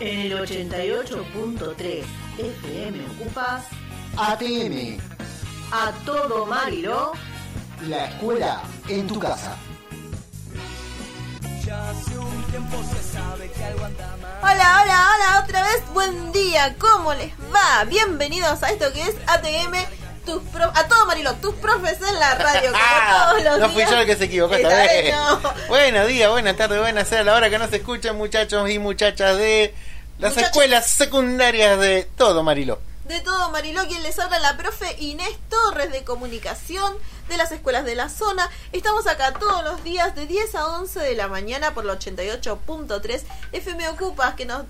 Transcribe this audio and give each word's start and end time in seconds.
En 0.00 0.20
el 0.20 0.32
88.3 0.38 2.04
FM 2.38 2.98
ocupas 3.20 3.64
ATM, 4.16 4.98
a 5.72 5.92
todo 6.04 6.46
Mariló. 6.46 7.12
la 7.86 8.06
escuela 8.06 8.62
en 8.88 9.06
tu 9.06 9.18
casa. 9.18 9.56
Hola, 14.42 14.82
hola, 14.82 15.08
hola, 15.14 15.44
otra 15.44 15.62
vez, 15.64 15.82
buen 15.92 16.32
día, 16.32 16.74
¿cómo 16.78 17.12
les 17.14 17.30
va? 17.54 17.84
Bienvenidos 17.84 18.62
a 18.62 18.70
esto 18.70 18.92
que 18.92 19.02
es 19.02 19.14
ATM, 19.26 19.74
tus 20.26 20.42
pro- 20.44 20.72
a 20.74 20.88
todo 20.88 21.06
Marilo, 21.06 21.34
tus 21.36 21.54
profes 21.56 21.98
en 22.06 22.18
la 22.18 22.34
radio, 22.34 22.72
como 22.72 22.82
todos 23.40 23.44
los 23.44 23.58
no 23.60 23.68
días. 23.68 23.72
fui 23.72 23.84
yo 23.94 24.00
el 24.00 24.06
que 24.06 24.16
se 24.16 24.24
equivocó 24.24 24.54
esta, 24.54 24.68
vez. 24.68 24.88
vez 25.04 25.14
no. 25.14 25.40
Buenos 25.68 26.08
días, 26.08 26.30
buenas 26.30 26.56
tardes, 26.56 26.78
buenas 26.80 27.08
tardes. 27.08 27.20
A 27.20 27.30
la 27.30 27.34
hora 27.36 27.50
que 27.50 27.58
nos 27.58 27.72
escuchan, 27.72 28.16
muchachos 28.16 28.68
y 28.70 28.78
muchachas 28.78 29.36
de 29.38 29.74
las 30.20 30.32
Muchachos. 30.32 30.50
escuelas 30.50 30.86
secundarias 30.86 31.78
de 31.80 32.08
todo 32.16 32.42
Mariló. 32.42 32.78
De 33.04 33.20
todo 33.20 33.50
Mariló, 33.50 33.86
quien 33.88 34.02
les 34.02 34.18
habla 34.18 34.38
la 34.38 34.56
profe 34.56 34.94
Inés 35.00 35.36
Torres 35.48 35.90
de 35.90 36.04
Comunicación 36.04 36.94
de 37.28 37.36
las 37.36 37.50
escuelas 37.52 37.84
de 37.84 37.94
la 37.94 38.08
zona. 38.08 38.48
Estamos 38.72 39.06
acá 39.06 39.32
todos 39.32 39.64
los 39.64 39.82
días 39.82 40.14
de 40.14 40.26
10 40.26 40.54
a 40.54 40.66
11 40.78 41.00
de 41.00 41.14
la 41.14 41.26
mañana 41.26 41.72
por 41.74 41.84
la 41.84 41.94
88.3 41.94 43.22
FM 43.52 43.88
Ocupas 43.88 44.34
que 44.34 44.44
nos 44.44 44.64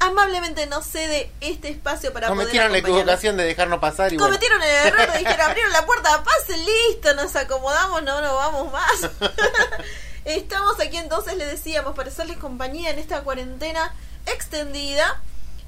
amablemente 0.00 0.66
nos 0.66 0.86
cede 0.86 1.30
este 1.40 1.68
espacio 1.68 2.12
para 2.12 2.28
Cometieron 2.28 2.72
la 2.72 2.78
poder 2.78 2.84
acompañarlos. 2.84 3.00
equivocación 3.00 3.36
de 3.36 3.44
dejarnos 3.44 3.78
pasar 3.80 4.12
y 4.12 4.16
bueno. 4.16 4.26
Cometieron 4.28 4.62
el 4.62 4.68
error 4.86 5.12
de 5.12 5.18
dijeron, 5.18 5.40
abrieron 5.48 5.72
la 5.72 5.86
puerta, 5.86 6.22
pasen, 6.22 6.64
listo, 6.64 7.14
nos 7.14 7.34
acomodamos, 7.36 8.02
no 8.02 8.20
nos 8.20 8.34
vamos 8.34 8.72
más. 8.72 9.10
Estamos 10.24 10.78
aquí 10.80 10.98
entonces, 10.98 11.36
le 11.36 11.46
decíamos, 11.46 11.94
para 11.94 12.10
hacerles 12.10 12.36
compañía 12.36 12.90
en 12.90 12.98
esta 12.98 13.22
cuarentena 13.22 13.94
extendida. 14.32 15.20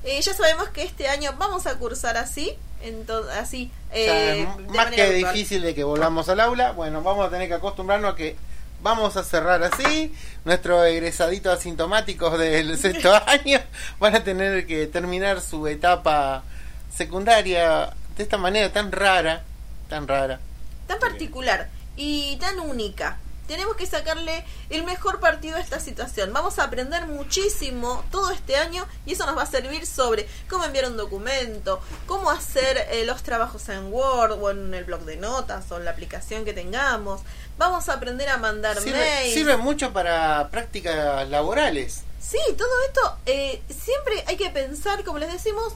Eh, 0.04 0.20
ya 0.20 0.34
sabemos 0.34 0.68
que 0.70 0.82
este 0.82 1.08
año 1.08 1.34
vamos 1.38 1.66
a 1.66 1.76
cursar 1.76 2.16
así, 2.16 2.56
entonces, 2.82 3.34
así. 3.36 3.70
O 3.90 3.94
sea, 3.94 4.34
eh, 4.34 4.48
de 4.58 4.72
más 4.72 4.86
que 4.90 5.10
virtual. 5.10 5.34
difícil 5.34 5.62
de 5.62 5.74
que 5.74 5.84
volvamos 5.84 6.28
al 6.28 6.40
aula, 6.40 6.72
bueno, 6.72 7.02
vamos 7.02 7.26
a 7.26 7.30
tener 7.30 7.48
que 7.48 7.54
acostumbrarnos 7.54 8.14
a 8.14 8.16
que 8.16 8.36
vamos 8.82 9.16
a 9.16 9.24
cerrar 9.24 9.62
así. 9.62 10.14
Nuestros 10.44 10.86
egresaditos 10.86 11.58
asintomáticos 11.58 12.38
del 12.38 12.78
sexto 12.78 13.12
año 13.26 13.60
van 13.98 14.16
a 14.16 14.24
tener 14.24 14.66
que 14.66 14.86
terminar 14.86 15.40
su 15.40 15.66
etapa 15.66 16.44
secundaria 16.94 17.90
de 18.16 18.22
esta 18.22 18.38
manera 18.38 18.72
tan 18.72 18.92
rara, 18.92 19.44
tan 19.88 20.08
rara. 20.08 20.40
tan 20.86 20.98
particular 20.98 21.68
y 21.96 22.36
tan 22.36 22.58
única. 22.60 23.18
Tenemos 23.50 23.74
que 23.74 23.84
sacarle 23.84 24.44
el 24.68 24.84
mejor 24.84 25.18
partido 25.18 25.56
a 25.56 25.60
esta 25.60 25.80
situación. 25.80 26.32
Vamos 26.32 26.60
a 26.60 26.62
aprender 26.62 27.08
muchísimo 27.08 28.04
todo 28.12 28.30
este 28.30 28.54
año 28.54 28.86
y 29.06 29.14
eso 29.14 29.26
nos 29.26 29.36
va 29.36 29.42
a 29.42 29.46
servir 29.46 29.86
sobre 29.86 30.28
cómo 30.48 30.64
enviar 30.64 30.84
un 30.84 30.96
documento, 30.96 31.80
cómo 32.06 32.30
hacer 32.30 32.86
eh, 32.92 33.04
los 33.04 33.24
trabajos 33.24 33.68
en 33.68 33.92
Word 33.92 34.38
o 34.40 34.52
en 34.52 34.72
el 34.72 34.84
blog 34.84 35.00
de 35.00 35.16
notas 35.16 35.68
o 35.72 35.78
en 35.78 35.84
la 35.84 35.90
aplicación 35.90 36.44
que 36.44 36.52
tengamos. 36.52 37.22
Vamos 37.58 37.88
a 37.88 37.94
aprender 37.94 38.28
a 38.28 38.36
mandar 38.36 38.80
Sirve, 38.80 39.00
mails. 39.00 39.34
sirve 39.34 39.56
mucho 39.56 39.92
para 39.92 40.48
prácticas 40.52 41.28
laborales. 41.28 42.02
Sí, 42.20 42.38
todo 42.56 42.70
esto 42.86 43.18
eh, 43.26 43.62
siempre 43.68 44.22
hay 44.28 44.36
que 44.36 44.50
pensar, 44.50 45.02
como 45.02 45.18
les 45.18 45.32
decimos, 45.32 45.72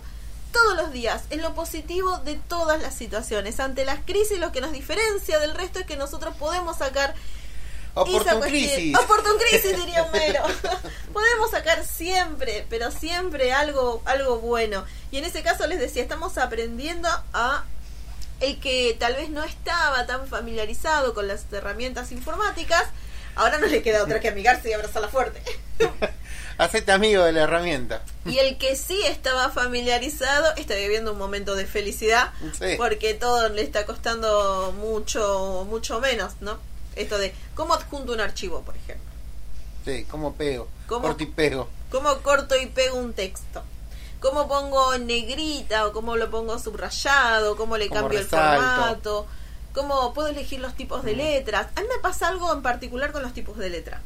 todos 0.52 0.76
los 0.76 0.92
días 0.92 1.24
en 1.30 1.42
lo 1.42 1.52
positivo 1.54 2.18
de 2.18 2.36
todas 2.36 2.80
las 2.80 2.94
situaciones. 2.94 3.58
Ante 3.58 3.84
las 3.84 3.98
crisis 4.04 4.38
lo 4.38 4.52
que 4.52 4.60
nos 4.60 4.70
diferencia 4.70 5.40
del 5.40 5.54
resto 5.54 5.80
es 5.80 5.86
que 5.86 5.96
nosotros 5.96 6.36
podemos 6.36 6.78
sacar 6.78 7.14
Oportun 7.94 8.40
crisis. 8.40 8.96
Oportun 8.98 9.38
crisis 9.38 9.76
diría 9.80 10.02
Homero. 10.02 10.42
Podemos 11.12 11.50
sacar 11.50 11.84
siempre, 11.84 12.66
pero 12.68 12.90
siempre 12.90 13.52
algo, 13.52 14.02
algo 14.04 14.38
bueno. 14.40 14.84
Y 15.10 15.18
en 15.18 15.24
ese 15.24 15.42
caso 15.42 15.66
les 15.66 15.78
decía, 15.78 16.02
estamos 16.02 16.36
aprendiendo 16.38 17.08
a 17.32 17.64
el 18.40 18.58
que 18.60 18.96
tal 18.98 19.14
vez 19.14 19.30
no 19.30 19.44
estaba 19.44 20.06
tan 20.06 20.26
familiarizado 20.26 21.14
con 21.14 21.28
las 21.28 21.44
herramientas 21.52 22.10
informáticas. 22.12 22.84
Ahora 23.36 23.58
no 23.58 23.66
le 23.66 23.82
queda 23.82 24.02
otra 24.02 24.20
que 24.20 24.28
amigarse 24.28 24.70
y 24.70 24.72
abrazarla 24.72 25.08
fuerte. 25.08 25.42
Hacete 26.58 26.92
amigo 26.92 27.24
de 27.24 27.32
la 27.32 27.42
herramienta. 27.42 28.02
Y 28.26 28.38
el 28.38 28.58
que 28.58 28.76
sí 28.76 29.00
estaba 29.06 29.50
familiarizado 29.50 30.52
está 30.56 30.74
viviendo 30.74 31.12
un 31.12 31.18
momento 31.18 31.56
de 31.56 31.66
felicidad 31.66 32.30
Sí. 32.58 32.74
porque 32.76 33.14
todo 33.14 33.48
le 33.48 33.62
está 33.62 33.86
costando 33.86 34.72
mucho, 34.78 35.66
mucho 35.68 35.98
menos, 36.00 36.34
¿no? 36.40 36.58
Esto 36.96 37.18
de 37.18 37.34
cómo 37.54 37.74
adjunto 37.74 38.12
un 38.12 38.20
archivo, 38.20 38.60
por 38.62 38.76
ejemplo. 38.76 39.10
Sí, 39.84 40.04
como 40.04 40.34
pego. 40.34 40.68
¿Cómo? 40.86 41.02
Corto 41.08 41.22
y 41.22 41.26
pego. 41.26 41.68
¿Cómo 41.90 42.16
corto 42.18 42.56
y 42.56 42.66
pego 42.66 42.96
un 42.96 43.12
texto? 43.12 43.62
¿Cómo 44.20 44.48
pongo 44.48 44.96
negrita 44.98 45.86
o 45.86 45.92
cómo 45.92 46.16
lo 46.16 46.30
pongo 46.30 46.58
subrayado? 46.58 47.56
¿Cómo 47.56 47.76
le 47.76 47.88
Cómo 47.88 48.00
cambio 48.02 48.18
resalto. 48.20 48.54
el 48.54 48.60
formato? 48.70 49.26
¿Cómo 49.74 50.14
puedo 50.14 50.28
elegir 50.28 50.60
los 50.60 50.74
tipos 50.74 51.02
Mm. 51.02 51.06
de 51.06 51.16
letras? 51.16 51.66
A 51.76 51.80
mí 51.82 51.86
me 51.94 52.00
pasa 52.00 52.28
algo 52.28 52.52
en 52.52 52.62
particular 52.62 53.12
con 53.12 53.22
los 53.22 53.34
tipos 53.34 53.58
de 53.58 53.68
letra. 53.70 54.00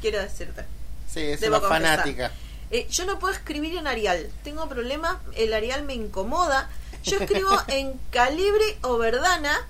Quiero 0.00 0.20
decirte. 0.20 0.64
Sí, 1.12 1.20
es 1.20 1.40
Debo 1.40 1.56
una 1.58 1.68
confesar. 1.68 1.98
fanática. 1.98 2.32
Eh, 2.70 2.86
yo 2.90 3.06
no 3.06 3.18
puedo 3.18 3.32
escribir 3.32 3.76
en 3.76 3.86
Arial. 3.86 4.30
Tengo 4.44 4.68
problemas. 4.68 5.16
El 5.34 5.52
Arial 5.54 5.82
me 5.84 5.94
incomoda. 5.94 6.68
Yo 7.02 7.18
escribo 7.18 7.50
en 7.68 7.98
Calibri 8.10 8.76
o 8.82 8.98
Verdana. 8.98 9.66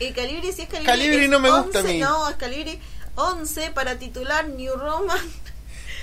El 0.00 0.14
Calibri, 0.14 0.52
si 0.52 0.62
es 0.62 0.68
Calibri. 0.68 0.86
Calibri 0.86 1.24
es 1.24 1.30
no 1.30 1.40
me 1.40 1.50
gusta 1.50 1.78
a 1.78 1.82
11, 1.82 1.92
mí. 1.94 2.00
No, 2.00 2.28
es 2.28 2.36
Calibri 2.36 2.80
11 3.14 3.70
para 3.70 3.96
titular 3.96 4.48
New 4.48 4.74
Roman. 4.76 5.18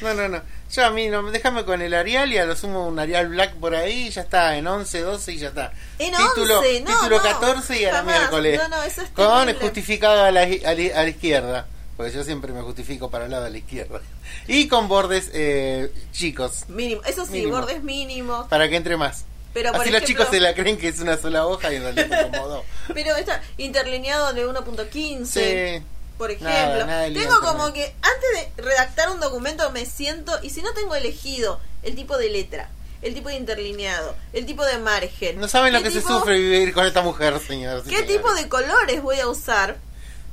No, 0.02 0.13
no, 0.16 0.28
no. 0.29 0.41
Yo 0.74 0.85
a 0.85 0.90
mí, 0.90 1.09
no, 1.09 1.22
déjame 1.29 1.66
con 1.66 1.81
el 1.81 1.94
Arial 1.94 2.31
y 2.31 2.38
a 2.38 2.46
lo 2.46 2.56
sumo 2.56 2.88
un 2.88 2.97
Arial 2.97 3.28
Black 3.28 3.56
por 3.56 3.75
ahí 3.75 4.07
y 4.07 4.09
ya 4.09 4.22
está, 4.22 4.56
en 4.57 4.66
11, 4.66 5.02
12 5.02 5.34
y 5.34 5.38
ya 5.38 5.50
está. 5.50 5.74
En 6.00 6.12
título 6.16 6.59
11, 6.59 6.81
no, 6.81 6.85
título 6.96 7.18
no, 7.18 7.24
14 7.24 7.79
y 7.81 7.85
a 7.85 7.91
la 7.94 8.03
miércoles. 8.03 8.59
No, 8.63 8.68
no, 8.78 8.84
eso 8.84 9.02
es 9.02 9.09
con 9.09 9.28
terrible. 9.46 9.59
justificado 9.62 10.23
a 10.23 10.31
la, 10.31 10.41
a 10.41 10.46
la- 10.46 11.00
a 11.00 11.03
la 11.03 11.08
izquierda. 11.09 11.68
Porque 11.97 12.13
yo 12.13 12.23
siempre 12.23 12.52
me 12.53 12.62
justifico 12.62 13.12
para 13.12 13.25
el 13.25 13.31
lado 13.31 13.44
de 13.44 13.52
la 13.52 13.58
izquierda. 13.59 14.00
Y 14.47 14.68
con 14.69 14.88
bordes 14.88 15.29
eh, 15.34 15.91
chicos, 16.13 16.68
Mínimo. 16.69 17.03
Eso 17.03 17.25
sí, 17.25 17.34
Mínimo. 17.34 17.58
bordes 17.58 17.84
mínimos. 17.84 18.47
para 18.47 18.68
que 18.69 18.78
entre 18.78 18.97
más. 18.97 19.25
Pero, 19.53 19.69
Así 19.69 19.78
por 19.78 19.91
los 19.91 20.03
chicos 20.03 20.28
se 20.29 20.39
la 20.39 20.53
creen 20.53 20.78
que 20.78 20.88
es 20.88 21.00
una 21.00 21.17
sola 21.17 21.45
hoja 21.45 21.72
y 21.73 21.75
en 21.75 21.84
realidad 21.84 22.31
como 22.31 22.47
dos. 22.47 22.66
Pero 22.94 23.16
está 23.16 23.41
interlineado 23.57 24.34
de 24.34 24.47
1.15. 24.47 25.25
Sí. 25.25 25.84
por 26.17 26.31
ejemplo. 26.31 26.51
Nada, 26.53 26.85
nada 26.85 27.01
de 27.01 27.12
tengo 27.12 27.39
como 27.41 27.73
que 27.73 27.94
antes 28.01 28.56
de 28.56 28.63
redactar 28.63 29.09
un 29.09 29.19
documento 29.19 29.69
me 29.72 29.85
siento 29.85 30.38
y 30.41 30.51
si 30.51 30.61
no 30.61 30.73
tengo 30.73 30.95
elegido 30.95 31.59
el 31.84 31.95
tipo 31.95 32.17
de 32.17 32.29
letra, 32.29 32.69
el 33.01 33.13
tipo 33.13 33.29
de 33.29 33.35
interlineado, 33.35 34.16
el 34.34 34.45
tipo 34.45 34.63
de 34.63 34.78
margen. 34.78 35.40
No 35.40 35.47
saben 35.47 35.73
lo 35.73 35.79
¿qué 35.79 35.85
que 35.85 35.91
se 35.91 36.01
sufre 36.01 36.40
vivir 36.40 36.73
con 36.73 36.85
esta 36.85 37.01
mujer, 37.01 37.40
señor. 37.40 37.84
¿Qué 37.84 38.03
tipo 38.03 38.34
de 38.34 38.47
colores 38.47 39.01
voy 39.01 39.19
a 39.19 39.28
usar? 39.28 39.78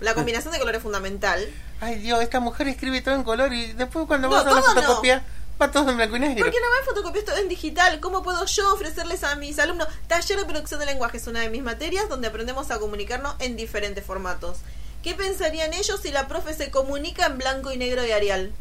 La 0.00 0.14
combinación 0.14 0.52
de 0.52 0.58
colores 0.58 0.78
es 0.78 0.82
fundamental. 0.82 1.48
Ay, 1.80 1.96
Dios, 1.96 2.20
esta 2.22 2.40
mujer 2.40 2.68
escribe 2.68 3.00
todo 3.02 3.14
en 3.14 3.22
color 3.22 3.52
y 3.52 3.72
después 3.72 4.06
cuando 4.06 4.28
No, 4.28 4.34
vas 4.34 4.46
a 4.46 4.74
la 4.74 4.82
no. 4.82 5.00
Va 5.60 5.70
todo 5.70 5.90
en 5.90 5.96
blanco 5.96 6.16
y 6.16 6.20
negro. 6.20 6.44
¿Por 6.44 6.52
qué 6.52 6.60
no 6.60 6.66
me 6.70 6.84
fotocopias 6.84 7.24
todo 7.24 7.36
en 7.36 7.48
digital? 7.48 8.00
¿Cómo 8.00 8.22
puedo 8.22 8.44
yo 8.46 8.74
ofrecerles 8.74 9.24
a 9.24 9.34
mis 9.36 9.58
alumnos? 9.58 9.88
Taller 10.06 10.38
de 10.38 10.44
producción 10.44 10.80
de 10.80 10.86
lenguaje 10.86 11.16
es 11.16 11.26
una 11.26 11.40
de 11.40 11.50
mis 11.50 11.62
materias 11.62 12.08
donde 12.08 12.28
aprendemos 12.28 12.70
a 12.70 12.78
comunicarnos 12.78 13.34
en 13.40 13.56
diferentes 13.56 14.04
formatos. 14.04 14.58
¿Qué 15.02 15.14
pensarían 15.14 15.74
ellos 15.74 16.00
si 16.00 16.10
la 16.10 16.28
profe 16.28 16.54
se 16.54 16.70
comunica 16.70 17.26
en 17.26 17.38
blanco 17.38 17.72
y 17.72 17.76
negro 17.76 18.06
y 18.06 18.12
Arial? 18.12 18.52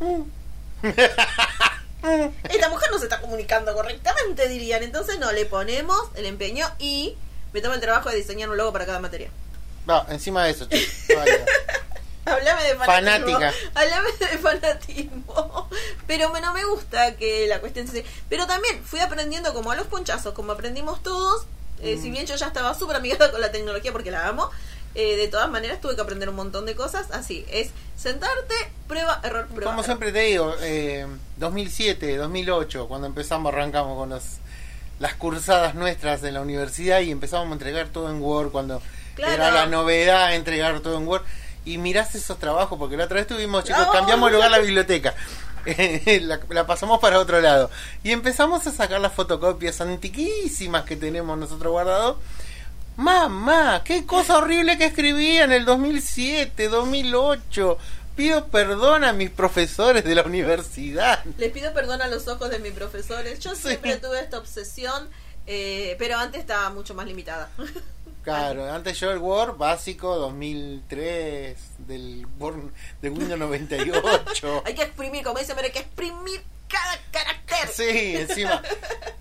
Esta 2.48 2.68
mujer 2.68 2.90
no 2.90 2.98
se 2.98 3.04
está 3.04 3.20
comunicando 3.20 3.72
correctamente, 3.74 4.48
dirían. 4.48 4.82
Entonces 4.82 5.18
no, 5.18 5.30
le 5.32 5.46
ponemos 5.46 5.98
el 6.14 6.26
empeño 6.26 6.68
y 6.78 7.16
me 7.52 7.60
tomo 7.60 7.74
el 7.74 7.80
trabajo 7.80 8.10
de 8.10 8.16
diseñar 8.16 8.48
un 8.50 8.56
logo 8.56 8.72
para 8.72 8.86
cada 8.86 8.98
materia. 8.98 9.30
No, 9.86 10.04
encima 10.08 10.44
de 10.44 10.50
eso. 10.50 10.66
Hablame 12.24 12.62
de 12.64 12.74
fanatismo. 12.76 13.32
Fanática. 13.38 13.52
Hablame 13.74 14.08
de 14.18 14.38
fanatismo. 14.38 15.68
Pero 16.06 16.30
me- 16.30 16.40
no 16.40 16.52
me 16.54 16.64
gusta 16.64 17.16
que 17.16 17.46
la 17.48 17.60
cuestión 17.60 17.88
se... 17.88 18.04
Pero 18.28 18.46
también 18.46 18.82
fui 18.84 19.00
aprendiendo 19.00 19.52
como 19.54 19.72
a 19.72 19.76
los 19.76 19.86
ponchazos, 19.86 20.32
como 20.34 20.52
aprendimos 20.52 21.02
todos. 21.02 21.46
eh, 21.80 21.96
Mm. 21.96 22.02
Si 22.02 22.10
bien 22.10 22.26
yo 22.26 22.36
ya 22.36 22.46
estaba 22.46 22.74
súper 22.74 22.96
amigada 22.96 23.30
con 23.32 23.40
la 23.40 23.50
tecnología 23.50 23.90
porque 23.92 24.10
la 24.12 24.28
amo, 24.28 24.48
eh, 24.94 25.16
de 25.16 25.26
todas 25.28 25.48
maneras 25.50 25.80
tuve 25.80 25.96
que 25.96 26.00
aprender 26.02 26.28
un 26.28 26.36
montón 26.36 26.64
de 26.64 26.76
cosas. 26.76 27.10
Así, 27.10 27.44
es 27.50 27.70
sentarte, 27.96 28.54
prueba, 28.86 29.20
error, 29.24 29.46
prueba. 29.48 29.64
Como 29.64 29.80
error. 29.80 29.84
siempre 29.84 30.12
te 30.12 30.20
digo, 30.20 30.54
eh, 30.60 31.06
2007, 31.38 32.16
2008, 32.18 32.86
cuando 32.88 33.06
empezamos, 33.08 33.52
arrancamos 33.52 33.96
con 33.98 34.10
los, 34.10 34.22
las 35.00 35.14
cursadas 35.14 35.74
nuestras 35.74 36.22
en 36.22 36.34
la 36.34 36.40
universidad 36.40 37.00
y 37.00 37.10
empezamos 37.10 37.48
a 37.48 37.52
entregar 37.52 37.88
todo 37.88 38.10
en 38.10 38.22
Word 38.22 38.52
cuando 38.52 38.80
Claro. 39.16 39.32
era 39.32 39.50
la 39.50 39.66
novedad 39.66 40.34
entregar 40.36 40.78
todo 40.80 40.96
en 40.98 41.06
Word. 41.08 41.22
Y 41.64 41.78
mirás 41.78 42.14
esos 42.14 42.38
trabajos, 42.38 42.78
porque 42.78 42.96
la 42.96 43.04
otra 43.04 43.16
vez 43.16 43.26
tuvimos, 43.26 43.64
chicos, 43.64 43.86
cambiamos 43.92 44.30
de 44.30 44.36
lugar 44.36 44.50
la 44.50 44.58
biblioteca. 44.58 45.14
la, 46.22 46.40
la 46.48 46.66
pasamos 46.66 46.98
para 47.00 47.20
otro 47.20 47.40
lado. 47.40 47.70
Y 48.02 48.10
empezamos 48.10 48.66
a 48.66 48.72
sacar 48.72 49.00
las 49.00 49.12
fotocopias 49.12 49.80
antiquísimas 49.80 50.84
que 50.84 50.96
tenemos 50.96 51.38
nosotros 51.38 51.70
guardados. 51.70 52.16
Mamá, 52.96 53.82
qué 53.84 54.04
cosa 54.04 54.38
horrible 54.38 54.76
que 54.76 54.84
escribía 54.86 55.44
en 55.44 55.52
el 55.52 55.64
2007, 55.64 56.68
2008. 56.68 57.78
Pido 58.16 58.46
perdón 58.48 59.04
a 59.04 59.12
mis 59.14 59.30
profesores 59.30 60.04
de 60.04 60.14
la 60.14 60.22
universidad. 60.22 61.24
Les 61.38 61.50
pido 61.50 61.72
perdón 61.72 62.02
a 62.02 62.08
los 62.08 62.28
ojos 62.28 62.50
de 62.50 62.58
mis 62.58 62.72
profesores. 62.72 63.38
Yo 63.38 63.54
Sí. 63.54 63.68
siempre 63.68 63.96
tuve 63.96 64.20
esta 64.20 64.36
obsesión, 64.38 65.08
eh, 65.46 65.96
pero 65.98 66.18
antes 66.18 66.40
estaba 66.40 66.68
mucho 66.70 66.94
más 66.94 67.06
limitada. 67.06 67.48
Claro, 68.22 68.70
antes 68.72 68.98
yo 69.00 69.10
el 69.10 69.18
Word 69.18 69.56
básico 69.56 70.16
2003 70.16 71.56
del 71.78 72.26
Word 72.38 72.70
de 73.00 73.10
Windows 73.10 73.38
98. 73.38 74.62
hay 74.66 74.74
que 74.74 74.82
exprimir, 74.82 75.24
como 75.24 75.38
dice, 75.38 75.54
pero 75.54 75.66
hay 75.66 75.72
que 75.72 75.80
exprimir 75.80 76.42
cada 76.68 77.00
carácter. 77.10 77.68
Sí, 77.68 78.16
encima 78.16 78.62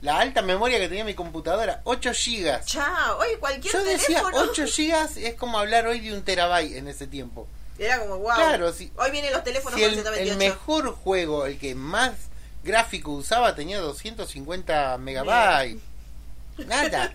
la 0.01 0.19
alta 0.19 0.41
memoria 0.41 0.79
que 0.79 0.87
tenía 0.87 1.05
mi 1.05 1.13
computadora, 1.13 1.81
8 1.83 2.11
gigas. 2.13 2.65
Chao. 2.65 3.19
Oye, 3.19 3.37
cualquier 3.37 3.73
Yo 3.73 3.83
decía 3.83 4.17
teléfono. 4.17 4.37
8 4.51 4.65
gigas 4.67 5.17
es 5.17 5.35
como 5.35 5.59
hablar 5.59 5.85
hoy 5.87 5.99
de 5.99 6.13
un 6.13 6.23
terabyte 6.23 6.75
en 6.75 6.87
ese 6.87 7.07
tiempo. 7.07 7.47
Era 7.77 7.99
como 7.99 8.17
wow. 8.17 8.35
Claro, 8.35 8.73
sí. 8.73 8.91
Hoy 8.97 9.11
vienen 9.11 9.31
los 9.31 9.43
teléfonos 9.43 9.79
Si 9.79 9.85
con 9.85 9.93
el, 9.93 9.99
el 9.99 10.03
128. 10.03 10.37
mejor 10.37 10.95
juego, 10.95 11.45
el 11.45 11.59
que 11.59 11.75
más 11.75 12.13
gráfico 12.63 13.11
usaba, 13.11 13.55
tenía 13.55 13.79
250 13.79 14.97
megabytes. 14.97 15.81
Nada. 16.65 17.11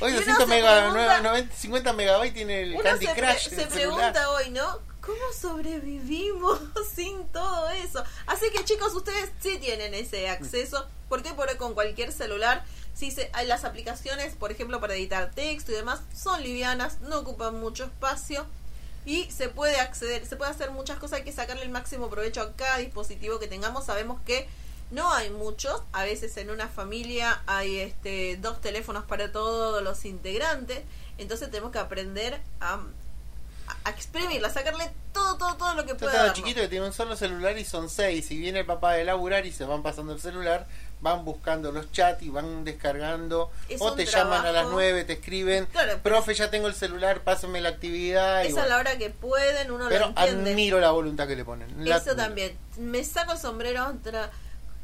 Hoy 0.00 0.10
Y 0.12 0.14
uno 0.14 0.20
200 0.20 0.38
se 0.38 0.46
mega, 0.46 0.80
pregunta- 0.90 1.20
90, 1.22 1.54
50 1.56 1.92
megabytes 1.92 2.34
tiene 2.34 2.62
el 2.62 2.82
Candy 2.82 3.06
se, 3.06 3.14
Crush. 3.14 3.48
se 3.48 3.66
pregunta 3.66 4.30
hoy, 4.30 4.50
¿no? 4.50 4.78
¿Cómo 5.00 5.32
sobrevivimos 5.40 6.60
sin 6.94 7.26
todo 7.28 7.68
eso? 7.70 8.02
Así 8.26 8.50
que 8.50 8.64
chicos, 8.64 8.94
ustedes 8.94 9.30
sí 9.40 9.58
tienen 9.58 9.94
ese 9.94 10.28
acceso. 10.28 10.86
porque 11.08 11.32
por 11.34 11.54
con 11.56 11.74
cualquier 11.74 12.12
celular? 12.12 12.64
Si 12.94 13.10
se, 13.10 13.30
las 13.46 13.64
aplicaciones, 13.64 14.34
por 14.36 14.52
ejemplo, 14.52 14.80
para 14.80 14.94
editar 14.94 15.30
texto 15.30 15.72
y 15.72 15.74
demás, 15.74 16.00
son 16.14 16.42
livianas, 16.42 17.00
no 17.00 17.18
ocupan 17.20 17.58
mucho 17.58 17.84
espacio 17.84 18.46
y 19.06 19.30
se 19.30 19.48
puede 19.48 19.80
acceder, 19.80 20.26
se 20.26 20.36
puede 20.36 20.50
hacer 20.50 20.70
muchas 20.70 20.98
cosas, 20.98 21.18
hay 21.20 21.24
que 21.24 21.32
sacarle 21.32 21.62
el 21.62 21.70
máximo 21.70 22.10
provecho 22.10 22.42
a 22.42 22.52
cada 22.52 22.76
dispositivo 22.76 23.38
que 23.38 23.48
tengamos. 23.48 23.86
Sabemos 23.86 24.20
que 24.26 24.46
no 24.90 25.12
hay 25.12 25.30
muchos, 25.30 25.82
a 25.92 26.04
veces 26.04 26.36
en 26.36 26.50
una 26.50 26.68
familia 26.68 27.42
hay 27.46 27.78
este 27.78 28.36
dos 28.38 28.60
teléfonos 28.60 29.04
para 29.04 29.30
todos 29.32 29.82
los 29.82 30.04
integrantes, 30.04 30.80
entonces 31.18 31.50
tenemos 31.50 31.70
que 31.72 31.78
aprender 31.78 32.40
a, 32.60 32.80
a 33.84 33.90
exprimirla, 33.90 34.48
a 34.48 34.52
sacarle 34.52 34.90
todo, 35.12 35.36
todo, 35.36 35.54
todo 35.56 35.74
lo 35.74 35.84
que 35.86 35.94
pueda. 35.94 36.12
estaba 36.12 36.32
chiquito 36.32 36.60
que 36.60 36.68
tiene 36.68 36.86
un 36.86 36.92
solo 36.92 37.14
celular 37.16 37.56
y 37.58 37.64
son 37.64 37.88
seis. 37.88 38.26
Si 38.26 38.36
viene 38.38 38.60
el 38.60 38.66
papá 38.66 38.94
de 38.94 39.04
laburar 39.04 39.46
y 39.46 39.52
se 39.52 39.64
van 39.64 39.82
pasando 39.82 40.12
el 40.12 40.20
celular, 40.20 40.66
van 41.00 41.24
buscando 41.24 41.72
los 41.72 41.90
chats 41.92 42.22
y 42.22 42.28
van 42.30 42.64
descargando. 42.64 43.50
Es 43.68 43.80
o 43.80 43.92
te 43.94 44.06
llaman 44.06 44.44
a 44.44 44.52
las 44.52 44.66
nueve, 44.66 45.04
te 45.04 45.14
escriben. 45.14 45.66
Claro. 45.66 45.98
Profe, 46.02 46.34
ya 46.34 46.50
tengo 46.50 46.66
el 46.68 46.74
celular, 46.74 47.22
pásame 47.22 47.60
la 47.60 47.70
actividad. 47.70 48.44
y 48.44 48.48
Es 48.48 48.54
la 48.54 48.76
hora 48.76 48.98
que 48.98 49.10
pueden, 49.10 49.70
uno 49.70 49.84
lo 49.84 49.90
Pero 49.90 50.06
entiende. 50.06 50.50
admiro 50.50 50.80
la 50.80 50.90
voluntad 50.90 51.26
que 51.28 51.36
le 51.36 51.44
ponen. 51.44 51.70
Eso 51.80 51.94
admiro. 51.94 52.16
también. 52.16 52.58
Me 52.78 53.02
saco 53.04 53.32
el 53.32 53.38
sombrero 53.38 53.82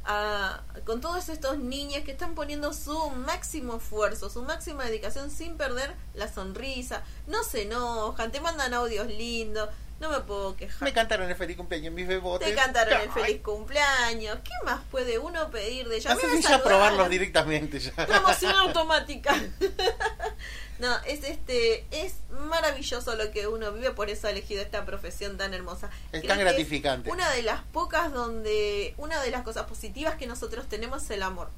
a- 0.06 0.62
con 0.84 1.00
todos 1.00 1.28
estos 1.28 1.58
niños 1.58 2.04
que 2.04 2.12
están 2.12 2.34
poniendo 2.34 2.72
su 2.72 3.10
máximo 3.10 3.76
esfuerzo, 3.76 4.30
su 4.30 4.42
máxima 4.42 4.84
dedicación 4.84 5.30
sin 5.30 5.56
perder 5.56 5.94
la 6.14 6.32
sonrisa. 6.32 7.02
No 7.26 7.42
se 7.44 7.62
enojan, 7.62 8.30
te 8.32 8.40
mandan 8.40 8.74
audios 8.74 9.08
lindos. 9.08 9.68
No 9.98 10.10
me 10.10 10.20
puedo 10.20 10.56
quejar. 10.56 10.82
Me 10.82 10.92
cantaron 10.92 11.28
el 11.28 11.36
feliz 11.36 11.56
cumpleaños 11.56 11.94
mis 11.94 12.06
bebotes. 12.06 12.46
te 12.46 12.54
cantaron 12.54 13.00
el 13.00 13.10
feliz 13.10 13.40
cumpleaños. 13.40 14.38
¿Qué 14.44 14.52
más 14.64 14.80
puede 14.90 15.18
uno 15.18 15.50
pedir 15.50 15.88
de 15.88 15.96
ellos? 15.96 16.10
A 16.10 16.14
No 16.14 16.20
sé 16.20 16.36
si 16.36 16.42
ya 16.42 16.62
probarlos 16.62 17.08
directamente 17.08 17.80
ya. 17.80 17.92
Promoción 18.06 18.54
automática. 18.56 19.34
no, 20.78 20.96
es 21.06 21.24
este 21.24 21.86
es 21.90 22.14
maravilloso 22.30 23.16
lo 23.16 23.30
que 23.30 23.46
uno 23.46 23.72
vive, 23.72 23.90
por 23.92 24.10
eso 24.10 24.28
he 24.28 24.32
elegido 24.32 24.60
esta 24.60 24.84
profesión 24.84 25.38
tan 25.38 25.54
hermosa. 25.54 25.88
Es 26.12 26.20
Creo 26.20 26.28
tan 26.28 26.40
gratificante. 26.40 27.10
Una 27.10 27.30
de 27.30 27.42
las 27.42 27.62
pocas 27.62 28.12
donde 28.12 28.94
una 28.98 29.22
de 29.22 29.30
las 29.30 29.42
cosas 29.42 29.64
positivas 29.64 30.16
que 30.16 30.26
nosotros 30.26 30.68
tenemos 30.68 31.04
es 31.04 31.10
el 31.10 31.22
amor. 31.22 31.48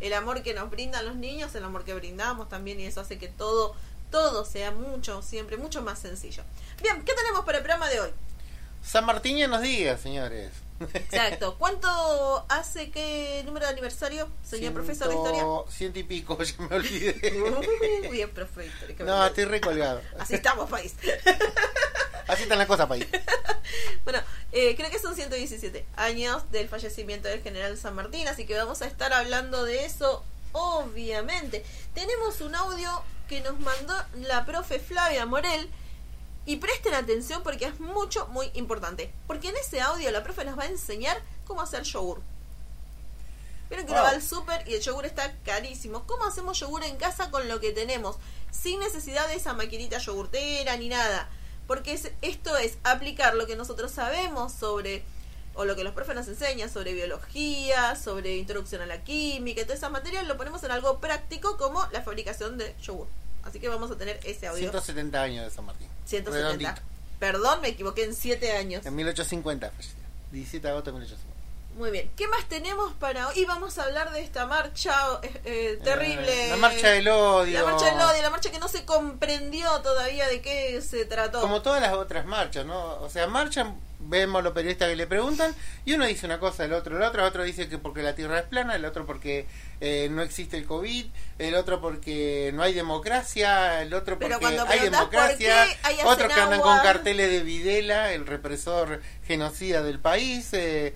El 0.00 0.12
amor 0.14 0.42
que 0.42 0.54
nos 0.54 0.70
brindan 0.70 1.04
los 1.04 1.14
niños, 1.14 1.54
el 1.54 1.64
amor 1.64 1.84
que 1.84 1.94
brindamos 1.94 2.48
también 2.48 2.80
y 2.80 2.84
eso 2.86 3.00
hace 3.00 3.18
que 3.18 3.28
todo 3.28 3.76
todo 4.12 4.44
sea 4.44 4.70
mucho, 4.70 5.20
siempre 5.22 5.56
mucho 5.56 5.82
más 5.82 5.98
sencillo. 5.98 6.44
Bien, 6.80 7.02
¿qué 7.04 7.12
tenemos 7.14 7.44
para 7.44 7.58
el 7.58 7.64
programa 7.64 7.88
de 7.88 7.98
hoy? 8.00 8.10
San 8.84 9.04
Martín 9.04 9.38
ya 9.38 9.48
nos 9.48 9.62
diga, 9.62 9.96
señores. 9.98 10.52
Exacto. 10.94 11.54
¿Cuánto 11.58 12.44
hace 12.48 12.90
qué 12.90 13.42
número 13.44 13.66
de 13.66 13.72
aniversario, 13.72 14.28
señor 14.44 14.72
profesor 14.72 15.08
de 15.08 15.14
historia? 15.14 15.40
Ciento- 15.42 15.66
Ciento 15.70 15.98
y 15.98 16.02
pico, 16.04 16.40
ya 16.42 16.54
me 16.68 16.76
olvidé. 16.76 17.40
Uh, 17.42 18.10
bien, 18.10 18.30
profe 18.30 18.60
de 18.62 18.66
historia. 18.68 18.96
qué 18.96 19.04
No, 19.04 19.24
estoy 19.26 19.44
recolgado. 19.46 20.00
Así 20.18 20.34
estamos, 20.34 20.68
país. 20.70 20.94
Así 22.28 22.44
están 22.44 22.58
las 22.58 22.66
cosas, 22.68 22.86
país. 22.86 23.06
Bueno, 24.04 24.20
eh, 24.52 24.74
creo 24.76 24.90
que 24.90 24.98
son 24.98 25.14
117 25.14 25.84
años 25.96 26.50
del 26.50 26.68
fallecimiento 26.68 27.28
del 27.28 27.42
general 27.42 27.76
San 27.76 27.94
Martín, 27.94 28.26
así 28.28 28.46
que 28.46 28.56
vamos 28.56 28.80
a 28.82 28.86
estar 28.86 29.12
hablando 29.12 29.64
de 29.64 29.84
eso, 29.84 30.24
obviamente. 30.52 31.64
Tenemos 31.94 32.40
un 32.40 32.54
audio 32.54 33.02
que 33.32 33.40
nos 33.40 33.58
mandó 33.60 33.94
la 34.28 34.44
profe 34.44 34.78
Flavia 34.78 35.24
Morel. 35.24 35.70
Y 36.44 36.56
presten 36.56 36.92
atención 36.92 37.42
porque 37.42 37.64
es 37.66 37.80
mucho, 37.80 38.26
muy 38.28 38.50
importante. 38.54 39.10
Porque 39.26 39.48
en 39.48 39.56
ese 39.56 39.80
audio 39.80 40.10
la 40.10 40.22
profe 40.22 40.44
nos 40.44 40.58
va 40.58 40.64
a 40.64 40.66
enseñar 40.66 41.16
cómo 41.46 41.62
hacer 41.62 41.84
yogur. 41.84 42.20
Vieron 43.70 43.86
que 43.86 43.92
uno 43.92 44.02
Wow. 44.02 44.10
va 44.10 44.14
al 44.16 44.22
súper 44.22 44.68
y 44.68 44.74
el 44.74 44.82
yogur 44.82 45.06
está 45.06 45.32
carísimo. 45.46 46.04
¿Cómo 46.06 46.24
hacemos 46.26 46.58
yogur 46.60 46.82
en 46.84 46.96
casa 46.96 47.30
con 47.30 47.48
lo 47.48 47.58
que 47.60 47.72
tenemos? 47.72 48.16
Sin 48.50 48.80
necesidad 48.80 49.28
de 49.28 49.36
esa 49.36 49.54
maquinita 49.54 49.96
yogurtera 49.98 50.76
ni 50.76 50.88
nada. 50.90 51.30
Porque 51.66 51.92
es- 51.94 52.10
esto 52.20 52.56
es 52.58 52.76
aplicar 52.84 53.34
lo 53.34 53.46
que 53.46 53.56
nosotros 53.56 53.92
sabemos 53.92 54.52
sobre, 54.52 55.04
o 55.54 55.64
lo 55.64 55.74
que 55.76 55.84
los 55.84 55.94
profes 55.94 56.16
nos 56.16 56.28
enseñan 56.28 56.68
sobre 56.70 56.92
biología, 56.92 57.94
sobre 57.96 58.36
introducción 58.36 58.82
a 58.82 58.86
la 58.86 59.04
química, 59.04 59.60
y 59.60 59.64
todas 59.64 59.78
esas 59.78 59.92
materias, 59.92 60.26
lo 60.26 60.36
ponemos 60.36 60.62
en 60.64 60.72
algo 60.72 60.98
práctico 60.98 61.56
como 61.56 61.86
la 61.92 62.02
fabricación 62.02 62.58
de 62.58 62.74
yogur. 62.82 63.06
Así 63.42 63.60
que 63.60 63.68
vamos 63.68 63.90
a 63.90 63.96
tener 63.96 64.20
ese 64.24 64.46
audio. 64.46 64.60
170 64.60 65.22
años 65.22 65.44
de 65.44 65.50
San 65.50 65.64
Martín. 65.64 65.88
170. 66.06 66.32
Redondito. 66.32 66.86
Perdón, 67.18 67.60
me 67.60 67.68
equivoqué 67.68 68.04
en 68.04 68.14
7 68.14 68.52
años. 68.52 68.84
En 68.84 68.94
1850 68.94 69.70
falleció. 69.70 70.02
17 70.32 70.66
de 70.66 70.70
agosto 70.70 70.90
de 70.90 70.94
1850. 70.98 71.32
Muy 71.76 71.90
bien. 71.90 72.10
¿Qué 72.16 72.28
más 72.28 72.46
tenemos 72.48 72.92
para 72.94 73.28
hoy? 73.28 73.38
Y 73.38 73.44
vamos 73.46 73.78
a 73.78 73.84
hablar 73.84 74.12
de 74.12 74.20
esta 74.20 74.46
marcha 74.46 74.92
eh, 75.22 75.40
eh, 75.44 75.80
terrible. 75.82 76.46
Eh, 76.46 76.50
la 76.50 76.56
marcha 76.56 76.90
del 76.90 77.08
odio. 77.08 77.58
La 77.58 77.70
marcha 77.70 77.86
del 77.86 78.00
odio, 78.00 78.22
la 78.22 78.30
marcha 78.30 78.50
que 78.50 78.58
no 78.58 78.68
se 78.68 78.84
comprendió 78.84 79.80
todavía 79.80 80.28
de 80.28 80.42
qué 80.42 80.82
se 80.82 81.06
trató. 81.06 81.40
Como 81.40 81.62
todas 81.62 81.80
las 81.80 81.94
otras 81.94 82.26
marchas, 82.26 82.66
¿no? 82.66 83.00
O 83.00 83.08
sea, 83.08 83.26
marchan, 83.26 83.74
vemos 84.04 84.42
los 84.42 84.52
periodistas 84.52 84.88
que 84.88 84.96
le 84.96 85.06
preguntan, 85.06 85.54
y 85.84 85.94
uno 85.94 86.06
dice 86.06 86.26
una 86.26 86.38
cosa, 86.38 86.64
el 86.64 86.72
otro 86.72 86.96
el 86.96 87.02
otro, 87.02 87.22
el 87.22 87.28
otro 87.28 87.42
dice 87.44 87.68
que 87.68 87.78
porque 87.78 88.02
la 88.02 88.14
tierra 88.14 88.38
es 88.38 88.44
plana, 88.44 88.74
el 88.74 88.84
otro 88.84 89.06
porque 89.06 89.46
eh, 89.80 90.08
no 90.10 90.22
existe 90.22 90.56
el 90.56 90.66
COVID, 90.66 91.06
el 91.38 91.54
otro 91.54 91.80
porque 91.80 92.50
no 92.54 92.62
hay 92.62 92.74
democracia, 92.74 93.82
el 93.82 93.94
otro 93.94 94.18
porque 94.18 94.44
hay 94.44 94.80
democracia, 94.80 95.66
otros 96.04 96.32
que 96.32 96.40
andan 96.40 96.60
con 96.60 96.78
carteles 96.80 97.30
de 97.30 97.42
Videla, 97.42 98.12
el 98.12 98.26
represor 98.26 99.00
genocida 99.24 99.82
del 99.82 99.98
país. 99.98 100.50
eh, 100.52 100.94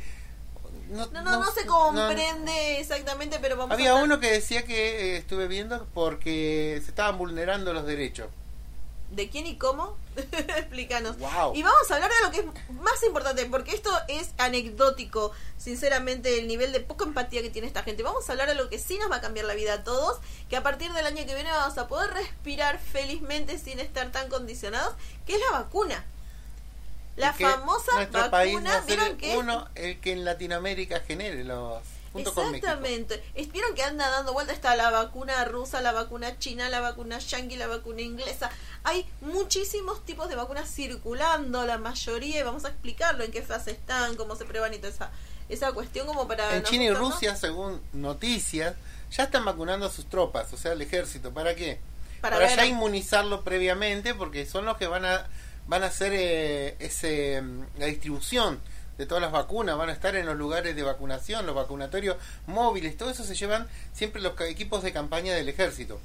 no, 0.89 1.07
no, 1.07 1.23
no, 1.23 1.53
se 1.53 1.67
comprende 1.67 2.81
exactamente, 2.81 3.39
pero 3.41 3.57
vamos 3.57 3.73
Había 3.73 3.93
a 3.93 3.95
uno 3.97 4.21
que 4.21 4.31
decía 4.31 4.65
que 4.65 5.15
eh, 5.15 5.17
estuve 5.17 5.49
viendo 5.49 5.87
porque 5.95 6.81
se 6.85 6.91
estaban 6.91 7.19
vulnerando 7.19 7.73
los 7.73 7.87
derechos. 7.87 8.29
¿De 9.11 9.29
quién 9.29 9.47
y 9.47 9.57
cómo? 9.57 9.97
Explícanos. 10.17 11.19
Wow. 11.19 11.55
Y 11.55 11.63
vamos 11.63 11.91
a 11.91 11.95
hablar 11.95 12.11
de 12.11 12.27
lo 12.27 12.31
que 12.33 12.39
es 12.41 12.71
más 12.81 13.03
importante, 13.05 13.47
porque 13.47 13.73
esto 13.73 13.91
es 14.09 14.31
anecdótico, 14.39 15.33
sinceramente, 15.57 16.41
el 16.41 16.49
nivel 16.49 16.73
de 16.73 16.81
poca 16.81 17.05
empatía 17.05 17.43
que 17.43 17.51
tiene 17.51 17.69
esta 17.69 17.83
gente. 17.83 18.03
Vamos 18.03 18.29
a 18.29 18.33
hablar 18.33 18.49
de 18.49 18.55
lo 18.57 18.69
que 18.69 18.79
sí 18.79 18.99
nos 18.99 19.11
va 19.11 19.17
a 19.17 19.21
cambiar 19.21 19.47
la 19.47 19.55
vida 19.55 19.75
a 19.75 19.85
todos, 19.85 20.19
que 20.49 20.57
a 20.57 20.63
partir 20.63 20.93
del 20.93 21.07
año 21.07 21.25
que 21.25 21.35
viene 21.35 21.51
vamos 21.51 21.79
a 21.79 21.87
poder 21.87 22.11
respirar 22.15 22.79
felizmente 22.79 23.59
sin 23.59 23.79
estar 23.79 24.11
tan 24.11 24.29
condicionados, 24.29 24.95
que 25.27 25.35
es 25.35 25.41
la 25.41 25.61
vacuna. 25.61 26.05
La 27.17 27.33
famosa 27.33 27.95
nuestro 27.95 28.31
país 28.31 28.55
vacuna, 28.55 28.83
ser 28.83 28.99
¿vieron 28.99 29.17
que? 29.17 29.37
uno 29.39 29.69
el 29.75 30.01
que 30.01 30.13
en 30.13 30.25
Latinoamérica 30.25 31.01
genere 31.01 31.45
los 31.45 31.83
junto 32.17 32.35
con 32.35 32.51
México. 32.51 32.67
Exactamente. 32.67 33.23
Es- 33.35 33.51
Vieron 33.53 33.75
que 33.75 33.83
anda 33.83 34.11
dando 34.11 34.33
vuelta 34.33 34.53
está 34.53 34.75
la 34.77 34.91
vacuna 34.91 35.45
rusa, 35.45 35.81
la 35.81 35.93
vacuna 35.93 36.39
china, 36.39 36.69
la 36.69 36.81
vacuna 36.81 37.19
yankee, 37.19 37.57
la 37.57 37.67
vacuna 37.67 38.03
inglesa. 38.03 38.51
Hay 38.85 39.07
muchísimos 39.21 40.05
tipos 40.05 40.29
de 40.29 40.35
vacunas 40.37 40.69
circulando, 40.71 41.65
la 41.67 41.79
mayoría, 41.79 42.41
y 42.41 42.43
vamos 42.43 42.65
a 42.65 42.69
explicarlo 42.69 43.25
en 43.25 43.31
qué 43.33 43.43
fase 43.43 43.71
están, 43.71 44.17
cómo 44.17 44.37
se 44.37 44.45
prueban 44.45 44.75
y 44.75 44.79
toda 44.79 44.91
esa, 44.93 45.11
esa 45.49 45.73
cuestión 45.73 46.07
como 46.07 46.27
para... 46.27 46.57
En 46.57 46.63
China 46.65 46.85
y. 46.85 46.91
Rusia, 46.91 47.37
según 47.37 47.81
noticias, 47.93 48.75
ya 49.11 49.25
están 49.25 49.45
vacunando 49.45 49.87
a 49.87 49.91
sus 49.91 50.07
tropas, 50.07 50.53
o 50.53 50.57
sea, 50.57 50.73
el 50.73 50.83
ejército. 50.83 51.33
¿Para 51.33 51.55
qué? 51.55 51.79
Para 52.21 52.55
ya 52.55 52.67
inmunizarlo 52.67 53.45
previamente, 53.45 54.15
porque 54.15 54.47
son 54.47 54.65
los 54.65 54.77
que 54.77 54.87
van 54.87 55.05
a 55.05 55.27
van 55.69 55.83
a 55.83 55.87
hacer 55.87 56.13
eh, 56.15 56.77
ese 56.79 57.43
mm, 57.43 57.63
la 57.79 57.87
distribución 57.87 58.61
de 58.99 59.07
todas 59.07 59.23
las 59.23 59.33
vacunas, 59.33 59.77
van 59.77 59.89
a 59.91 59.93
estar 59.93 60.17
en 60.17 60.27
los 60.27 60.37
lugares 60.37 60.75
de 60.75 60.83
vacunación, 60.83 61.45
los 61.47 61.55
vacunatorios 61.55 62.17
móviles, 62.47 62.97
todo 62.97 63.11
eso 63.11 63.25
se 63.25 63.35
llevan 63.35 63.69
siempre 63.93 64.23
los 64.23 64.41
equipos 64.43 64.83
de 64.83 64.93
campaña 64.93 65.35
del 65.35 65.49
ejército. 65.49 66.01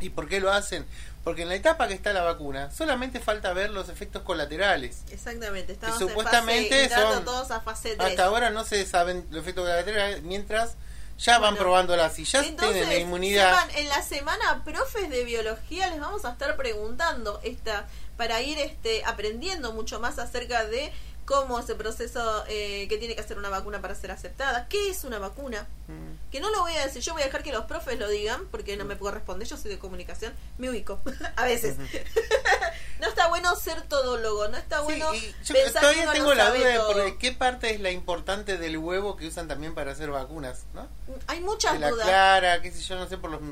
¿Y 0.00 0.10
por 0.10 0.28
qué 0.28 0.40
lo 0.40 0.52
hacen? 0.52 0.86
Porque 1.24 1.42
en 1.42 1.48
la 1.48 1.56
etapa 1.56 1.88
que 1.88 1.94
está 1.94 2.12
la 2.12 2.22
vacuna, 2.22 2.70
solamente 2.70 3.18
falta 3.20 3.52
ver 3.52 3.70
los 3.70 3.88
efectos 3.88 4.22
colaterales. 4.22 5.02
Exactamente, 5.10 5.72
estamos 5.72 5.98
supuestamente 5.98 6.84
en 6.84 6.88
fase, 6.90 7.00
entrando 7.02 7.14
son- 7.16 7.24
todos 7.24 7.50
a 7.50 7.60
fase 7.60 7.96
3. 7.96 8.10
Hasta 8.10 8.24
ahora 8.24 8.50
no 8.50 8.64
se 8.64 8.86
saben 8.86 9.26
los 9.30 9.42
efectos 9.42 9.64
colaterales, 9.64 10.22
mientras 10.22 10.74
ya 11.18 11.34
van 11.40 11.54
Bueno. 11.54 11.64
probándolas 11.64 12.16
y 12.20 12.24
ya 12.24 12.44
Entonces, 12.44 12.74
tienen 12.76 12.88
la 12.90 12.98
inmunidad. 13.00 13.50
sepan, 13.60 13.70
en 13.76 13.88
la 13.88 14.02
semana, 14.02 14.62
profes 14.64 15.10
de 15.10 15.24
biología, 15.24 15.88
les 15.90 15.98
vamos 15.98 16.24
a 16.24 16.30
estar 16.30 16.56
preguntando 16.56 17.40
esta 17.42 17.86
para 18.16 18.40
ir 18.40 18.58
este 18.58 19.04
aprendiendo 19.04 19.72
mucho 19.72 19.98
más 19.98 20.18
acerca 20.20 20.64
de 20.64 20.92
cómo 21.28 21.58
ese 21.58 21.74
proceso 21.74 22.42
eh, 22.48 22.86
que 22.88 22.96
tiene 22.96 23.14
que 23.14 23.20
hacer 23.20 23.36
una 23.36 23.50
vacuna 23.50 23.82
para 23.82 23.94
ser 23.94 24.10
aceptada. 24.10 24.66
¿Qué 24.66 24.88
es 24.88 25.04
una 25.04 25.18
vacuna? 25.18 25.68
Mm. 25.86 26.30
Que 26.30 26.40
no 26.40 26.48
lo 26.48 26.62
voy 26.62 26.72
a 26.72 26.86
decir, 26.86 27.02
yo 27.02 27.12
voy 27.12 27.20
a 27.20 27.26
dejar 27.26 27.42
que 27.42 27.52
los 27.52 27.66
profes 27.66 27.98
lo 27.98 28.08
digan, 28.08 28.46
porque 28.50 28.78
no 28.78 28.86
me 28.86 28.96
puedo 28.96 29.12
responder, 29.12 29.46
yo 29.46 29.58
soy 29.58 29.70
de 29.72 29.78
comunicación, 29.78 30.32
me 30.56 30.70
ubico, 30.70 31.02
a 31.36 31.44
veces. 31.44 31.76
no 33.00 33.06
está 33.06 33.28
bueno 33.28 33.54
ser 33.56 33.82
todólogo, 33.82 34.48
no 34.48 34.56
está 34.56 34.80
bueno 34.80 35.12
yo 35.12 35.54
pensar 35.54 35.54
que 35.54 35.70
todavía 35.80 36.12
tengo 36.12 36.28
lo 36.30 36.34
la 36.34 36.50
duda 36.50 36.66
de 36.66 36.76
todo. 36.78 37.18
qué 37.18 37.32
parte 37.32 37.74
es 37.74 37.80
la 37.80 37.90
importante 37.90 38.56
del 38.56 38.78
huevo 38.78 39.18
que 39.18 39.26
usan 39.26 39.48
también 39.48 39.74
para 39.74 39.92
hacer 39.92 40.10
vacunas, 40.10 40.62
¿no? 40.72 40.88
Hay 41.26 41.40
muchas 41.40 41.74
De 41.74 41.80
la 41.80 41.90
dudas. 41.90 42.06
clara, 42.06 42.62
qué 42.62 42.72
sé 42.72 42.80
yo, 42.80 42.96
no 42.96 43.06
sé 43.06 43.18
por 43.18 43.30
los... 43.32 43.42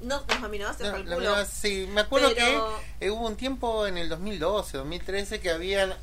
No, 0.00 0.24
los 0.26 0.42
aminoácidos 0.42 0.90
No, 0.90 0.96
el 0.96 1.04
verdad, 1.04 1.46
sí, 1.48 1.88
me 1.92 2.00
acuerdo 2.00 2.32
Pero- 2.34 2.80
que 2.98 3.06
eh, 3.06 3.10
hubo 3.12 3.28
un 3.28 3.36
tiempo 3.36 3.86
en 3.86 3.96
el 3.96 4.08
2012, 4.08 4.78
2013 4.78 5.38
que 5.38 5.50
habían 5.50 5.94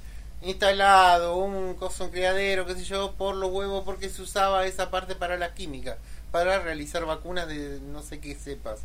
instalado 0.42 1.36
un 1.38 1.76
coso, 1.76 2.06
un 2.06 2.12
criadero, 2.12 2.66
qué 2.66 2.76
sé 2.76 2.84
yo, 2.84 3.14
por 3.14 3.36
los 3.36 3.52
huevos 3.52 3.84
porque 3.84 4.10
se 4.10 4.22
usaba 4.22 4.66
esa 4.66 4.90
parte 4.92 5.16
para 5.16 5.38
la 5.38 5.54
química, 5.54 5.98
para 6.32 6.60
realizar 6.60 7.06
vacunas 7.06 7.48
de 7.48 7.80
no 7.82 8.04
sé 8.04 8.20
qué 8.20 8.36
cepas. 8.36 8.82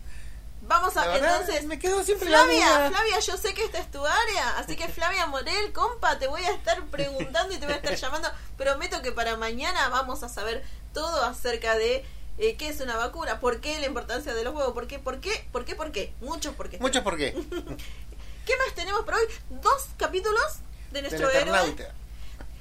Vamos 0.64 0.96
a, 0.96 1.06
La 1.06 1.12
verdad, 1.14 1.40
entonces, 1.40 1.64
me 1.64 1.78
quedó 1.78 2.04
siempre 2.04 2.30
la 2.30 2.44
Flavia, 2.44 2.66
duda. 2.66 2.88
Flavia, 2.90 3.18
yo 3.18 3.36
sé 3.36 3.52
que 3.52 3.64
esta 3.64 3.78
es 3.78 3.90
tu 3.90 4.04
área, 4.06 4.58
así 4.58 4.76
que 4.76 4.86
Flavia 4.86 5.26
Morel, 5.26 5.72
compa, 5.72 6.20
te 6.20 6.28
voy 6.28 6.42
a 6.44 6.52
estar 6.52 6.84
preguntando 6.86 7.52
y 7.52 7.58
te 7.58 7.66
voy 7.66 7.74
a 7.74 7.78
estar 7.78 7.96
llamando. 7.96 8.30
Prometo 8.56 9.02
que 9.02 9.10
para 9.10 9.36
mañana 9.36 9.88
vamos 9.88 10.22
a 10.22 10.28
saber 10.28 10.62
todo 10.94 11.24
acerca 11.24 11.76
de 11.76 12.04
eh, 12.38 12.56
qué 12.56 12.68
es 12.68 12.80
una 12.80 12.96
vacuna, 12.96 13.40
por 13.40 13.60
qué 13.60 13.80
la 13.80 13.86
importancia 13.86 14.34
de 14.34 14.44
los 14.44 14.54
huevos, 14.54 14.72
por 14.72 14.86
qué, 14.86 15.00
por 15.00 15.20
qué, 15.20 15.48
por 15.50 15.64
qué, 15.64 15.74
por 15.74 15.90
qué, 15.90 16.14
muchos 16.20 16.54
por 16.54 16.70
qué. 16.70 16.78
Muchos 16.78 17.02
por 17.02 17.16
qué. 17.16 17.32
¿Qué 18.46 18.56
más 18.56 18.74
tenemos 18.76 19.02
por 19.04 19.14
hoy? 19.14 19.24
Dos 19.50 19.88
capítulos 19.96 20.60
de 20.92 21.02
Del 21.02 21.10
nuestro 21.10 21.30
héroe. 21.30 21.76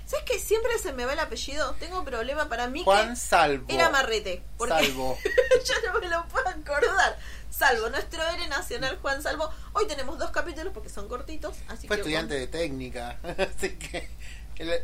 ¿Sabes 0.05 0.25
que 0.25 0.39
siempre 0.39 0.77
se 0.79 0.91
me 0.91 1.05
va 1.05 1.13
el 1.13 1.19
apellido? 1.19 1.73
Tengo 1.79 2.03
problema 2.03 2.49
para 2.49 2.67
mí 2.67 2.83
Juan 2.83 3.11
que 3.11 3.15
Salvo. 3.15 3.65
era 3.69 3.89
Marrete. 3.89 4.43
Porque 4.57 4.73
Salvo. 4.73 5.17
ya 5.65 5.91
no 5.93 5.99
me 5.99 6.09
lo 6.09 6.25
puedo 6.27 6.49
acordar. 6.49 7.17
Salvo, 7.49 7.89
nuestro 7.89 8.21
héroe 8.27 8.47
nacional 8.49 8.97
Juan 9.01 9.21
Salvo. 9.23 9.49
Hoy 9.73 9.87
tenemos 9.87 10.17
dos 10.19 10.31
capítulos 10.31 10.73
porque 10.73 10.89
son 10.89 11.07
cortitos, 11.07 11.55
así 11.69 11.87
Fue 11.87 11.95
que 11.97 12.01
estudiante 12.01 12.33
de 12.33 12.47
técnica. 12.47 13.17
Así 13.23 13.69
que 13.77 14.09
el- 14.57 14.83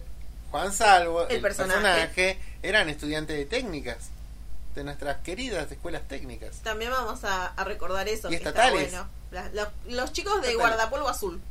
Juan 0.51 0.71
Salvo, 0.71 1.27
El 1.27 1.35
el, 1.37 1.41
personaje. 1.41 1.81
personaje. 1.81 2.39
eran 2.63 2.87
estudiantes 2.89 3.35
de 3.37 3.45
técnicas. 3.45 4.09
De 4.75 4.83
nuestras 4.83 5.17
queridas 5.23 5.69
escuelas 5.71 6.07
técnicas. 6.07 6.57
también 6.59 6.91
vamos 6.91 7.23
a, 7.25 7.47
a 7.47 7.63
recordar 7.65 8.07
eso. 8.07 8.27
Y 8.27 8.31
que 8.31 8.35
está 8.37 8.49
estatales. 8.49 8.91
bueno. 8.91 9.09
La- 9.31 9.49
los, 9.53 9.67
los 9.87 10.13
chicos 10.13 10.41
de 10.41 10.55
guardapolvo 10.55 11.09
azul. 11.09 11.41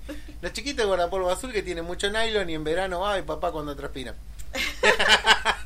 Los 0.41 0.53
chiquitos 0.53 0.79
de 0.79 0.85
guardapolvo 0.85 1.31
azul 1.31 1.53
que 1.53 1.63
tienen 1.63 1.85
mucho 1.85 2.09
nylon 2.11 2.49
y 2.51 2.55
en 2.55 2.65
verano, 2.65 3.07
ay 3.07 3.23
papá 3.23 3.53
cuando 3.53 3.75
transpiran. 3.77 4.15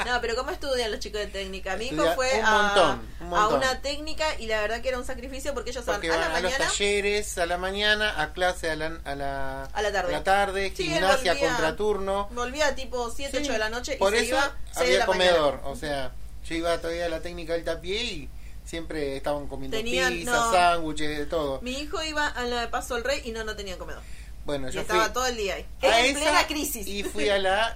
No, 0.06 0.20
pero 0.22 0.34
¿cómo 0.34 0.50
estudian 0.50 0.90
los 0.90 0.98
chicos 0.98 1.20
de 1.20 1.26
técnica? 1.26 1.76
Mi 1.76 1.86
hijo 1.88 2.02
fue 2.14 2.38
un 2.40 2.44
a, 2.44 2.50
montón, 2.62 3.08
un 3.20 3.26
a 3.26 3.40
montón. 3.40 3.58
una 3.58 3.80
técnica 3.82 4.24
y 4.40 4.46
la 4.46 4.60
verdad 4.62 4.80
que 4.80 4.88
era 4.88 4.98
un 4.98 5.04
sacrificio 5.04 5.52
porque 5.52 5.70
ellos 5.70 5.84
Porque 5.84 6.08
van 6.08 6.18
a 6.18 6.22
van 6.22 6.32
la 6.32 6.38
a 6.38 6.40
los 6.40 6.52
mañana. 6.52 6.70
talleres 6.70 7.38
a 7.38 7.46
la 7.46 7.58
mañana, 7.58 8.20
a 8.22 8.32
clase 8.32 8.70
a 8.70 8.76
la, 8.76 8.98
a 9.04 9.14
la, 9.14 9.64
A 9.64 9.82
la 9.82 9.92
tarde. 9.92 10.20
tarde, 10.22 10.72
Sí, 10.74 10.84
gimnasia 10.84 11.34
volvía- 11.34 11.48
contraturno. 11.48 12.28
Volvía 12.32 12.74
tipo 12.74 13.10
7, 13.10 13.30
Sí, 13.36 13.42
8 13.44 13.52
de 13.52 13.58
la 13.58 13.68
noche 13.68 13.94
y 13.94 13.98
Por 13.98 14.12
se 14.14 14.20
eso 14.20 14.28
iba 14.30 14.56
6 14.72 14.74
de 14.76 14.82
había 14.84 14.98
la 15.00 15.06
comedor. 15.06 15.52
mañana. 15.56 15.68
O 15.68 15.76
sea, 15.76 16.12
yo 16.48 16.54
iba 16.54 16.78
todavía 16.78 17.06
a 17.06 17.10
la 17.10 17.20
técnica 17.20 17.52
del 17.52 17.64
tapié 17.64 18.02
y 18.02 18.28
siempre 18.70 19.16
estaban 19.16 19.48
comiendo 19.48 19.76
Tenían- 19.76 20.12
pizza, 20.12 20.30
no. 20.30 20.52
sándwiches, 20.52 21.18
de 21.18 21.26
todo. 21.26 21.60
Mi 21.60 21.72
hijo 21.72 22.00
iba 22.04 22.28
a 22.28 22.44
la 22.44 22.60
de 22.60 22.68
Paso 22.68 22.94
del 22.94 23.02
Rey 23.02 23.20
y 23.24 23.32
no, 23.32 23.42
no 23.42 23.56
tenía 23.56 23.76
comedor. 23.76 24.00
Bueno, 24.44 24.68
Y 24.68 24.72
yo 24.72 24.82
estaba 24.82 25.04
fui 25.06 25.12
todo 25.12 25.26
el 25.26 25.36
día 25.36 25.56
ahí. 25.56 25.66
a 25.82 26.00
en 26.06 26.16
esa 26.16 26.20
plena 26.20 26.46
crisis. 26.46 26.86
y 26.86 27.02
fui 27.02 27.28
a 27.28 27.38
la 27.40 27.74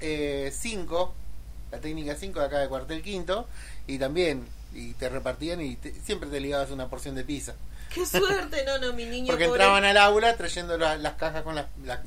5, 0.52 1.12
la 1.72 1.80
técnica 1.80 2.14
5 2.14 2.38
de 2.38 2.46
acá 2.46 2.58
de 2.60 2.68
Cuartel 2.68 3.02
Quinto, 3.02 3.48
y 3.88 3.98
también 3.98 4.46
y 4.72 4.92
te 4.94 5.08
repartían 5.08 5.60
y 5.60 5.74
te- 5.76 5.92
siempre 6.00 6.28
te 6.30 6.38
ligabas 6.40 6.70
una 6.70 6.88
porción 6.88 7.14
de 7.16 7.24
pizza. 7.24 7.54
Qué 7.92 8.06
suerte, 8.06 8.64
no, 8.64 8.78
no, 8.78 8.92
mi 8.92 9.04
niño 9.04 9.26
Porque 9.32 9.46
pobre. 9.46 9.62
entraban 9.62 9.84
al 9.84 9.96
aula 9.98 10.36
trayendo 10.36 10.78
la- 10.78 10.96
las 10.96 11.14
cajas 11.14 11.42
con 11.42 11.54
las, 11.56 11.66
las, 11.84 12.00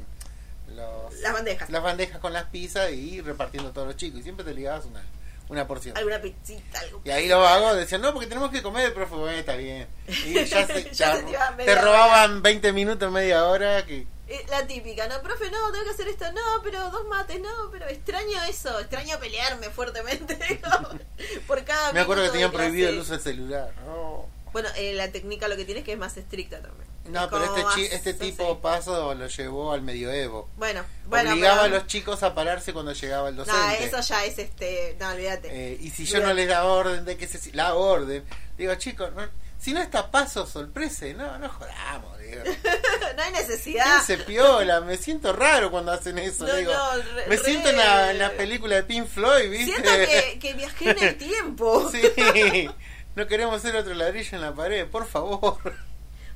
los- 0.75 1.13
Las 1.22 1.34
bandejas. 1.34 1.70
las 1.70 1.84
bandejas 1.84 2.20
con 2.20 2.32
las 2.34 2.46
pizzas 2.46 2.91
y 2.91 3.22
repartiendo 3.22 3.70
a 3.70 3.74
todos 3.74 3.88
los 3.88 3.96
chicos. 3.98 4.20
Y 4.20 4.24
siempre 4.24 4.44
te 4.46 4.53
ligabas 4.53 4.86
una, 4.86 5.01
una 5.50 5.68
porción. 5.68 5.98
Alguna 5.98 6.22
pizzita, 6.22 6.80
algo. 6.80 7.01
Y 7.04 7.10
ahí 7.10 7.27
los 7.27 7.42
vagos 7.42 7.77
decían, 7.77 8.01
no, 8.01 8.13
porque 8.13 8.27
tenemos 8.27 8.51
que 8.51 8.62
comer, 8.62 8.94
profe, 8.94 9.16
bueno, 9.16 9.38
está 9.38 9.56
bien. 9.56 9.88
Y 10.08 10.34
ya, 10.46 10.68
se, 10.68 10.84
Ya 10.92 11.22
ya 11.25 11.56
se 11.58 11.63
te 11.63 11.75
robaban 11.75 12.42
20 12.42 12.74
minutos, 12.74 13.12
media 13.12 13.46
hora. 13.46 13.86
que 13.86 14.08
Eh, 14.27 14.46
La 14.50 14.68
típica, 14.68 15.08
no, 15.08 15.22
profe, 15.22 15.50
no, 15.50 15.72
tengo 15.72 15.86
que 15.86 15.92
hacer 15.92 16.08
esto, 16.10 16.32
no, 16.34 16.62
pero 16.63 16.89
dos 16.92 17.08
mates, 17.08 17.39
no, 17.39 17.70
pero 17.72 17.88
extraño 17.88 18.44
eso, 18.50 18.77
extraño 18.80 19.18
pelearme 19.20 19.70
fuertemente 19.70 20.60
por 21.48 21.63
cada 21.63 21.94
Me 21.94 22.01
acuerdo 22.01 22.24
que 22.24 22.30
tenían 22.32 22.51
prohibido 22.51 22.89
el 22.89 23.00
uso 23.00 23.13
del 23.13 23.22
celular. 23.22 23.74
No, 23.86 24.27
Bueno, 24.58 24.70
eh, 24.76 24.94
la 24.94 25.12
técnica 25.12 25.48
lo 25.48 25.56
que 25.56 25.66
tiene 25.66 25.82
es 25.82 25.86
que 25.86 25.92
es 25.92 26.00
más 26.00 26.18
estricta 26.18 26.60
también. 26.62 26.88
No, 27.12 27.30
pero 27.30 27.46
este, 27.46 27.64
chi- 27.76 27.86
este 27.94 28.10
así. 28.10 28.20
tipo 28.20 28.60
paso 28.60 29.14
lo 29.14 29.28
llevó 29.28 29.72
al 29.72 29.84
medioevo. 29.84 30.50
Bueno, 30.58 30.84
bueno, 31.06 31.32
Obligaba 31.34 31.62
pero- 31.62 31.76
a 31.76 31.78
los 31.80 31.88
chicos 31.88 32.24
a 32.24 32.34
pararse 32.34 32.74
cuando 32.74 32.92
llegaba 32.94 33.30
el 33.30 33.36
docente. 33.36 33.60
No, 33.62 33.72
eso 33.86 34.02
ya 34.02 34.26
es 34.26 34.40
este, 34.40 34.98
no, 35.00 35.10
olvídate. 35.10 35.48
Eh, 35.52 35.78
y 35.80 35.92
si 35.92 36.06
yo 36.06 36.20
no 36.22 36.34
les 36.34 36.48
daba 36.50 36.66
orden 36.74 37.06
de 37.06 37.16
que 37.18 37.28
se 37.28 37.52
la 37.54 37.76
orden, 37.76 38.26
digo, 38.58 38.74
chicos, 38.76 39.14
no- 39.14 39.30
si 39.60 39.74
no 39.74 39.82
está 39.82 40.10
paso 40.12 40.46
sorpresa, 40.48 41.06
no, 41.16 41.38
no 41.40 41.50
jodamos, 41.50 42.18
digo. 42.20 42.42
no 43.16 43.24
hay 43.24 43.32
necesidad. 43.32 44.04
se 44.04 44.18
piola, 44.18 44.82
me 44.82 44.98
siento 44.98 45.34
raro 45.34 45.70
cuando 45.72 45.92
hacen 45.92 46.18
eso, 46.18 46.46
No, 46.48 46.56
digo. 46.56 46.74
no, 46.74 46.96
re- 46.98 47.28
me 47.28 47.36
re- 47.38 47.44
siento 47.44 47.70
en 47.70 47.78
la, 47.78 48.12
en 48.12 48.18
la 48.20 48.32
película 48.32 48.76
de 48.76 48.84
Pink 48.84 49.08
Floyd, 49.08 49.50
¿viste? 49.50 49.66
Siento 49.72 49.92
que, 49.92 50.40
que 50.40 50.54
viajé 50.56 50.90
en 50.90 51.04
el 51.04 51.18
tiempo. 51.20 51.90
sí. 51.92 52.70
No 53.17 53.25
queremos 53.25 53.55
hacer 53.55 53.75
otro 53.75 53.95
ladrillo 53.95 54.36
en 54.38 54.41
la 54.41 54.53
pared, 54.53 54.86
por 54.88 55.07
favor. 55.07 55.57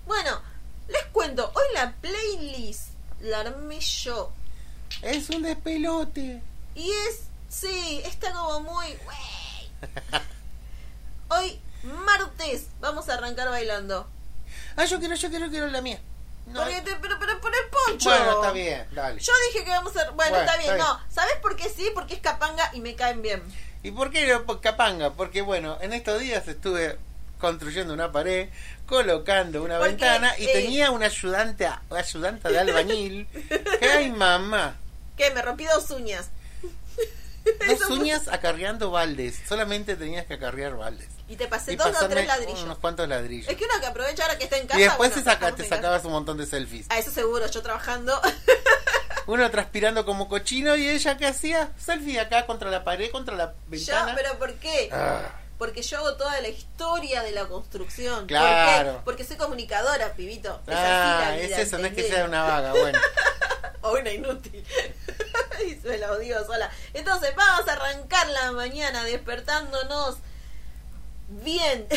Bueno, 0.07 0.41
les 0.87 1.05
cuento, 1.11 1.51
hoy 1.53 1.63
la 1.75 1.93
playlist 2.01 2.87
la 3.19 3.41
armé 3.41 3.79
yo. 3.79 4.31
Es 5.03 5.29
un 5.29 5.43
despelote. 5.43 6.41
Y 6.73 6.89
es, 6.91 7.25
sí, 7.49 8.01
está 8.03 8.33
como 8.33 8.61
muy... 8.61 8.87
wey. 8.87 9.71
Hoy, 11.29 11.61
martes, 11.83 12.65
vamos 12.79 13.07
a 13.09 13.13
arrancar 13.13 13.49
bailando. 13.49 14.09
Ah, 14.75 14.85
yo 14.85 14.97
quiero, 14.97 15.13
yo 15.13 15.29
quiero, 15.29 15.49
quiero 15.51 15.67
la 15.67 15.81
mía. 15.81 16.01
No, 16.47 16.61
Porque 16.61 16.81
te- 16.81 16.95
pero, 16.95 17.19
pero, 17.19 17.39
pero 17.39 17.55
el 17.63 17.69
poncho. 17.69 18.09
bueno, 18.09 18.31
está 18.41 18.51
bien, 18.53 18.87
dale. 18.91 19.21
Yo 19.21 19.31
dije 19.51 19.63
que 19.65 19.69
vamos 19.69 19.95
a... 19.97 20.09
Bueno, 20.09 20.31
Bueno, 20.31 20.37
está 20.39 20.57
bien, 20.57 20.71
está 20.71 20.83
no. 20.83 20.99
¿Sabes 21.09 21.35
por 21.43 21.55
qué 21.55 21.69
sí? 21.69 21.91
Porque 21.93 22.15
es 22.15 22.21
capanga 22.21 22.71
y 22.73 22.81
me 22.81 22.95
caen 22.95 23.21
bien. 23.21 23.43
¿Y 23.83 23.91
por 23.91 24.11
qué 24.11 24.27
no 24.27 24.43
por 24.43 24.61
Capanga? 24.61 25.11
Porque 25.13 25.41
bueno, 25.41 25.77
en 25.81 25.93
estos 25.93 26.19
días 26.19 26.47
estuve 26.47 26.97
construyendo 27.39 27.93
una 27.93 28.11
pared, 28.11 28.49
colocando 28.85 29.63
una 29.63 29.77
Porque, 29.77 29.91
ventana 29.93 30.33
y 30.37 30.45
eh, 30.45 30.49
tenía 30.53 30.91
una 30.91 31.07
ayudante, 31.07 31.67
ayudante 31.89 32.49
de 32.49 32.59
albañil. 32.59 33.27
que, 33.79 33.89
ay, 33.91 34.11
mamá. 34.11 34.75
¿Qué? 35.17 35.31
Me 35.31 35.41
rompí 35.41 35.65
dos 35.65 35.89
uñas. 35.91 36.29
Dos 37.67 37.89
uñas 37.89 38.27
acarreando 38.27 38.91
baldes. 38.91 39.39
Solamente 39.49 39.95
tenías 39.95 40.27
que 40.27 40.35
acarrear 40.35 40.75
baldes. 40.77 41.07
Y 41.27 41.35
te 41.37 41.47
pasé 41.47 41.73
Y 41.73 41.75
dos 41.75 41.87
o 41.99 42.07
tres 42.07 42.27
ladrillos. 42.27 42.61
unos 42.61 42.77
cuantos 42.77 43.09
ladrillos. 43.09 43.49
Es 43.49 43.57
que 43.57 43.63
uno 43.65 43.73
que 43.79 43.87
aprovecha 43.87 44.21
ahora 44.23 44.37
que 44.37 44.43
está 44.43 44.57
en 44.59 44.67
casa. 44.67 44.79
y 44.79 44.83
después 44.83 45.09
bueno, 45.09 45.15
te, 45.15 45.23
saca- 45.31 45.51
te 45.55 45.63
casa. 45.63 45.75
sacabas 45.77 46.05
un 46.05 46.11
montón 46.11 46.37
de 46.37 46.45
selfies. 46.45 46.85
A 46.91 46.99
eso 46.99 47.09
seguro, 47.09 47.47
yo 47.49 47.61
trabajando. 47.63 48.21
Uno 49.27 49.49
transpirando 49.51 50.05
como 50.05 50.27
cochino 50.27 50.75
y 50.75 50.87
ella 50.89 51.17
que 51.17 51.27
hacía 51.27 51.71
selfie 51.77 52.19
acá 52.19 52.45
contra 52.45 52.69
la 52.69 52.83
pared, 52.83 53.11
contra 53.11 53.35
la 53.35 53.45
yo, 53.47 53.53
ventana. 53.67 54.13
pero 54.15 54.37
¿por 54.39 54.53
qué? 54.55 54.89
Ah. 54.91 55.21
Porque 55.57 55.83
yo 55.83 55.99
hago 55.99 56.15
toda 56.15 56.39
la 56.41 56.47
historia 56.47 57.21
de 57.21 57.31
la 57.31 57.45
construcción. 57.45 58.25
Claro. 58.25 58.93
¿Por 58.93 58.93
qué? 58.95 59.05
Porque 59.05 59.23
soy 59.23 59.37
comunicadora, 59.37 60.13
pibito. 60.13 60.59
Es 60.67 60.73
Ah, 60.75 61.19
así 61.19 61.25
la 61.29 61.35
vida, 61.47 61.55
es 61.57 61.67
eso, 61.67 61.77
no 61.77 61.85
es 61.85 61.93
que 61.93 62.03
sea 62.03 62.25
una 62.25 62.43
vaga, 62.43 62.71
bueno. 62.71 62.99
O 63.83 63.93
una 63.93 64.11
inútil. 64.11 64.63
y 65.67 65.75
se 65.75 65.97
la 65.97 66.15
digo 66.19 66.43
sola. 66.45 66.69
Entonces, 66.93 67.33
vamos 67.35 67.67
a 67.67 67.73
arrancar 67.73 68.27
la 68.29 68.51
mañana 68.51 69.03
despertándonos 69.05 70.17
bien. 71.29 71.87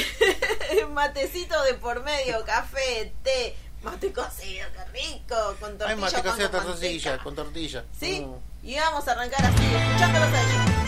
Matecito 0.91 1.63
de 1.65 1.75
por 1.75 2.03
medio, 2.03 2.43
café, 2.45 3.13
té, 3.23 3.55
mate 3.85 4.13
cocido, 4.13 4.67
qué 4.73 4.85
rico, 4.93 5.37
con 5.61 5.79
tortilla. 5.79 5.89
Ay, 5.89 5.97
mate 5.97 6.15
con 6.15 6.23
cocido 6.23 6.49
manteca. 6.51 6.65
tortilla, 6.65 7.19
con 7.19 7.35
tortilla. 7.35 7.85
¿Sí? 7.99 8.21
Mm. 8.27 8.67
Y 8.67 8.77
vamos 8.77 9.07
a 9.07 9.13
arrancar 9.13 9.45
así, 9.45 9.65
escuchándolos 9.75 10.29
a 10.29 10.41
ellos. 10.43 10.84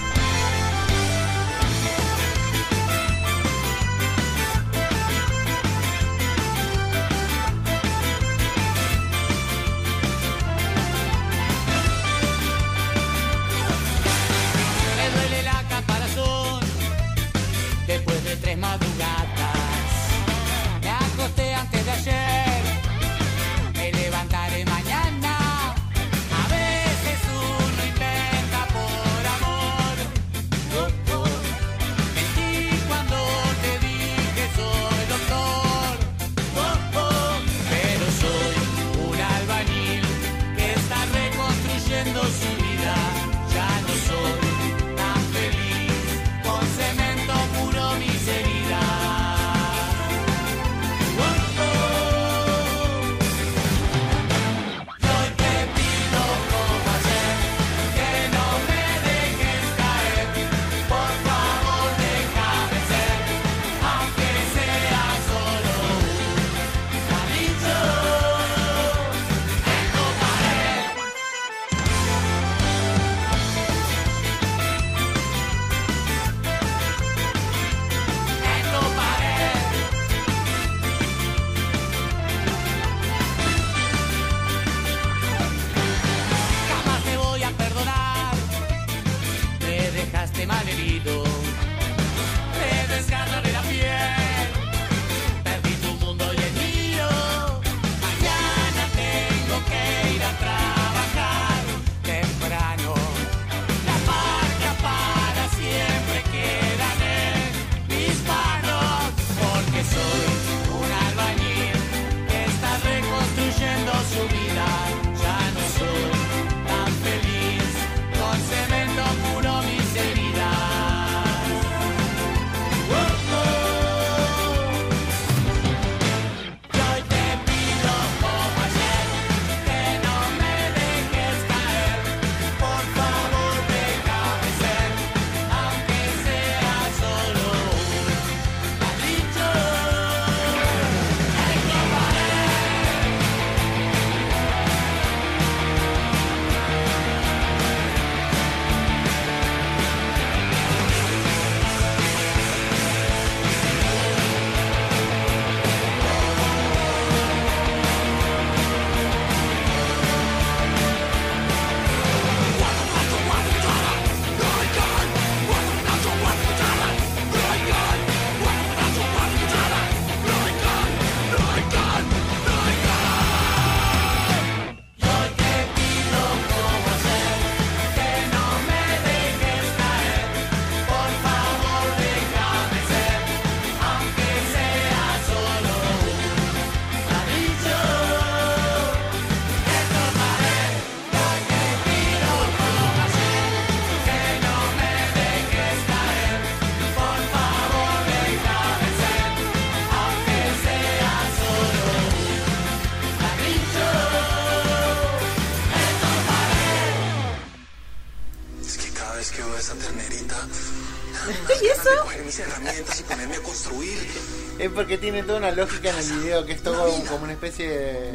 Porque 214.77 214.97
tiene 214.99 215.23
toda 215.25 215.39
una 215.39 215.51
lógica 215.51 215.91
en 215.91 215.97
el 215.99 216.13
video, 216.21 216.47
que 216.47 216.53
es 216.53 216.63
todo 216.63 216.89
como 217.09 217.25
una 217.25 217.33
especie 217.33 217.69
de 217.69 218.13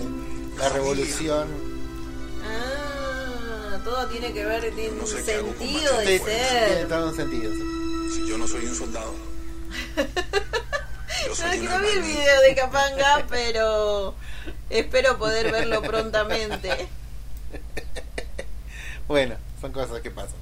la 0.57 0.69
revolución. 0.69 1.47
Ah, 2.45 3.79
todo 3.83 4.07
tiene 4.07 4.31
que 4.31 4.45
ver, 4.45 4.71
tiene 4.75 4.95
No 4.95 5.01
un 5.01 5.07
sé 5.07 5.15
con 5.41 5.57
sentido 5.57 5.97
de 5.97 6.05
Sí, 6.05 6.23
tiene 6.23 6.39
ser. 6.77 6.87
todo 6.87 7.09
un 7.09 7.15
sentido. 7.15 7.51
sí. 7.51 8.11
Si 8.15 8.29
yo 8.29 8.37
no 8.37 8.47
soy 8.47 8.65
un 8.65 8.75
soldado. 8.75 9.13
Yo 11.23 11.29
No, 11.29 11.35
soy 11.35 11.51
que 11.51 11.65
un 11.67 11.71
no 11.71 11.79
vi 11.79 11.87
el 11.89 12.01
video 12.01 12.41
de 12.41 12.55
Capanga, 12.55 13.25
pero 13.29 14.15
espero 14.69 15.17
poder 15.19 15.51
verlo 15.51 15.81
prontamente. 15.81 16.87
Bueno, 19.07 19.35
son 19.59 19.71
cosas 19.73 19.99
que 20.01 20.09
pasan. 20.09 20.37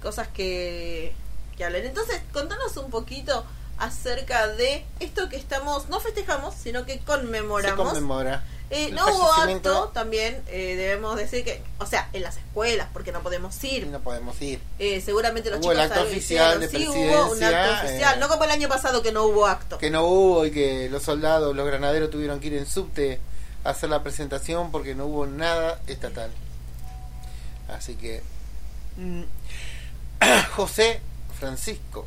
Cosas 0.00 0.28
que, 0.28 1.12
que 1.56 1.64
hablan. 1.64 1.84
Entonces, 1.84 2.20
contanos 2.32 2.76
un 2.76 2.90
poquito 2.90 3.44
acerca 3.78 4.48
de 4.48 4.84
esto 5.00 5.28
que 5.28 5.36
estamos, 5.36 5.88
no 5.88 6.00
festejamos, 6.00 6.54
sino 6.54 6.84
que 6.86 6.94
Se 6.94 7.00
conmemoramos. 7.00 7.86
conmemora. 7.88 8.44
Eh, 8.70 8.86
el 8.86 8.94
no 8.94 9.04
hubo 9.06 9.30
acto, 9.32 9.90
también 9.92 10.42
eh, 10.48 10.74
debemos 10.76 11.16
decir 11.16 11.44
que, 11.44 11.62
o 11.78 11.86
sea, 11.86 12.08
en 12.14 12.22
las 12.22 12.38
escuelas, 12.38 12.88
porque 12.92 13.12
no 13.12 13.22
podemos 13.22 13.62
ir. 13.62 13.86
no 13.88 14.00
podemos 14.00 14.40
ir. 14.40 14.60
Eh, 14.78 15.00
seguramente 15.02 15.50
los 15.50 15.60
Hubo 15.60 15.72
el 15.72 15.78
chicos 15.78 15.90
acto 15.90 16.00
saben- 16.00 16.12
oficial 16.12 16.60
de 16.60 16.68
sí, 16.68 16.88
hubo 16.88 17.32
un 17.32 17.44
acto 17.44 17.84
oficial, 17.86 18.14
eh, 18.16 18.20
no 18.20 18.28
como 18.28 18.44
el 18.44 18.50
año 18.50 18.68
pasado 18.68 19.02
que 19.02 19.12
no 19.12 19.24
hubo 19.24 19.46
acto. 19.46 19.76
Que 19.78 19.90
no 19.90 20.04
hubo 20.06 20.46
y 20.46 20.50
que 20.50 20.88
los 20.88 21.02
soldados, 21.02 21.54
los 21.54 21.66
granaderos 21.66 22.10
tuvieron 22.10 22.40
que 22.40 22.46
ir 22.48 22.54
en 22.54 22.66
subte 22.66 23.20
a 23.64 23.70
hacer 23.70 23.90
la 23.90 24.02
presentación 24.02 24.70
porque 24.72 24.94
no 24.94 25.06
hubo 25.06 25.26
nada 25.26 25.78
estatal. 25.86 26.30
Así 27.68 27.94
que. 27.96 28.22
mm, 28.96 29.22
José 30.56 31.00
Francisco 31.38 32.06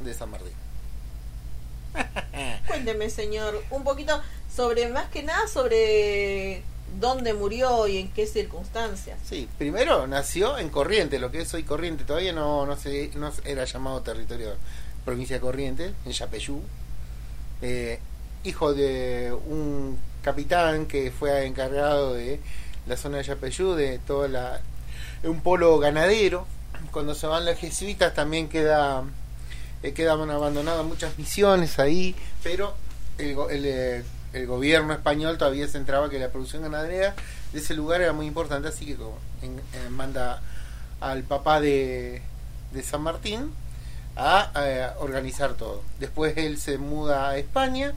de 0.00 0.14
San 0.14 0.30
Martín. 0.30 0.52
Cuénteme, 2.66 3.10
señor, 3.10 3.62
un 3.70 3.84
poquito 3.84 4.20
sobre, 4.54 4.88
más 4.88 5.08
que 5.08 5.22
nada, 5.22 5.48
sobre 5.48 6.62
dónde 7.00 7.34
murió 7.34 7.86
y 7.86 7.98
en 7.98 8.08
qué 8.12 8.26
circunstancias. 8.26 9.18
Sí, 9.24 9.48
primero 9.58 10.06
nació 10.06 10.58
en 10.58 10.70
Corrientes, 10.70 11.20
lo 11.20 11.30
que 11.30 11.42
es 11.42 11.54
hoy 11.54 11.64
Corriente, 11.64 12.04
todavía 12.04 12.32
no, 12.32 12.66
no, 12.66 12.76
se, 12.76 13.10
no 13.14 13.32
era 13.44 13.64
llamado 13.64 14.02
territorio 14.02 14.54
provincia 15.04 15.36
de 15.36 15.40
Corrientes, 15.40 15.92
en 16.04 16.12
Yapeyú. 16.12 16.60
Eh, 17.62 18.00
hijo 18.44 18.74
de 18.74 19.32
un 19.46 19.98
capitán 20.22 20.86
que 20.86 21.10
fue 21.10 21.46
encargado 21.46 22.14
de 22.14 22.40
la 22.86 22.96
zona 22.96 23.18
de 23.18 23.24
Yapeyú, 23.24 23.74
de 23.74 23.98
toda 24.00 24.28
la 24.28 24.60
un 25.22 25.40
polo 25.40 25.78
ganadero. 25.78 26.46
Cuando 26.90 27.14
se 27.14 27.26
van 27.26 27.44
los 27.44 27.56
jesuitas 27.58 28.14
también 28.14 28.48
queda 28.48 29.04
eh, 29.82 29.92
quedaban 29.92 30.30
abandonadas 30.30 30.84
muchas 30.84 31.18
misiones 31.18 31.78
ahí, 31.78 32.14
pero 32.42 32.74
el, 33.18 33.36
el, 33.50 33.64
eh, 33.66 34.04
el 34.32 34.46
gobierno 34.46 34.92
español 34.92 35.38
todavía 35.38 35.68
centraba 35.68 36.10
que 36.10 36.18
la 36.18 36.30
producción 36.30 36.62
ganadera 36.62 37.14
de 37.52 37.58
ese 37.58 37.74
lugar 37.74 38.00
era 38.00 38.12
muy 38.12 38.26
importante, 38.26 38.68
así 38.68 38.86
que 38.86 38.96
manda 39.90 40.42
al 41.00 41.22
papá 41.22 41.60
de, 41.60 42.22
de 42.72 42.82
San 42.82 43.02
Martín 43.02 43.52
a, 44.16 44.50
eh, 44.56 44.88
organizar 44.98 45.54
todo. 45.54 45.82
Después 46.00 46.36
él 46.36 46.58
se 46.58 46.78
muda 46.78 47.28
a 47.30 47.38
España, 47.38 47.94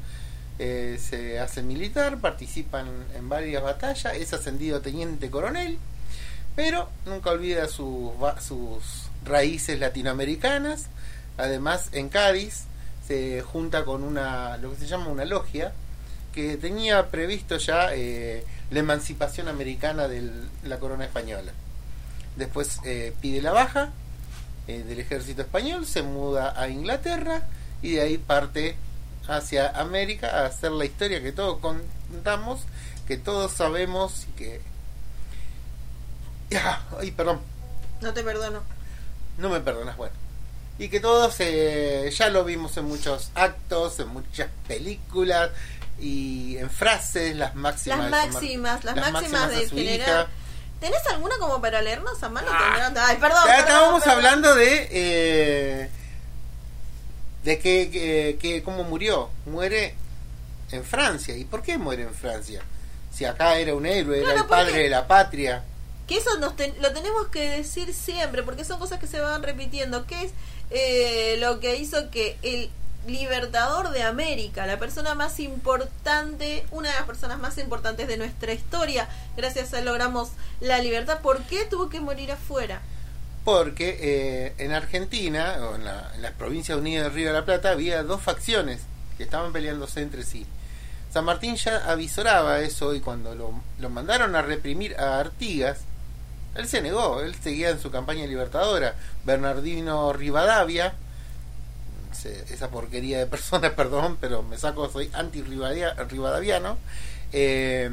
se 0.58 1.40
hace 1.40 1.64
militar, 1.64 2.18
participa 2.18 2.82
en, 2.82 2.88
en 3.16 3.30
varias 3.30 3.64
batallas, 3.64 4.14
es 4.16 4.34
ascendido 4.34 4.82
teniente 4.82 5.30
coronel, 5.30 5.80
pero 6.56 6.90
nunca 7.06 7.32
olvida 7.32 7.68
sus, 7.70 8.12
sus 8.46 9.10
raíces 9.24 9.80
latinoamericanas. 9.80 10.88
Además, 11.40 11.90
en 11.94 12.10
Cádiz 12.10 12.66
se 13.08 13.42
junta 13.42 13.86
con 13.86 14.04
una, 14.04 14.58
lo 14.58 14.72
que 14.72 14.78
se 14.78 14.88
llama 14.88 15.08
una 15.08 15.24
logia, 15.24 15.72
que 16.34 16.58
tenía 16.58 17.10
previsto 17.10 17.58
ya 17.58 17.96
eh, 17.96 18.46
la 18.70 18.80
emancipación 18.80 19.48
americana 19.48 20.10
de 20.10 20.30
la 20.64 20.80
corona 20.80 21.06
española. 21.06 21.54
Después 22.36 22.80
eh, 22.84 23.14
pide 23.22 23.42
la 23.42 23.54
baja 23.54 23.90
eh, 24.68 24.84
del 24.84 25.00
ejército 25.00 25.42
español, 25.42 25.86
se 25.86 26.04
muda 26.04 26.54
a 26.60 26.68
Inglaterra 26.68 27.44
y 27.82 27.94
de 27.94 28.02
ahí 28.02 28.18
parte 28.18 28.76
hacia 29.28 29.70
América 29.70 30.42
a 30.42 30.46
hacer 30.46 30.72
la 30.72 30.84
historia 30.84 31.24
que 31.24 31.32
todos 31.32 31.60
contamos, 31.60 32.62
que 33.08 33.18
todos 33.18 33.54
sabemos 33.54 34.28
y 34.28 34.32
que... 34.34 34.62
Ya, 36.50 36.86
Ay, 37.00 37.12
perdón, 37.12 37.40
No 38.02 38.14
te 38.14 38.24
perdono. 38.24 38.62
no 39.38 39.50
me 39.50 39.62
perdonas, 39.62 39.96
bueno. 39.96 40.29
Y 40.80 40.90
que 40.90 41.00
todos 41.00 41.36
eh, 41.40 42.10
ya 42.18 42.30
lo 42.30 42.44
vimos 42.46 42.76
en 42.78 42.86
muchos 42.86 43.30
actos, 43.36 44.00
en 44.00 44.08
muchas 44.08 44.50
películas 44.68 45.52
y 46.00 46.58
en 46.58 46.70
frases, 46.70 47.36
las 47.36 47.54
máximas. 47.54 48.10
Las 48.10 48.26
de 48.28 48.32
máximas, 48.32 48.84
las, 48.86 48.96
Las 48.96 49.12
máximas, 49.12 49.42
máximas 49.42 49.70
su 49.70 49.76
general. 49.76 50.00
hija. 50.10 50.28
¿Tenés 50.80 51.06
alguna 51.12 51.36
como 51.38 51.60
para 51.62 51.82
leernos 51.82 52.24
a 52.24 52.30
mano? 52.30 52.48
Ah. 52.50 52.76
Tendrán- 52.88 53.06
Ay, 53.10 53.18
perdón. 53.18 53.44
Ya 53.46 53.60
estábamos 53.60 54.02
perdón. 54.02 54.18
hablando 54.18 54.56
de 54.56 54.88
eh, 54.92 55.90
de 57.44 57.60
que, 57.60 57.90
que, 57.92 58.38
que 58.40 58.64
cómo 58.64 58.84
murió. 58.86 59.30
Muere 59.46 59.96
en 60.72 60.84
Francia. 60.86 61.36
¿Y 61.36 61.44
por 61.44 61.62
qué 61.62 61.78
muere 61.78 62.04
en 62.04 62.14
Francia? 62.14 62.62
Si 63.14 63.26
acá 63.26 63.58
era 63.58 63.76
un 63.76 63.86
héroe, 63.86 64.22
era 64.22 64.34
el 64.34 64.46
padre 64.46 64.84
de 64.84 64.90
la 64.90 65.08
patria. 65.08 65.64
Que 66.08 66.18
eso 66.18 66.38
nos 66.40 66.56
ten- 66.56 66.76
lo 66.82 66.92
tenemos 66.94 67.28
que 67.28 67.50
decir 67.50 67.94
siempre, 67.94 68.44
porque 68.44 68.64
son 68.64 68.80
cosas 68.80 69.00
que 69.00 69.08
se 69.08 69.20
van 69.20 69.44
repitiendo. 69.44 70.06
¿Qué 70.08 70.24
es 70.24 70.32
eh, 70.72 71.38
lo 71.40 71.60
que 71.60 71.76
hizo 71.78 72.10
que 72.12 72.38
el 72.44 72.70
libertador 73.08 73.90
de 73.92 74.04
América, 74.04 74.66
la 74.68 74.78
persona 74.78 75.16
más 75.16 75.40
importante, 75.40 76.66
una 76.72 76.90
de 76.90 76.96
las 76.96 77.06
personas 77.06 77.40
más 77.40 77.58
importantes 77.58 78.08
de 78.08 78.18
nuestra 78.18 78.54
historia, 78.54 79.10
gracias 79.36 79.74
a 79.74 79.80
él 79.80 79.86
logramos 79.86 80.30
la 80.60 80.80
libertad, 80.80 81.22
¿por 81.22 81.42
qué 81.44 81.66
tuvo 81.66 81.90
que 81.90 82.02
morir 82.02 82.32
afuera? 82.32 82.82
Porque 83.46 83.98
eh, 84.02 84.54
en 84.58 84.74
Argentina, 84.74 85.58
o 85.62 85.76
en, 85.76 85.86
la- 85.86 86.12
en 86.14 86.22
las 86.22 86.34
provincias 86.34 86.78
unidas 86.78 87.06
del 87.06 87.14
Río 87.14 87.28
de 87.28 87.34
la 87.34 87.46
Plata, 87.46 87.72
había 87.72 88.04
dos 88.04 88.22
facciones 88.22 88.82
que 89.18 89.24
estaban 89.24 89.54
peleándose 89.54 90.02
entre 90.02 90.24
sí. 90.24 90.46
San 91.12 91.26
Martín 91.26 91.56
ya 91.56 91.90
avisoraba 91.90 92.60
eso 92.60 92.94
y 92.94 93.00
cuando 93.00 93.34
lo 93.34 93.90
mandaron 93.90 94.36
a 94.36 94.44
reprimir 94.44 94.96
a 95.00 95.20
Artigas, 95.20 95.80
él 96.56 96.68
se 96.68 96.82
negó, 96.82 97.22
él 97.22 97.36
seguía 97.36 97.70
en 97.70 97.80
su 97.80 97.92
campaña 97.92 98.26
libertadora. 98.26 98.96
Bernardino 99.26 100.14
Rivadavia, 100.14 100.94
esa 102.50 102.70
porquería 102.70 103.20
de 103.20 103.28
persona, 103.28 103.72
perdón, 103.76 104.18
pero 104.20 104.44
me 104.44 104.58
saco, 104.58 104.90
soy 104.90 105.10
anti-rivadaviano, 105.14 106.78
eh, 107.32 107.90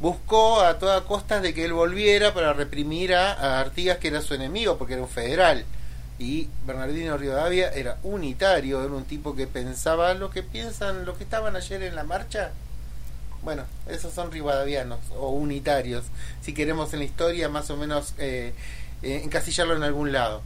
buscó 0.00 0.60
a 0.60 0.78
toda 0.78 1.04
costa 1.04 1.40
de 1.40 1.54
que 1.54 1.64
él 1.64 1.72
volviera 1.72 2.34
para 2.34 2.52
reprimir 2.52 3.14
a, 3.14 3.32
a 3.32 3.60
Artigas, 3.60 3.98
que 3.98 4.08
era 4.08 4.20
su 4.22 4.34
enemigo, 4.34 4.78
porque 4.78 4.94
era 4.94 5.02
un 5.02 5.08
federal. 5.08 5.64
Y 6.18 6.48
Bernardino 6.64 7.18
Rivadavia 7.18 7.68
era 7.70 7.98
unitario, 8.02 8.82
era 8.82 8.92
un 8.92 9.04
tipo 9.04 9.36
que 9.36 9.46
pensaba 9.46 10.14
lo 10.14 10.30
que 10.30 10.42
piensan 10.42 11.04
los 11.04 11.18
que 11.18 11.24
estaban 11.24 11.56
ayer 11.56 11.82
en 11.82 11.94
la 11.94 12.04
marcha. 12.04 12.52
Bueno, 13.42 13.64
esos 13.88 14.12
son 14.12 14.32
rivadavianos 14.32 14.98
o 15.16 15.30
unitarios, 15.30 16.04
si 16.42 16.52
queremos 16.52 16.92
en 16.92 17.00
la 17.00 17.04
historia 17.04 17.48
más 17.48 17.70
o 17.70 17.76
menos 17.76 18.14
eh, 18.18 18.52
eh, 19.02 19.20
encasillarlo 19.24 19.76
en 19.76 19.82
algún 19.82 20.12
lado. 20.12 20.42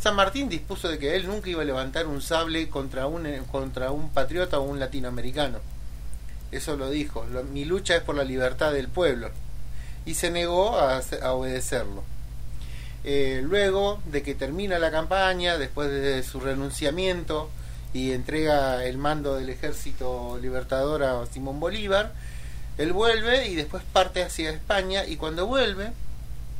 San 0.00 0.14
Martín 0.14 0.48
dispuso 0.48 0.88
de 0.88 0.98
que 0.98 1.16
él 1.16 1.26
nunca 1.26 1.50
iba 1.50 1.62
a 1.62 1.64
levantar 1.64 2.06
un 2.06 2.22
sable 2.22 2.68
contra 2.68 3.06
un, 3.06 3.26
eh, 3.26 3.42
contra 3.50 3.90
un 3.90 4.10
patriota 4.10 4.58
o 4.60 4.62
un 4.62 4.78
latinoamericano. 4.78 5.58
Eso 6.52 6.76
lo 6.76 6.88
dijo. 6.88 7.26
Mi 7.52 7.64
lucha 7.64 7.96
es 7.96 8.02
por 8.02 8.14
la 8.14 8.24
libertad 8.24 8.72
del 8.72 8.88
pueblo. 8.88 9.30
Y 10.06 10.14
se 10.14 10.30
negó 10.30 10.78
a, 10.78 11.02
a 11.22 11.32
obedecerlo. 11.32 12.04
Eh, 13.04 13.40
luego 13.44 14.00
de 14.06 14.22
que 14.22 14.34
termina 14.34 14.78
la 14.78 14.90
campaña, 14.90 15.58
después 15.58 15.90
de 15.90 16.22
su 16.22 16.40
renunciamiento 16.40 17.50
y 17.92 18.12
entrega 18.12 18.84
el 18.84 18.98
mando 18.98 19.36
del 19.36 19.48
ejército 19.50 20.38
libertador 20.40 21.02
a 21.02 21.26
Simón 21.26 21.60
Bolívar, 21.60 22.12
él 22.78 22.92
vuelve 22.92 23.48
y 23.48 23.54
después 23.56 23.82
parte 23.92 24.22
hacia 24.22 24.50
España 24.50 25.04
y 25.04 25.16
cuando 25.16 25.46
vuelve, 25.46 25.90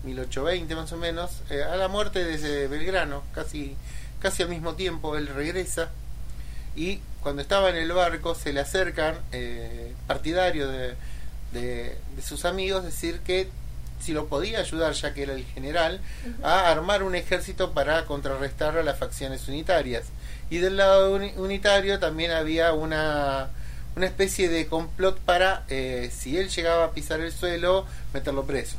1820 0.05 0.75
más 0.77 0.93
o 0.93 0.97
menos, 0.97 1.31
eh, 1.51 1.63
a 1.63 1.77
la 1.77 1.89
muerte 1.89 2.25
de 2.25 2.69
Belgrano, 2.69 3.23
casi, 3.35 3.77
casi 4.21 4.43
al 4.43 4.49
mismo 4.49 4.75
tiempo, 4.75 5.17
él 5.17 5.29
regresa 5.29 5.89
y 6.77 7.01
cuando 7.23 7.43
estaba 7.43 7.71
en 7.71 7.77
el 7.77 7.93
barco 7.93 8.35
se 8.35 8.53
le 8.53 8.61
acercan 8.61 9.17
eh, 9.33 9.93
partidarios 10.07 10.71
de, 10.71 10.95
de, 11.53 11.97
de 12.17 12.23
sus 12.23 12.45
amigos 12.45 12.85
decir 12.85 13.21
que 13.21 13.49
si 14.01 14.13
lo 14.13 14.27
podía 14.29 14.61
ayudar 14.61 14.93
ya 14.93 15.13
que 15.13 15.25
era 15.25 15.33
el 15.33 15.45
general 15.45 16.01
a 16.45 16.71
armar 16.71 17.03
un 17.03 17.17
ejército 17.17 17.73
para 17.73 18.05
contrarrestar 18.07 18.79
a 18.79 18.85
las 18.85 18.97
facciones 18.97 19.49
unitarias. 19.49 20.05
Y 20.51 20.59
del 20.59 20.77
lado 20.77 21.13
uni- 21.17 21.33
unitario 21.37 21.99
también 21.99 22.31
había 22.31 22.73
una 22.73 23.49
una 23.99 24.07
especie 24.07 24.49
de 24.49 24.67
complot 24.67 25.19
para 25.19 25.65
eh, 25.69 26.11
si 26.17 26.39
él 26.39 26.49
llegaba 26.49 26.85
a 26.85 26.91
pisar 26.93 27.21
el 27.21 27.33
suelo 27.33 27.85
meterlo 28.15 28.45
preso 28.45 28.77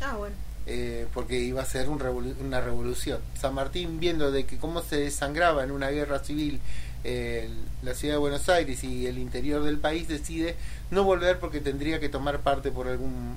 Ah, 0.00 0.14
bueno. 0.16 0.34
eh, 0.66 1.06
porque 1.12 1.38
iba 1.40 1.60
a 1.60 1.64
ser 1.66 1.88
un 1.88 1.98
revolu- 2.00 2.34
una 2.40 2.60
revolución. 2.60 3.18
San 3.40 3.54
Martín, 3.54 4.00
viendo 4.00 4.30
de 4.32 4.46
que 4.46 4.58
cómo 4.58 4.80
se 4.82 4.96
desangraba 4.96 5.62
en 5.64 5.70
una 5.72 5.90
guerra 5.90 6.20
civil 6.20 6.60
eh, 7.04 7.50
la 7.82 7.94
ciudad 7.94 8.14
de 8.14 8.18
Buenos 8.18 8.48
Aires 8.48 8.84
y 8.84 9.06
el 9.08 9.18
interior 9.18 9.62
del 9.64 9.78
país, 9.78 10.06
decide 10.08 10.54
no 10.92 11.02
volver 11.04 11.38
porque 11.40 11.60
tendría 11.60 11.98
que 12.00 12.08
tomar 12.08 12.40
parte 12.40 12.70
por 12.70 12.86
algún, 12.88 13.36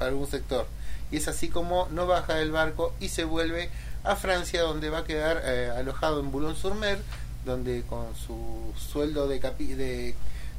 algún 0.00 0.26
sector. 0.26 0.66
Y 1.10 1.16
es 1.16 1.28
así 1.28 1.48
como 1.48 1.88
no 1.92 2.06
baja 2.06 2.34
del 2.34 2.50
barco 2.50 2.94
y 3.00 3.08
se 3.08 3.24
vuelve 3.24 3.70
a 4.04 4.16
Francia, 4.16 4.60
donde 4.62 4.90
va 4.90 4.98
a 4.98 5.04
quedar 5.04 5.40
eh, 5.44 5.70
alojado 5.76 6.20
en 6.20 6.30
Boulogne-sur-Mer, 6.30 6.98
donde 7.46 7.82
con 7.88 8.14
su 8.14 8.74
sueldo 8.78 9.26
de, 9.28 9.40
capi- 9.40 9.74
de, 9.76 10.14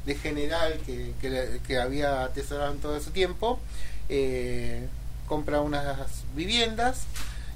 de 0.06 0.14
general 0.16 0.80
que, 0.84 1.12
que, 1.20 1.30
le- 1.30 1.60
que 1.66 1.78
había 1.78 2.24
atesorado 2.24 2.72
en 2.72 2.80
todo 2.80 2.96
ese 2.96 3.10
tiempo, 3.12 3.60
eh, 4.08 4.88
compra 5.26 5.60
unas 5.60 6.24
viviendas 6.34 7.02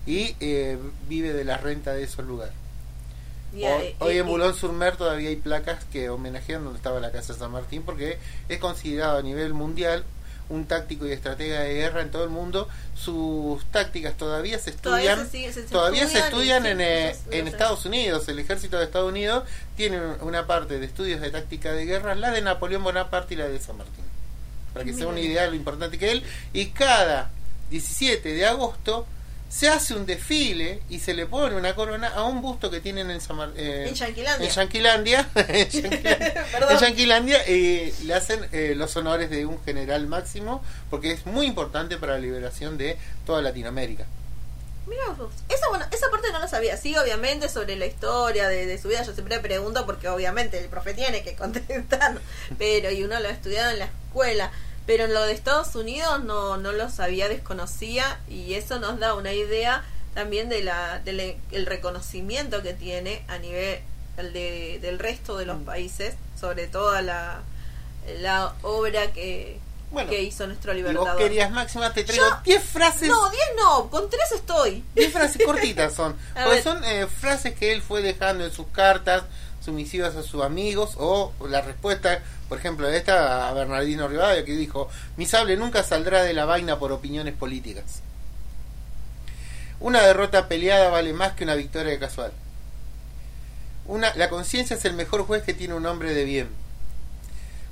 y 0.07 0.37
eh, 0.40 0.79
vive 1.09 1.33
de 1.33 1.45
la 1.45 1.57
renta 1.57 1.92
de 1.95 2.05
esos 2.05 2.25
lugares. 2.27 2.55
Hoy, 3.55 3.83
eh, 3.87 3.97
hoy 3.99 4.14
eh, 4.14 4.18
en 4.18 4.27
Boulogne-sur-Mer 4.27 4.97
todavía 4.97 5.29
hay 5.31 5.37
placas 5.37 5.85
que 5.92 6.09
homenajean 6.11 6.64
donde 6.64 6.77
estaba 6.79 7.01
la 7.01 7.11
casa 7.12 7.33
de 7.33 7.38
San 7.38 7.51
Martín 7.51 7.83
porque 7.83 8.18
es 8.49 8.59
considerado 8.59 9.18
a 9.18 9.23
nivel 9.23 9.53
mundial 9.55 10.05
un 10.53 10.67
táctico 10.67 11.07
y 11.07 11.12
estratega 11.12 11.61
de 11.61 11.75
guerra 11.75 12.03
en 12.03 12.11
todo 12.11 12.25
el 12.25 12.31
mundo. 12.31 12.69
Sus 12.95 13.65
tácticas 13.67 14.17
todavía 14.17 14.59
se 14.59 14.73
Todavía 14.73 15.12
estudian, 15.15 15.31
se 15.31 15.37
sigue- 15.38 15.53
se- 15.53 15.62
se 15.67 15.69
todavía 15.73 16.07
se 16.09 16.19
estudian 16.19 16.67
en, 16.67 16.81
eh, 16.81 17.17
en 17.31 17.49
Estados 17.49 17.85
Unidos. 17.87 18.29
El 18.29 18.38
ejército 18.38 18.79
de 18.79 18.85
Estados 18.85 19.09
Unidos 19.11 19.45
tiene 19.77 19.99
una 20.21 20.47
parte 20.47 20.79
de 20.79 20.87
estudios 20.87 21.21
de 21.21 21.31
táctica 21.31 21.73
de 21.73 21.85
guerra, 21.87 22.15
la 22.15 22.31
de 22.31 22.43
Napoleón 22.43 22.85
Bonaparte 22.85 23.35
y 23.35 23.37
la 23.38 23.49
de 23.49 23.59
San 23.59 23.77
Martín. 23.79 24.05
Para 24.73 24.85
que 24.85 24.93
sea 24.95 25.07
una 25.07 25.21
idea 25.21 25.43
de 25.43 25.51
lo 25.51 25.57
importante 25.57 25.99
que 25.99 26.12
él. 26.12 26.23
Y 26.53 26.67
cada 26.67 27.31
17 27.71 28.33
de 28.33 28.47
agosto 28.47 29.07
se 29.53 29.69
hace 29.69 29.93
un 29.95 30.07
desfile 30.07 30.81
y 30.88 30.99
se 30.99 31.12
le 31.12 31.27
pone 31.27 31.55
una 31.55 31.75
corona 31.75 32.09
a 32.09 32.23
un 32.25 32.41
busto 32.41 32.71
que 32.71 32.81
tienen 32.81 33.11
en 33.11 33.21
San 33.21 33.37
Mar- 33.37 33.53
eh, 33.55 33.85
En 33.88 33.95
Yanquilandia. 33.95 34.49
en 34.49 34.55
Yanquilandia, 34.55 35.29
en 35.35 35.69
Yanquilandia, 35.71 36.45
en 36.71 36.79
Yanquilandia, 36.79 37.43
eh, 37.47 37.95
le 38.05 38.15
hacen 38.15 38.41
eh, 38.53 38.73
los 38.75 38.97
honores 38.97 39.29
de 39.29 39.45
un 39.45 39.62
general 39.62 40.07
máximo 40.07 40.65
porque 40.88 41.12
es 41.12 41.27
muy 41.27 41.45
importante 41.47 41.99
para 41.99 42.15
la 42.15 42.19
liberación 42.21 42.79
de 42.79 42.97
toda 43.27 43.43
Latinoamérica. 43.43 44.07
Mira. 44.87 45.03
Esa, 45.49 45.69
bueno, 45.69 45.85
esa 45.93 46.11
parte 46.11 46.33
no 46.33 46.41
lo 46.41 46.49
sabía. 46.49 46.77
Sí, 46.77 46.97
obviamente, 46.97 47.49
sobre 47.49 47.77
la 47.77 47.87
historia 47.87 48.49
de, 48.49 48.67
de 48.67 48.79
su 48.81 48.88
vida. 48.88 49.03
Yo 49.05 49.12
siempre 49.12 49.38
pregunto 49.38 49.87
porque, 49.87 50.09
obviamente, 50.09 50.59
el 50.59 50.69
profe 50.69 50.93
tiene 50.95 51.23
que 51.23 51.35
contestar. 51.37 52.19
Pero, 52.59 52.91
y 52.91 53.05
uno 53.05 53.21
lo 53.21 53.29
ha 53.29 53.31
estudiado 53.31 53.71
en 53.71 53.79
la 53.79 53.85
escuela. 53.85 54.51
Pero 54.87 55.05
en 55.05 55.14
lo 55.14 55.23
de 55.23 55.33
Estados 55.33 55.75
Unidos 55.77 56.25
no, 56.25 56.57
no 56.57 56.73
lo 56.73 56.90
sabía, 56.90 57.29
desconocía. 57.29 58.18
Y 58.29 58.55
eso 58.55 58.79
nos 58.81 58.99
da 58.99 59.14
una 59.14 59.33
idea 59.33 59.85
también 60.14 60.49
de 60.49 60.62
la 60.62 60.99
del 60.99 61.37
el 61.53 61.66
reconocimiento 61.66 62.62
que 62.62 62.75
tiene 62.75 63.25
a 63.29 63.38
nivel 63.38 63.81
el 64.16 64.33
de, 64.33 64.79
del 64.83 64.99
resto 64.99 65.37
de 65.38 65.47
los 65.47 65.59
Mm. 65.61 65.64
países. 65.64 66.14
Sobre 66.38 66.66
toda 66.66 67.03
la, 67.03 67.40
la 68.21 68.55
obra 68.62 69.12
que, 69.12 69.61
Bueno, 69.92 70.11
que 70.11 70.23
hizo 70.23 70.47
nuestro 70.49 70.73
Y 70.75 70.83
vos 70.83 70.90
libertador. 70.90 71.18
querías 71.23 71.51
máxima, 71.53 71.92
te 71.92 72.03
traigo 72.03 72.25
Yo- 72.29 72.37
10 72.45 72.64
frases, 72.64 73.09
No, 73.09 73.31
10 73.31 73.42
no, 73.57 73.88
con 73.90 74.11
3 74.11 74.33
estoy. 74.33 74.83
10 74.97 75.12
frases 75.12 75.45
cortitas 75.47 75.92
son. 75.97 76.16
Porque 76.35 76.62
son 76.62 76.83
eh, 76.85 77.07
frases 77.07 77.55
que 77.55 77.73
él 77.73 77.81
fue 77.83 78.03
dejando 78.03 78.45
en 78.45 78.51
sus 78.53 78.66
cartas, 78.68 79.23
sumisivas 79.64 80.16
a 80.16 80.22
sus 80.22 80.42
amigos, 80.42 80.94
o 80.98 81.33
la 81.48 81.61
respuesta, 81.61 82.22
por 82.48 82.59
ejemplo, 82.59 82.88
de 82.88 82.96
esta 82.96 83.48
a 83.48 83.53
Bernardino 83.53 84.09
Rivadavia, 84.09 84.44
que 84.44 84.57
dijo, 84.57 84.88
mi 85.16 85.27
sable 85.27 85.57
nunca 85.57 85.83
saldrá 85.83 86.22
de 86.22 86.35
la 86.35 86.44
vaina 86.44 86.79
por 86.79 86.92
opiniones 86.92 87.35
políticas. 87.35 88.03
Una 89.81 90.03
derrota 90.03 90.48
peleada 90.48 90.90
vale 90.90 91.12
más 91.12 91.33
que 91.33 91.44
una 91.44 91.55
victoria 91.55 91.98
casual. 91.98 92.33
Una, 93.87 94.14
la 94.14 94.29
conciencia 94.29 94.77
es 94.77 94.85
el 94.85 94.94
mejor 94.94 95.27
juez 95.27 95.42
que 95.42 95.55
tiene 95.55 95.75
un 95.75 95.87
hombre 95.87 96.14
de 96.14 96.25
bien. 96.25 96.48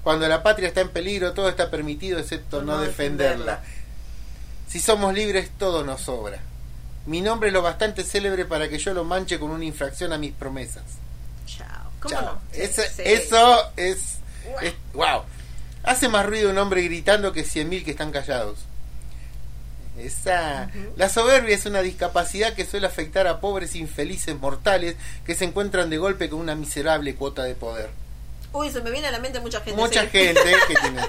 Cuando 0.03 0.27
la 0.27 0.43
patria 0.43 0.69
está 0.69 0.81
en 0.81 0.89
peligro, 0.89 1.35
todo 1.35 1.49
está 1.49 1.71
permitido 1.71 2.19
excepto 2.19 2.63
no 2.63 2.79
defenderla. 2.79 3.61
defenderla. 3.61 3.63
Si 4.67 4.81
somos 4.81 5.15
libres, 5.15 5.51
todo 5.59 5.85
nos 5.85 6.03
sobra. 6.03 6.41
Mi 7.07 7.21
nombre 7.21 7.49
es 7.49 7.53
lo 7.53 7.63
bastante 7.63 8.05
célebre 8.05 8.45
para 8.45 8.69
que 8.69 8.79
yo 8.79 8.95
lo 8.95 9.05
manche 9.05 9.39
con 9.39 9.51
una 9.51 9.65
infracción 9.65 10.13
a 10.13 10.19
mis 10.19 10.33
promesas. 10.33 10.85
Chao. 11.59 11.91
¿Cómo 12.01 12.15
Chao. 12.15 12.23
no? 12.35 12.41
Eso, 12.53 12.83
sí. 12.83 13.03
eso 13.05 13.73
es, 13.77 14.19
Guau. 14.45 14.65
es- 14.65 14.75
Wow. 14.95 15.23
Hace 15.83 16.09
más 16.09 16.27
ruido 16.27 16.51
un 16.51 16.59
hombre 16.59 16.83
gritando 16.83 17.33
que 17.33 17.45
cien 17.45 17.69
mil 17.69 17.85
que 17.85 17.93
están 17.93 18.11
callados. 18.13 18.59
Esa. 19.99 20.71
La 20.97 21.09
soberbia 21.09 21.55
es 21.55 21.67
una 21.67 21.83
discapacidad 21.83 22.55
que 22.55 22.65
suele 22.65 22.87
afectar 22.87 23.27
a 23.27 23.41
pobres 23.41 23.75
infelices 23.77 24.35
mortales 24.39 24.97
que 25.27 25.35
se 25.35 25.45
encuentran 25.45 25.91
de 25.91 25.99
golpe 25.99 26.31
con 26.31 26.39
una 26.41 26.55
miserable 26.55 27.15
cuota 27.17 27.43
de 27.45 27.55
poder. 27.55 27.91
Uy, 28.53 28.71
se 28.71 28.81
me 28.83 28.91
viene 28.91 29.09
a 29.09 29.11
la 29.11 29.19
mente 29.19 29.41
mucha 29.41 29.61
gente. 29.61 29.81
Mucha 29.81 30.03
sí. 30.03 30.09
gente 30.11 30.41
que 30.69 30.75
tiene. 30.75 31.03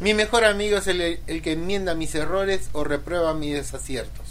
Mi 0.00 0.14
mejor 0.14 0.44
amigo 0.44 0.78
es 0.78 0.86
el, 0.86 1.20
el 1.26 1.42
que 1.42 1.52
enmienda 1.52 1.94
mis 1.94 2.14
errores 2.14 2.70
o 2.72 2.84
reprueba 2.84 3.34
mis 3.34 3.54
desaciertos. 3.54 4.26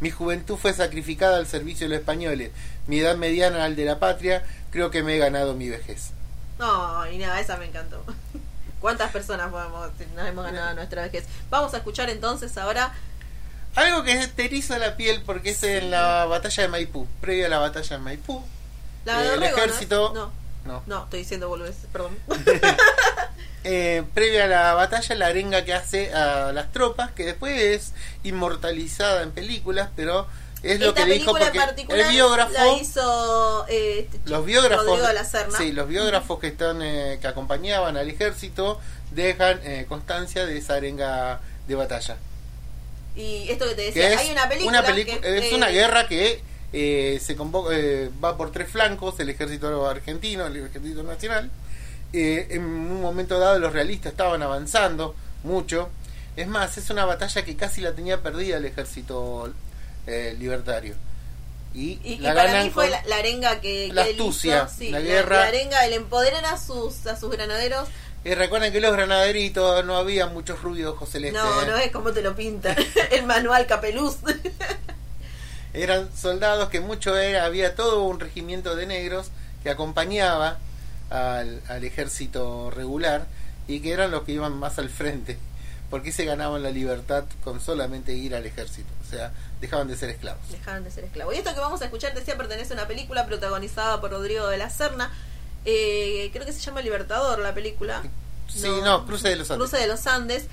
Mi 0.00 0.10
juventud 0.10 0.56
fue 0.56 0.72
sacrificada 0.74 1.38
al 1.38 1.46
servicio 1.46 1.86
de 1.86 1.90
los 1.94 2.00
españoles. 2.00 2.50
Mi 2.86 2.98
edad 3.00 3.16
mediana 3.16 3.64
al 3.64 3.76
de 3.76 3.84
la 3.84 3.98
patria. 3.98 4.44
Creo 4.70 4.90
que 4.90 5.02
me 5.02 5.14
he 5.16 5.18
ganado 5.18 5.54
mi 5.54 5.68
vejez. 5.68 6.10
No, 6.58 7.10
y 7.10 7.18
nada, 7.18 7.40
esa 7.40 7.56
me 7.56 7.66
encantó. 7.66 8.04
¿Cuántas 8.80 9.10
personas 9.10 9.50
podemos, 9.50 9.90
nos 10.14 10.26
hemos 10.26 10.44
ganado 10.44 10.74
nuestra 10.74 11.02
vejez? 11.02 11.24
Vamos 11.50 11.72
a 11.74 11.78
escuchar 11.78 12.10
entonces 12.10 12.56
ahora. 12.58 12.92
Algo 13.74 14.04
que 14.04 14.26
te 14.28 14.44
eriza 14.46 14.78
la 14.78 14.96
piel 14.96 15.22
porque 15.24 15.50
es 15.50 15.62
en 15.62 15.90
la 15.90 16.24
batalla 16.26 16.62
de 16.62 16.68
Maipú. 16.68 17.06
Previo 17.20 17.46
a 17.46 17.48
la 17.48 17.58
batalla 17.58 17.96
de 17.96 18.02
Maipú. 18.02 18.42
La 19.04 19.22
Eh, 19.22 19.28
de 19.28 19.34
el 19.34 19.42
ejército- 19.44 20.12
No, 20.14 20.30
No. 20.66 20.82
no, 20.86 21.04
estoy 21.04 21.20
diciendo 21.20 21.48
boludeces, 21.48 21.86
perdón. 21.92 22.16
Eh, 23.68 24.04
previo 24.14 24.44
a 24.44 24.46
la 24.46 24.74
batalla, 24.74 25.16
la 25.16 25.26
arenga 25.26 25.64
que 25.64 25.74
hace 25.74 26.14
a 26.14 26.52
las 26.52 26.70
tropas, 26.70 27.10
que 27.10 27.24
después 27.24 27.60
es 27.60 27.94
inmortalizada 28.22 29.22
en 29.24 29.32
películas, 29.32 29.90
pero 29.96 30.28
es 30.62 30.80
lo 30.80 30.88
Esta 30.88 31.04
que 31.04 31.12
dijo 31.12 31.32
porque 31.32 31.58
el 31.88 32.08
biógrafo. 32.08 32.52
la 32.52 32.72
hizo 32.74 33.66
eh, 33.68 34.08
este 34.10 34.30
los 34.30 34.44
biógrafos 34.44 35.00
sí 35.58 35.72
los 35.72 35.86
biógrafos 35.86 36.38
que 36.38 36.48
están 36.48 36.80
eh, 36.82 37.18
que 37.20 37.28
acompañaban 37.28 37.96
al 37.96 38.08
ejército 38.08 38.80
dejan 39.10 39.60
eh, 39.64 39.86
constancia 39.88 40.46
de 40.46 40.58
esa 40.58 40.74
arenga 40.74 41.40
de 41.68 41.74
batalla 41.74 42.16
Y 43.14 43.48
esto 43.50 43.66
que 43.68 43.74
te 43.74 43.92
que 43.92 44.00
decía, 44.00 44.12
es 44.12 44.18
hay 44.18 44.30
una 44.32 44.48
película. 44.48 44.80
una 44.80 44.94
que, 44.94 45.12
es 45.12 45.52
eh, 45.52 45.54
una 45.54 45.68
guerra 45.68 46.08
que 46.08 46.42
eh, 46.72 47.20
se 47.22 47.36
convoca 47.36 47.70
eh, 47.74 48.10
va 48.22 48.36
por 48.36 48.50
tres 48.52 48.68
flancos 48.68 49.18
el 49.20 49.28
ejército 49.28 49.88
argentino 49.88 50.46
el 50.46 50.56
ejército 50.56 51.02
nacional 51.02 51.50
Eh, 52.12 52.46
en 52.50 52.62
un 52.64 53.00
momento 53.00 53.38
dado 53.38 53.58
los 53.58 53.72
realistas 53.72 54.12
estaban 54.12 54.42
avanzando 54.42 55.14
mucho 55.42 55.90
es 56.36 56.46
más 56.46 56.78
es 56.78 56.88
una 56.90 57.04
batalla 57.04 57.44
que 57.44 57.56
casi 57.56 57.80
la 57.80 57.92
tenía 57.92 58.22
perdida 58.22 58.56
el 58.58 58.64
ejército 58.64 59.52
eh, 60.06 60.34
libertario 60.38 60.94
y, 61.74 62.00
Y, 62.02 62.14
y 62.14 62.18
la 62.18 62.32
para 62.34 62.62
mí 62.62 62.70
fue 62.70 62.88
la, 62.88 63.04
la 63.04 63.16
arenga 63.16 63.60
que, 63.60 63.90
la 63.92 64.04
que 64.04 64.12
astucia, 64.12 64.64
hizo, 64.64 64.74
sí, 64.78 64.90
la 64.90 65.00
guerra. 65.00 65.40
la 65.40 65.46
arenga, 65.48 65.84
el 65.84 65.92
empoderar 65.92 66.44
a 66.46 66.56
sus, 66.56 67.06
a 67.06 67.16
sus 67.18 67.30
granaderos. 67.30 67.86
Y 68.24 68.34
recuerden 68.34 68.72
que 68.72 68.80
los 68.80 68.92
granaderitos 68.92 69.84
no 69.84 69.96
había 69.96 70.26
muchos 70.26 70.62
rubios 70.62 70.94
ojos 70.94 71.10
celestes. 71.10 71.40
No, 71.42 71.62
¿eh? 71.62 71.66
no 71.66 71.76
es 71.76 71.92
como 71.92 72.12
te 72.12 72.22
lo 72.22 72.34
pintan. 72.34 72.76
el 73.10 73.26
manual 73.26 73.66
Capeluz. 73.66 74.16
Eran 75.76 76.08
soldados 76.16 76.68
que 76.68 76.80
mucho 76.80 77.16
era, 77.16 77.44
había 77.44 77.74
todo 77.74 78.04
un 78.04 78.18
regimiento 78.18 78.74
de 78.76 78.86
negros 78.86 79.30
que 79.62 79.70
acompañaba 79.70 80.58
al, 81.10 81.60
al 81.68 81.84
ejército 81.84 82.70
regular 82.70 83.26
y 83.68 83.80
que 83.80 83.92
eran 83.92 84.10
los 84.10 84.22
que 84.22 84.32
iban 84.32 84.56
más 84.56 84.78
al 84.78 84.88
frente. 84.88 85.38
Porque 85.90 86.10
se 86.10 86.24
ganaban 86.24 86.62
la 86.62 86.70
libertad 86.70 87.24
con 87.44 87.60
solamente 87.60 88.12
ir 88.12 88.34
al 88.34 88.44
ejército. 88.44 88.88
O 89.06 89.08
sea, 89.08 89.32
dejaban 89.60 89.86
de 89.86 89.96
ser 89.96 90.10
esclavos. 90.10 90.40
Dejaron 90.50 90.82
de 90.82 90.90
ser 90.90 91.04
esclavos. 91.04 91.34
Y 91.34 91.38
esto 91.38 91.54
que 91.54 91.60
vamos 91.60 91.80
a 91.82 91.84
escuchar, 91.84 92.12
decía, 92.12 92.36
pertenece 92.36 92.72
a 92.72 92.76
una 92.76 92.88
película 92.88 93.26
protagonizada 93.26 94.00
por 94.00 94.10
Rodrigo 94.10 94.48
de 94.48 94.56
la 94.56 94.68
Serna. 94.68 95.12
Eh, 95.64 96.30
creo 96.32 96.44
que 96.44 96.52
se 96.52 96.60
llama 96.60 96.80
Libertador 96.80 97.38
la 97.38 97.54
película. 97.54 98.02
Sí, 98.48 98.68
no, 98.82 99.06
Cruce 99.06 99.28
de 99.28 99.36
los 99.36 99.50
Andes. 99.50 99.68
Cruce 99.68 99.82
de 99.82 99.88
los 99.88 100.06
Andes. 100.06 100.46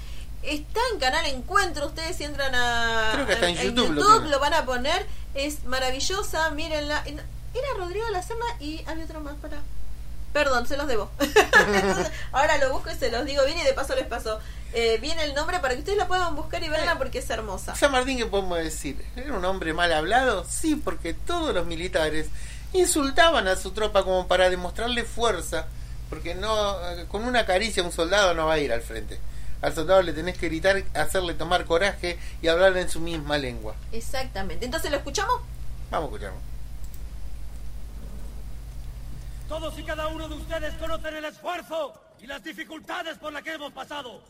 Está 0.44 0.80
en 0.94 1.00
Canal 1.00 1.26
Encuentro. 1.28 1.88
Ustedes 1.88 2.16
si 2.18 2.24
entran 2.26 2.54
a. 2.56 3.12
Creo 3.14 3.26
que 3.28 3.34
está 3.34 3.50
en 3.50 3.56
YouTube, 3.56 3.90
lo 3.94 4.02
YouTube 4.02 4.14
tiene. 4.18 4.30
lo 4.30 4.40
van 4.40 4.54
a 4.54 4.66
poner. 4.66 5.06
Es 5.34 5.64
maravillosa. 5.66 6.50
Mírenla. 6.52 7.02
En- 7.06 7.20
Era 7.20 7.68
Rodrigo 7.78 8.08
la 8.12 8.22
Serna 8.24 8.46
y 8.60 8.84
había 8.88 9.06
otro 9.06 9.22
más 9.22 9.36
para. 9.36 9.58
Perdón, 10.34 10.68
se 10.68 10.78
los 10.78 10.88
debo. 10.88 11.12
Entonces, 11.20 12.12
ahora 12.32 12.58
lo 12.58 12.72
busco 12.74 12.90
y 12.92 12.96
se 12.96 13.12
los 13.12 13.24
digo 13.26 13.46
bien 13.46 13.58
y 13.60 13.64
de 13.64 13.74
paso 13.74 13.94
les 13.94 14.08
paso 14.08 14.40
eh, 14.74 14.98
bien 15.00 15.20
el 15.20 15.36
nombre 15.36 15.60
para 15.60 15.76
que 15.76 15.82
ustedes 15.82 15.98
la 16.00 16.08
puedan 16.08 16.36
buscar 16.36 16.64
y 16.64 16.70
verla 16.70 16.98
porque 16.98 17.20
es 17.20 17.30
hermosa. 17.30 17.76
San 17.76 17.92
Martín, 17.92 18.18
¿qué 18.18 18.26
podemos 18.26 18.58
decir? 18.58 18.98
¿Era 19.16 19.32
un 19.38 19.46
hombre 19.46 19.74
mal 19.74 19.94
hablado? 19.94 20.44
Sí, 20.50 20.76
porque 20.76 21.14
todos 21.14 21.54
los 21.54 21.68
militares 21.68 22.28
insultaban 22.74 23.48
a 23.48 23.56
su 23.56 23.72
tropa 23.72 24.04
como 24.04 24.28
para 24.28 24.50
demostrarle 24.50 25.04
fuerza, 25.04 25.68
porque 26.10 26.34
no 26.34 26.78
con 27.10 27.24
una 27.26 27.46
caricia 27.46 27.84
un 27.84 27.92
soldado 27.92 28.34
no 28.34 28.48
va 28.48 28.54
a 28.54 28.60
ir 28.60 28.74
al 28.74 28.82
frente. 28.82 29.20
Al 29.64 29.74
soldado 29.74 30.02
le 30.02 30.12
tenés 30.12 30.38
que 30.38 30.50
gritar, 30.50 30.84
hacerle 30.94 31.36
tomar 31.36 31.64
coraje 31.64 32.20
y 32.42 32.50
hablar 32.50 32.76
en 32.76 32.90
su 32.90 33.00
misma 33.00 33.38
lengua. 33.38 33.76
Exactamente. 33.94 34.66
Entonces, 34.66 34.92
¿lo 34.92 34.98
escuchamos? 34.98 35.40
Vamos 35.90 36.10
a 36.10 36.12
escucharlo. 36.12 36.40
Todos 39.48 39.80
y 39.80 39.84
cada 39.84 40.08
uno 40.08 40.28
de 40.28 40.36
ustedes 40.36 40.74
conocen 40.76 41.16
el 41.16 41.24
esfuerzo 41.24 41.94
y 42.20 42.28
las 42.28 42.44
dificultades 42.44 43.18
por 43.18 43.32
las 43.32 43.42
que 43.42 43.54
hemos 43.54 43.72
pasado. 43.72 44.22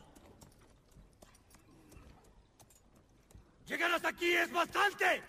Llegar 3.65 3.91
hasta 3.91 4.09
aquí 4.09 4.33
es 4.33 4.51
bastante, 4.51 5.23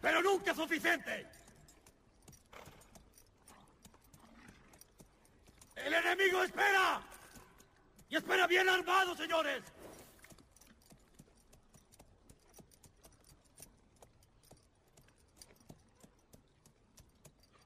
pero 0.00 0.22
nunca 0.22 0.54
suficiente. 0.54 1.26
El 5.74 5.94
enemigo 5.94 6.44
espera. 6.44 7.07
Y 8.10 8.16
espera 8.16 8.46
bien 8.46 8.68
armado, 8.68 9.14
señores. 9.14 9.62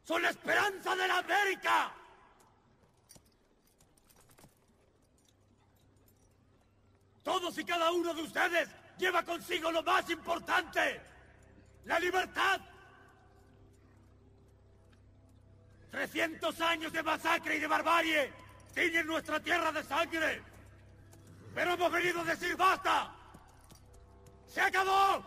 Son 0.04 0.20
la 0.20 0.30
esperanza 0.30 0.96
de 0.96 1.06
la 1.08 1.18
América. 1.18 1.92
Todos 7.22 7.56
y 7.56 7.64
cada 7.64 7.92
uno 7.92 8.12
de 8.12 8.22
ustedes 8.22 8.68
lleva 8.98 9.22
consigo 9.22 9.70
lo 9.70 9.82
más 9.84 10.10
importante, 10.10 11.00
la 11.84 12.00
libertad. 12.00 12.60
300 15.92 16.60
años 16.62 16.92
de 16.92 17.02
masacre 17.02 17.56
y 17.56 17.60
de 17.60 17.66
barbarie 17.68 18.41
tiñen 18.74 19.06
nuestra 19.06 19.40
tierra 19.40 19.72
de 19.72 19.82
sangre. 19.84 20.42
Pero 21.54 21.74
hemos 21.74 21.92
venido 21.92 22.20
a 22.20 22.24
decir 22.24 22.56
basta. 22.56 23.14
¡Se 24.48 24.60
acabó! 24.60 25.24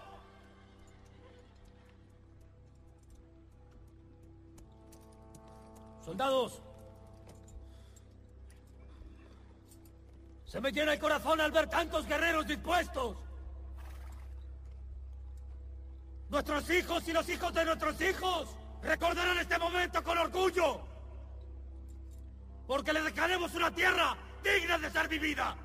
Soldados, 6.03 6.61
se 10.45 10.61
me 10.61 10.71
llena 10.71 10.93
el 10.93 10.99
corazón 10.99 11.41
al 11.41 11.51
ver 11.51 11.67
tantos 11.67 12.05
guerreros 12.05 12.45
dispuestos. 12.45 13.17
Nuestros 16.29 16.69
hijos 16.69 17.07
y 17.07 17.11
los 17.11 17.27
hijos 17.27 17.53
de 17.53 17.65
nuestros 17.65 17.99
hijos 18.01 18.49
recordarán 18.83 19.39
este 19.39 19.57
momento 19.57 20.03
con 20.03 20.17
orgullo. 20.17 20.94
Porque 22.67 22.93
le 22.93 23.01
dejaremos 23.01 23.53
una 23.53 23.71
tierra 23.71 24.17
digna 24.43 24.77
de 24.77 24.89
ser 24.89 25.07
vivida. 25.07 25.55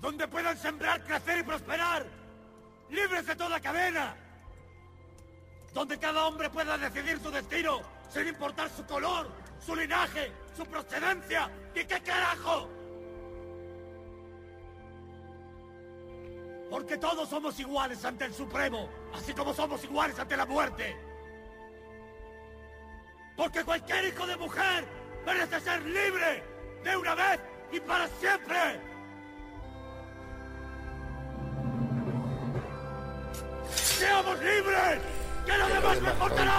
Donde 0.00 0.26
puedan 0.28 0.56
sembrar, 0.56 1.04
crecer 1.04 1.38
y 1.38 1.42
prosperar. 1.42 2.06
Libres 2.90 3.26
de 3.26 3.36
toda 3.36 3.60
cadena. 3.60 4.16
Donde 5.72 5.98
cada 5.98 6.26
hombre 6.26 6.50
pueda 6.50 6.76
decidir 6.78 7.20
su 7.20 7.30
destino 7.30 7.80
sin 8.08 8.26
importar 8.26 8.68
su 8.70 8.84
color, 8.86 9.30
su 9.64 9.76
linaje, 9.76 10.32
su 10.56 10.64
procedencia. 10.66 11.48
¿Y 11.74 11.84
qué 11.84 12.00
carajo? 12.00 12.68
Porque 16.70 16.96
todos 16.96 17.28
somos 17.28 17.58
iguales 17.58 18.04
ante 18.04 18.24
el 18.24 18.34
Supremo, 18.34 18.88
así 19.12 19.32
como 19.32 19.52
somos 19.54 19.82
iguales 19.84 20.18
ante 20.18 20.36
la 20.36 20.46
muerte. 20.46 21.09
Porque 23.36 23.64
cualquier 23.64 24.04
hijo 24.06 24.26
de 24.26 24.36
mujer 24.36 24.84
merece 25.24 25.60
ser 25.60 25.82
libre 25.82 26.42
de 26.84 26.96
una 26.96 27.14
vez 27.14 27.40
y 27.72 27.80
para 27.80 28.08
siempre. 28.20 28.80
¡Seamos 33.74 34.38
libres! 34.40 34.98
¡Que 35.46 35.58
lo 35.58 35.68
demás 35.68 36.00
me 36.00 36.10
importará! 36.10 36.58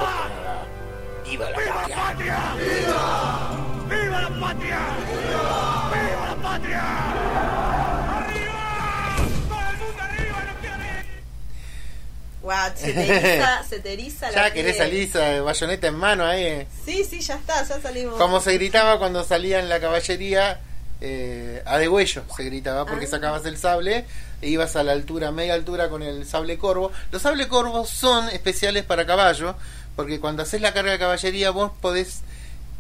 ¡Viva 1.26 1.50
la 1.50 1.96
patria! 1.96 2.40
¡Viva! 2.58 3.52
¡Viva 3.90 4.22
la 4.22 4.40
patria! 4.40 4.80
¡Viva 5.92 6.26
la 6.28 6.36
patria! 6.42 7.71
Guau, 12.42 12.72
se 12.76 12.92
te 12.94 13.04
eriza, 13.18 13.64
se 13.70 13.80
te 13.80 13.94
eriza 13.94 14.32
la 14.32 14.48
Ya 14.48 14.54
querés 14.54 14.76
piel. 14.78 14.86
salir 14.88 15.12
de 15.12 15.42
bayoneta 15.42 15.88
en 15.88 15.96
mano 15.96 16.26
ahí. 16.26 16.68
Sí, 16.86 17.04
sí, 17.04 17.20
ya 17.22 17.36
está, 17.36 17.64
ya 17.64 17.80
salimos. 17.80 18.16
Como 18.18 18.40
se 18.42 18.54
gritaba 18.54 18.98
cuando 18.98 19.24
salía 19.24 19.60
en 19.60 19.70
la 19.70 19.80
caballería, 19.80 20.60
eh, 21.02 21.62
a 21.66 21.78
degüello 21.78 22.24
se 22.36 22.44
gritaba 22.44 22.86
porque 22.86 23.06
Ah. 23.06 23.10
sacabas 23.10 23.46
el 23.46 23.58
sable 23.58 24.06
e 24.42 24.50
ibas 24.50 24.76
a 24.76 24.84
la 24.84 24.92
altura, 24.92 25.32
media 25.32 25.54
altura 25.54 25.90
con 25.90 26.02
el 26.04 26.26
sable 26.26 26.58
corvo. 26.58 26.92
Los 27.12 27.22
sable 27.22 27.48
corvos 27.48 27.90
son 27.90 28.28
especiales 28.30 28.84
para 28.86 29.06
caballo 29.06 29.56
porque 29.96 30.20
cuando 30.20 30.42
haces 30.44 30.62
la 30.62 30.74
carga 30.74 30.92
de 30.94 31.00
caballería 31.00 31.52
vos 31.52 31.72
podés 31.82 32.22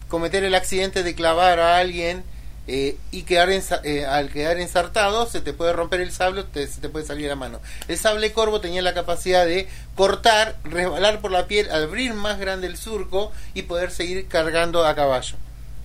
cometer 0.07 0.43
el 0.43 0.55
accidente 0.55 1.03
de 1.03 1.13
clavar 1.15 1.59
a 1.59 1.77
alguien 1.77 2.23
eh, 2.67 2.95
y 3.11 3.23
quedar 3.23 3.49
eh, 3.51 4.05
al 4.05 4.29
quedar 4.29 4.57
ensartado 4.59 5.25
se 5.27 5.41
te 5.41 5.51
puede 5.53 5.73
romper 5.73 5.99
el 6.01 6.11
sable, 6.11 6.43
te- 6.43 6.67
se 6.67 6.79
te 6.79 6.89
puede 6.89 7.05
salir 7.05 7.27
la 7.27 7.35
mano. 7.35 7.59
El 7.87 7.97
sable 7.97 8.31
corvo 8.33 8.61
tenía 8.61 8.81
la 8.81 8.93
capacidad 8.93 9.45
de 9.45 9.67
cortar, 9.95 10.55
resbalar 10.63 11.21
por 11.21 11.31
la 11.31 11.47
piel, 11.47 11.71
abrir 11.71 12.13
más 12.13 12.39
grande 12.39 12.67
el 12.67 12.77
surco 12.77 13.31
y 13.53 13.63
poder 13.63 13.91
seguir 13.91 14.27
cargando 14.27 14.85
a 14.85 14.95
caballo. 14.95 15.35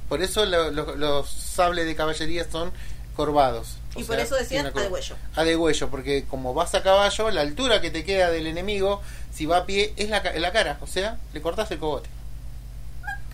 Por 0.08 0.22
eso 0.22 0.44
lo- 0.44 0.70
lo- 0.70 0.94
los 0.96 1.28
sables 1.30 1.86
de 1.86 1.96
caballería 1.96 2.46
son 2.50 2.70
corvados. 3.16 3.76
Y 3.96 4.04
por 4.04 4.16
sea, 4.16 4.24
eso 4.24 4.34
decían 4.36 4.66
a 4.66 4.70
degüello. 4.70 5.16
A 5.34 5.42
degüello, 5.44 5.88
porque 5.88 6.24
como 6.28 6.52
vas 6.52 6.74
a 6.74 6.82
caballo, 6.82 7.30
la 7.30 7.40
altura 7.40 7.80
que 7.80 7.90
te 7.90 8.04
queda 8.04 8.30
del 8.30 8.46
enemigo, 8.46 9.00
si 9.34 9.46
va 9.46 9.56
a 9.58 9.66
pie, 9.66 9.94
es 9.96 10.10
la, 10.10 10.20
la 10.36 10.52
cara. 10.52 10.76
O 10.82 10.86
sea, 10.86 11.16
le 11.32 11.40
cortas 11.40 11.70
el 11.70 11.78
cogote. 11.78 12.10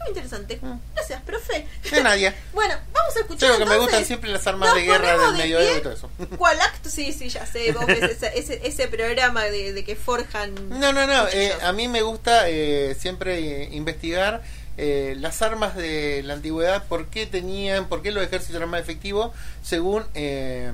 Qué 0.05 0.09
interesante. 0.11 0.59
Mm. 0.63 0.79
Gracias, 0.95 1.23
profe. 1.23 1.67
De 1.91 2.03
nadie. 2.03 2.33
Bueno, 2.55 2.75
vamos 3.03 3.17
a 3.17 3.21
escuchar 3.21 3.59
que 3.59 3.65
me 3.67 3.79
gustan 3.79 4.05
siempre 4.05 4.31
las 4.31 4.47
armas 4.47 4.75
de 4.75 4.83
guerra 4.83 5.19
del 5.19 5.33
de 5.33 5.39
medioevo 5.39 5.79
y 5.79 5.83
todo 5.83 5.93
eso. 5.93 6.11
¿Cuál 6.39 6.61
acto? 6.61 6.89
Sí, 6.89 7.13
sí, 7.13 7.29
ya 7.29 7.45
sé. 7.47 7.73
Vos 7.73 7.87
ves 7.87 8.03
ese, 8.03 8.39
ese, 8.39 8.61
ese 8.67 8.89
programa 8.89 9.45
de, 9.45 9.73
de 9.73 9.85
que 9.85 9.97
forjan. 9.97 10.55
No, 10.69 10.93
no, 10.93 11.07
no. 11.07 11.29
eh, 11.29 11.53
a 11.63 11.73
mí 11.73 11.89
me 11.89 12.03
gusta 12.03 12.49
eh, 12.49 12.97
siempre 12.99 13.63
eh, 13.65 13.69
investigar 13.73 14.43
eh, 14.79 15.15
las 15.19 15.43
armas 15.43 15.77
de 15.77 16.23
la 16.25 16.35
antigüedad, 16.35 16.85
por 16.85 17.07
qué 17.07 17.27
tenían, 17.27 17.89
por 17.89 18.03
qué 18.03 18.11
los 18.11 18.25
ejércitos 18.25 18.57
eran 18.57 18.71
más 18.71 18.81
efectivos 18.81 19.33
según 19.63 20.05
eh, 20.15 20.73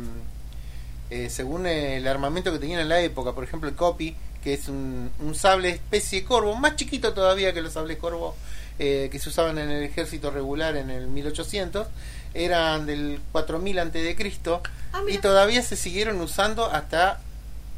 eh, 1.10 1.30
según 1.30 1.66
el 1.66 2.06
armamento 2.06 2.52
que 2.52 2.58
tenían 2.58 2.80
en 2.80 2.88
la 2.88 3.00
época. 3.00 3.32
Por 3.32 3.42
ejemplo, 3.44 3.68
el 3.68 3.74
copy, 3.74 4.14
que 4.44 4.54
es 4.54 4.68
un, 4.68 5.10
un 5.20 5.34
sable 5.34 5.70
especie 5.70 6.22
corvo, 6.24 6.54
más 6.54 6.76
chiquito 6.76 7.12
todavía 7.14 7.52
que 7.52 7.60
los 7.62 7.72
sables 7.72 7.96
corvo 7.96 8.36
eh, 8.78 9.08
que 9.10 9.18
se 9.18 9.30
usaban 9.30 9.58
en 9.58 9.70
el 9.70 9.82
ejército 9.82 10.30
regular 10.30 10.76
en 10.76 10.90
el 10.90 11.08
1800, 11.08 11.88
eran 12.34 12.86
del 12.86 13.20
4000 13.32 13.78
antes 13.78 14.02
de 14.04 14.16
Cristo 14.16 14.62
Ah, 14.92 15.02
y 15.06 15.18
todavía 15.18 15.62
se 15.62 15.76
siguieron 15.76 16.20
usando 16.20 16.64
hasta 16.66 17.20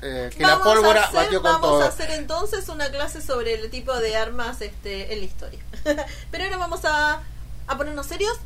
eh, 0.02 0.30
que 0.34 0.42
la 0.42 0.56
Vamos 0.56 0.66
pólvora 0.74 1.02
hacer- 1.04 1.14
batió 1.16 1.42
con 1.42 1.52
vamos 1.52 1.68
todo. 1.70 1.82
a 1.82 1.86
hacer 1.88 2.10
entonces 2.12 2.68
una 2.68 2.88
clase 2.90 3.20
sobre 3.20 3.54
el 3.54 3.68
tipo 3.70 3.94
de 3.98 4.16
armas 4.16 4.60
este, 4.60 5.12
en 5.12 5.18
la 5.18 5.24
historia. 5.24 5.58
Pero 6.30 6.44
ahora 6.44 6.56
vamos 6.56 6.84
a, 6.84 7.20
a 7.66 7.76
ponernos 7.76 8.06
serios. 8.06 8.36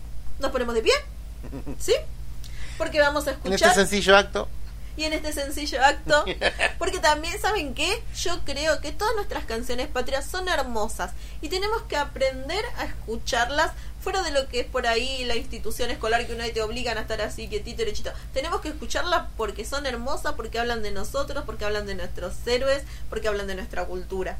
Nos 0.41 0.51
ponemos 0.51 0.75
de 0.75 0.83
pie. 0.83 0.95
¿Sí? 1.79 1.95
Porque 2.79 3.01
vamos 3.01 3.27
a 3.29 3.31
En 3.33 3.37
este 3.37 3.49
escuchar. 3.55 3.75
sencillo 3.75 4.17
acto. 4.17 4.49
y 4.97 5.05
en 5.05 5.13
este 5.13 5.33
sencillo 5.33 5.85
acto. 5.85 6.25
Porque 6.79 6.99
también, 7.01 7.39
¿saben 7.41 7.75
qué? 7.75 8.03
Yo 8.17 8.41
creo 8.45 8.81
que 8.81 8.93
todas 8.93 9.15
nuestras 9.15 9.45
canciones 9.45 9.89
patrias 9.89 10.25
son 10.27 10.49
hermosas 10.49 11.13
y 11.43 11.49
tenemos 11.51 11.83
que 11.83 11.97
aprender 11.97 12.65
a 12.79 12.85
escucharlas 12.87 13.73
fuera 14.05 14.23
de 14.23 14.31
lo 14.31 14.47
que 14.49 14.61
es 14.61 14.67
por 14.67 14.87
ahí 14.87 15.25
la 15.25 15.35
institución 15.35 15.91
escolar 15.91 16.27
que 16.27 16.35
uno 16.35 16.45
te 16.53 16.61
obligan 16.61 16.99
a 16.99 17.01
estar 17.01 17.23
así 17.23 17.49
quietito 17.49 17.83
y 17.83 17.85
derechito. 17.85 18.13
Tenemos 18.35 18.61
que 18.61 18.69
escucharlas 18.69 19.29
porque 19.39 19.65
son 19.65 19.87
hermosas, 19.87 20.35
porque 20.35 20.59
hablan 20.59 20.83
de 20.83 20.91
nosotros, 20.91 21.45
porque 21.47 21.65
hablan 21.65 21.87
de 21.87 21.95
nuestros 21.95 22.35
héroes, 22.47 22.83
porque 23.09 23.29
hablan 23.29 23.47
de 23.47 23.55
nuestra 23.55 23.87
cultura. 23.87 24.37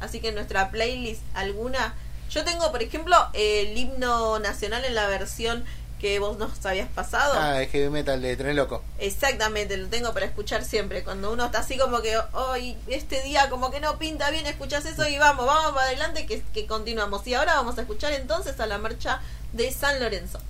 Así 0.00 0.20
que 0.20 0.28
en 0.28 0.36
nuestra 0.36 0.70
playlist 0.70 1.20
alguna... 1.34 1.94
Yo 2.30 2.44
tengo, 2.44 2.70
por 2.72 2.82
ejemplo, 2.82 3.14
el 3.34 3.76
himno 3.76 4.38
nacional 4.38 4.84
en 4.86 4.94
la 4.94 5.06
versión 5.06 5.64
que 5.98 6.18
vos 6.18 6.38
nos 6.38 6.64
habías 6.64 6.88
pasado. 6.88 7.34
Ah, 7.38 7.60
el 7.60 7.68
heavy 7.68 7.90
metal 7.90 8.20
de 8.22 8.36
Tren 8.36 8.56
Loco. 8.56 8.82
Exactamente, 8.98 9.76
lo 9.76 9.88
tengo 9.88 10.12
para 10.12 10.26
escuchar 10.26 10.64
siempre. 10.64 11.04
Cuando 11.04 11.32
uno 11.32 11.46
está 11.46 11.60
así 11.60 11.76
como 11.76 12.00
que, 12.00 12.16
hoy 12.32 12.76
este 12.86 13.22
día 13.22 13.48
como 13.50 13.70
que 13.70 13.80
no 13.80 13.98
pinta 13.98 14.30
bien, 14.30 14.46
escuchas 14.46 14.84
eso 14.84 15.06
y 15.08 15.18
vamos, 15.18 15.46
vamos 15.46 15.72
para 15.72 15.86
adelante 15.86 16.26
que, 16.26 16.42
que 16.52 16.66
continuamos. 16.66 17.26
Y 17.26 17.34
ahora 17.34 17.54
vamos 17.54 17.78
a 17.78 17.82
escuchar 17.82 18.12
entonces 18.12 18.58
a 18.60 18.66
la 18.66 18.78
marcha 18.78 19.20
de 19.52 19.70
San 19.72 20.00
Lorenzo. 20.00 20.40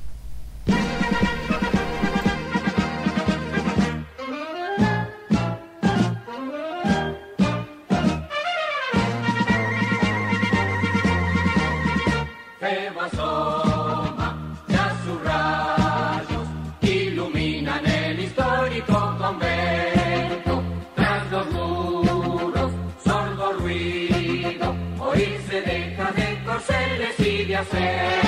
fair. 27.79 28.28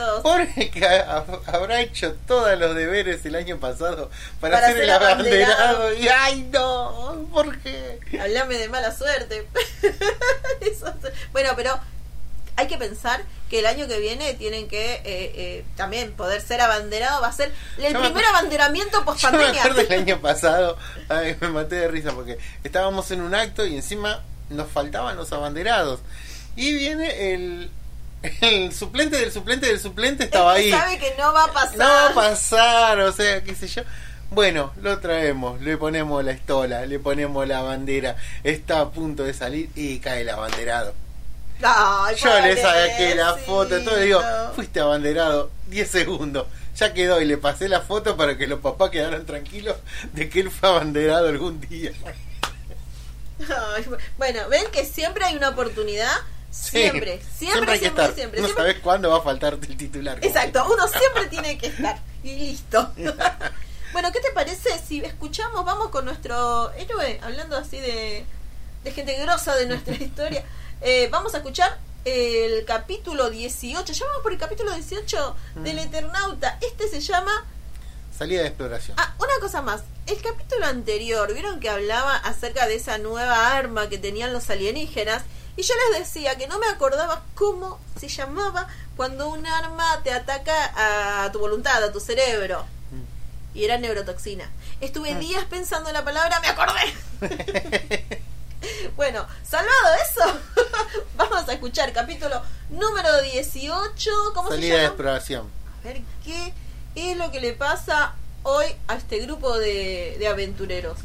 Actos. 0.00 0.22
Jorge 0.22 0.70
que 0.70 0.86
ha- 0.86 1.24
habrá 1.46 1.80
hecho 1.80 2.14
todos 2.26 2.58
los 2.58 2.74
deberes 2.74 3.24
el 3.26 3.34
año 3.36 3.58
pasado 3.58 4.10
para, 4.40 4.60
ser 4.66 4.78
el 4.78 4.90
abanderado. 4.90 5.92
Y 5.94 6.08
¡ay 6.08 6.48
no! 6.52 7.26
¿Por 7.32 7.58
qué? 7.60 7.98
Hablame 8.20 8.56
de 8.58 8.68
mala 8.68 8.94
suerte. 8.96 9.46
Eso- 10.60 10.94
bueno, 11.32 11.50
pero 11.56 11.78
hay 12.56 12.66
que 12.66 12.76
pensar 12.78 13.22
que 13.48 13.60
el 13.60 13.66
año 13.66 13.88
que 13.88 13.98
viene 13.98 14.34
tienen 14.34 14.68
que 14.68 14.94
eh, 14.94 15.02
eh, 15.04 15.64
también 15.76 16.12
poder 16.12 16.40
ser 16.40 16.60
abanderado. 16.60 17.20
Va 17.20 17.28
a 17.28 17.32
ser 17.32 17.52
el 17.78 17.92
Yo 17.94 18.00
primer 18.00 18.24
abanderamiento 18.26 19.04
post 19.04 19.22
Yo 19.22 19.30
me 19.32 19.38
pandemia. 19.38 19.62
acuerdo 19.62 19.80
el 19.80 19.92
año 20.00 20.20
pasado, 20.20 20.76
ay, 21.08 21.36
me 21.40 21.48
maté 21.48 21.76
de 21.76 21.88
risa 21.88 22.12
porque 22.12 22.38
estábamos 22.64 23.10
en 23.10 23.22
un 23.22 23.34
acto 23.34 23.64
y 23.66 23.76
encima 23.76 24.22
nos 24.50 24.68
faltaban 24.70 25.16
los 25.16 25.32
abanderados. 25.32 26.00
Y 26.56 26.74
viene 26.74 27.32
el, 27.34 27.70
el 28.22 28.72
suplente 28.72 29.16
del 29.16 29.32
suplente 29.32 29.66
del 29.66 29.80
suplente, 29.80 30.24
estaba 30.24 30.52
ahí. 30.52 30.70
sabe 30.70 30.98
que 30.98 31.14
no 31.18 31.32
va 31.32 31.44
a 31.44 31.52
pasar. 31.52 31.78
No 31.78 31.84
va 31.84 32.08
a 32.08 32.14
pasar, 32.14 33.00
o 33.00 33.12
sea, 33.12 33.42
qué 33.42 33.54
sé 33.54 33.66
yo. 33.68 33.82
Bueno, 34.30 34.72
lo 34.80 34.98
traemos, 35.00 35.60
le 35.60 35.76
ponemos 35.76 36.24
la 36.24 36.30
estola, 36.30 36.86
le 36.86 37.00
ponemos 37.00 37.48
la 37.48 37.62
bandera, 37.62 38.16
está 38.44 38.80
a 38.80 38.90
punto 38.90 39.24
de 39.24 39.34
salir 39.34 39.70
y 39.74 39.98
cae 39.98 40.20
el 40.20 40.28
abanderado. 40.28 40.94
Ay, 41.62 42.16
Yo 42.16 42.40
le 42.40 42.56
saqué 42.56 43.14
la 43.16 43.34
foto, 43.34 43.80
todo 43.82 43.96
le 43.96 44.04
digo, 44.04 44.22
fuiste 44.54 44.80
abanderado 44.80 45.50
10 45.66 45.90
segundos. 45.90 46.46
Ya 46.76 46.94
quedó 46.94 47.20
y 47.20 47.24
le 47.24 47.36
pasé 47.36 47.68
la 47.68 47.80
foto 47.80 48.16
para 48.16 48.38
que 48.38 48.46
los 48.46 48.60
papás 48.60 48.90
quedaran 48.90 49.26
tranquilos 49.26 49.76
de 50.12 50.28
que 50.30 50.40
él 50.40 50.50
fue 50.50 50.68
abanderado 50.68 51.28
algún 51.28 51.60
día. 51.60 51.90
Ay, 53.40 53.84
bueno, 54.16 54.48
ven 54.48 54.64
que 54.72 54.84
siempre 54.84 55.24
hay 55.24 55.36
una 55.36 55.50
oportunidad. 55.50 56.12
Sí, 56.50 56.70
Siempre, 56.70 57.22
siempre, 57.36 57.72
hay 57.72 57.78
que 57.78 57.84
siempre, 57.84 58.04
estar. 58.04 58.14
siempre. 58.14 58.40
no 58.40 58.46
siempre. 58.48 58.64
sabes 58.64 58.82
cuándo 58.82 59.10
va 59.10 59.18
a 59.18 59.22
faltarte 59.22 59.66
el 59.68 59.76
titular. 59.76 60.18
Exacto, 60.20 60.66
uno 60.66 60.88
siempre 60.88 61.26
tiene 61.28 61.56
que 61.56 61.68
estar. 61.68 61.98
Y 62.24 62.34
listo. 62.34 62.92
bueno, 63.92 64.10
¿qué 64.12 64.20
te 64.20 64.30
parece 64.32 64.70
si 64.86 64.98
escuchamos, 65.00 65.64
vamos 65.64 65.90
con 65.90 66.04
nuestro 66.04 66.72
héroe, 66.72 67.20
hablando 67.22 67.56
así 67.56 67.78
de, 67.78 68.24
de 68.82 68.90
gente 68.92 69.16
grosa 69.22 69.54
de 69.54 69.66
nuestra 69.66 69.94
historia? 70.00 70.44
Eh, 70.80 71.08
vamos 71.10 71.34
a 71.34 71.38
escuchar 71.38 71.78
el 72.04 72.64
capítulo 72.64 73.30
18. 73.30 73.92
Ya 73.92 74.06
vamos 74.06 74.22
por 74.22 74.32
el 74.32 74.38
capítulo 74.38 74.74
18 74.74 75.36
del 75.56 75.78
Eternauta. 75.78 76.58
Este 76.60 76.88
se 76.88 77.00
llama 77.00 77.44
Salida 78.16 78.42
de 78.42 78.48
exploración. 78.48 78.96
Ah, 78.98 79.14
una 79.18 79.38
cosa 79.40 79.62
más. 79.62 79.82
El 80.06 80.20
capítulo 80.20 80.66
anterior, 80.66 81.32
vieron 81.32 81.60
que 81.60 81.70
hablaba 81.70 82.16
acerca 82.16 82.66
de 82.66 82.74
esa 82.74 82.98
nueva 82.98 83.56
arma 83.56 83.88
que 83.88 83.98
tenían 83.98 84.32
los 84.32 84.50
alienígenas. 84.50 85.22
Y 85.60 85.62
yo 85.62 85.74
les 85.90 85.98
decía 86.06 86.38
que 86.38 86.46
no 86.46 86.58
me 86.58 86.68
acordaba 86.68 87.22
cómo 87.34 87.78
se 88.00 88.08
llamaba 88.08 88.66
cuando 88.96 89.28
un 89.28 89.46
arma 89.46 90.00
te 90.02 90.10
ataca 90.10 91.24
a 91.24 91.30
tu 91.32 91.38
voluntad, 91.38 91.84
a 91.84 91.92
tu 91.92 92.00
cerebro. 92.00 92.64
Y 93.52 93.66
era 93.66 93.76
neurotoxina. 93.76 94.48
Estuve 94.80 95.14
días 95.16 95.44
pensando 95.50 95.90
en 95.90 95.94
la 95.96 96.02
palabra, 96.02 96.40
me 96.40 96.48
acordé. 96.48 96.94
bueno, 98.96 99.26
salvado 99.46 99.94
eso, 100.10 100.40
vamos 101.18 101.46
a 101.46 101.52
escuchar 101.52 101.92
capítulo 101.92 102.40
número 102.70 103.20
18. 103.20 104.10
¿Cómo 104.34 104.48
Salida 104.48 104.62
se 104.62 104.72
de 104.72 104.76
llama? 104.78 104.86
exploración. 104.86 105.50
A 105.78 105.84
ver 105.84 106.00
qué 106.24 106.54
es 106.94 107.18
lo 107.18 107.30
que 107.30 107.42
le 107.42 107.52
pasa 107.52 108.14
hoy 108.44 108.64
a 108.88 108.94
este 108.94 109.18
grupo 109.18 109.58
de, 109.58 110.16
de 110.18 110.26
aventureros. 110.26 111.00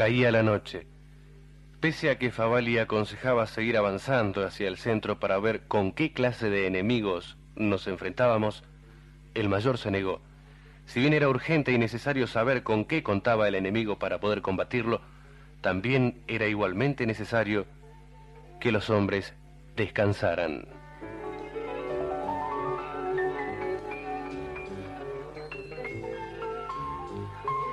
Caía 0.00 0.32
la 0.32 0.42
noche. 0.42 0.86
Pese 1.78 2.08
a 2.08 2.18
que 2.18 2.30
Favali 2.30 2.78
aconsejaba 2.78 3.46
seguir 3.46 3.76
avanzando 3.76 4.46
hacia 4.46 4.66
el 4.66 4.78
centro 4.78 5.20
para 5.20 5.38
ver 5.38 5.66
con 5.68 5.92
qué 5.92 6.14
clase 6.14 6.48
de 6.48 6.66
enemigos 6.66 7.36
nos 7.54 7.86
enfrentábamos, 7.86 8.64
el 9.34 9.50
mayor 9.50 9.76
se 9.76 9.90
negó. 9.90 10.22
Si 10.86 11.00
bien 11.00 11.12
era 11.12 11.28
urgente 11.28 11.72
y 11.72 11.76
necesario 11.76 12.26
saber 12.26 12.62
con 12.62 12.86
qué 12.86 13.02
contaba 13.02 13.46
el 13.46 13.54
enemigo 13.54 13.98
para 13.98 14.20
poder 14.20 14.40
combatirlo, 14.40 15.02
también 15.60 16.22
era 16.28 16.46
igualmente 16.46 17.04
necesario 17.04 17.66
que 18.58 18.72
los 18.72 18.88
hombres 18.88 19.34
descansaran. 19.76 20.79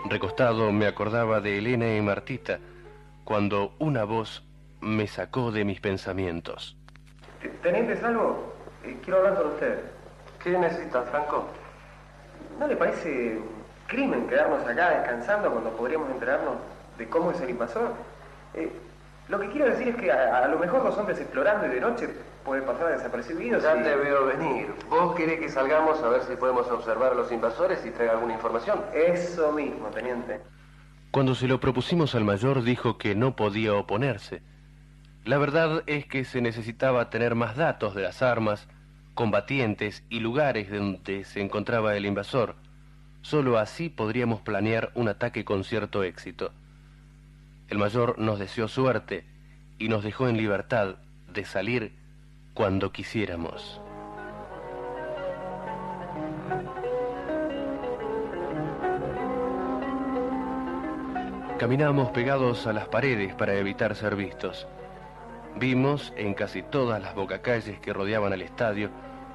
Recostado 0.10 0.72
me 0.72 0.88
acordaba 0.88 1.42
de 1.42 1.58
Elena 1.58 1.96
y 1.96 2.02
Martita 2.02 2.60
cuando 3.24 3.74
una 3.80 4.06
voz 4.06 4.44
me 4.80 5.08
sacó 5.08 5.52
de 5.52 5.66
mis 5.66 5.82
pensamientos. 5.82 6.78
Teniente 7.62 7.98
Salvo, 7.98 8.54
eh, 8.84 8.98
quiero 9.04 9.20
hablar 9.20 9.36
con 9.36 9.48
usted. 9.48 9.80
¿Qué 10.42 10.52
necesitas, 10.52 11.10
Franco? 11.10 11.48
¿No 12.60 12.68
le 12.68 12.76
parece 12.76 13.38
un 13.38 13.64
crimen 13.88 14.28
quedarnos 14.28 14.66
acá 14.66 14.92
descansando 14.92 15.52
cuando 15.52 15.72
podríamos 15.72 16.10
enterarnos 16.10 16.56
de 16.98 17.10
cómo 17.10 17.32
es 17.32 17.42
el 17.42 17.50
invasor? 17.50 17.94
Eh, 18.54 18.72
lo 19.28 19.40
que 19.40 19.50
quiero 19.50 19.66
decir 19.66 19.90
es 19.90 19.96
que 19.98 20.12
a, 20.12 20.38
a 20.38 20.48
lo 20.48 20.58
mejor 20.58 20.84
los 20.84 20.98
hombres 20.98 21.20
explorando 21.20 21.68
y 21.68 21.70
de 21.70 21.82
noche 21.82 22.10
pueden 22.48 22.66
pasar 22.66 22.98
desapercibidos. 22.98 23.62
Ya 23.62 23.84
te 23.84 23.94
veo 23.94 24.26
venir. 24.26 24.74
¿Vos 24.90 25.14
querés 25.16 25.42
que 25.42 25.50
salgamos 25.50 26.02
a 26.02 26.08
ver 26.08 26.24
si 26.24 26.38
podemos 26.38 26.66
observar 26.72 27.12
a 27.12 27.16
los 27.16 27.30
invasores 27.30 27.86
y 27.86 27.92
traer 27.92 28.12
alguna 28.12 28.36
información? 28.36 28.80
Eso 28.94 29.52
mismo, 29.52 29.88
teniente. 29.90 30.40
Cuando 31.12 31.36
se 31.36 31.50
lo 31.50 31.60
propusimos 31.60 32.16
al 32.16 32.24
mayor 32.24 32.64
dijo 32.64 32.98
que 32.98 33.16
no 33.16 33.36
podía 33.36 33.74
oponerse. 33.74 34.42
La 35.26 35.38
verdad 35.38 35.84
es 35.88 36.06
que 36.06 36.24
se 36.24 36.40
necesitaba 36.40 37.10
tener 37.10 37.36
más 37.36 37.58
datos 37.58 37.94
de 37.94 38.04
las 38.04 38.22
armas, 38.22 38.70
combatientes 39.14 40.06
y 40.10 40.22
lugares 40.22 40.72
donde 40.72 41.26
se 41.26 41.42
encontraba 41.42 41.98
el 41.98 42.06
invasor. 42.06 42.56
Solo 43.24 43.58
así 43.58 43.90
podríamos 43.90 44.40
planear 44.40 44.92
un 44.96 45.10
ataque 45.10 45.44
con 45.44 45.66
cierto 45.66 46.02
éxito. 46.02 46.54
El 47.68 47.78
mayor 47.78 48.18
nos 48.20 48.40
deseó 48.40 48.70
suerte 48.70 49.26
y 49.78 49.90
nos 49.90 50.06
dejó 50.06 50.30
en 50.30 50.38
libertad 50.38 50.96
de 51.28 51.44
salir 51.44 52.07
cuando 52.58 52.92
quisiéramos. 52.92 53.80
Caminamos 61.60 62.10
pegados 62.10 62.66
a 62.66 62.74
las 62.74 62.88
paredes 62.88 63.36
para 63.36 63.54
evitar 63.54 63.94
ser 63.96 64.16
vistos. 64.16 64.68
Vimos 65.56 66.14
en 66.18 66.34
casi 66.34 66.64
todas 66.64 67.00
las 67.00 67.14
bocacalles 67.14 67.80
que 67.80 67.94
rodeaban 67.94 68.34
al 68.34 68.42
estadio 68.42 68.90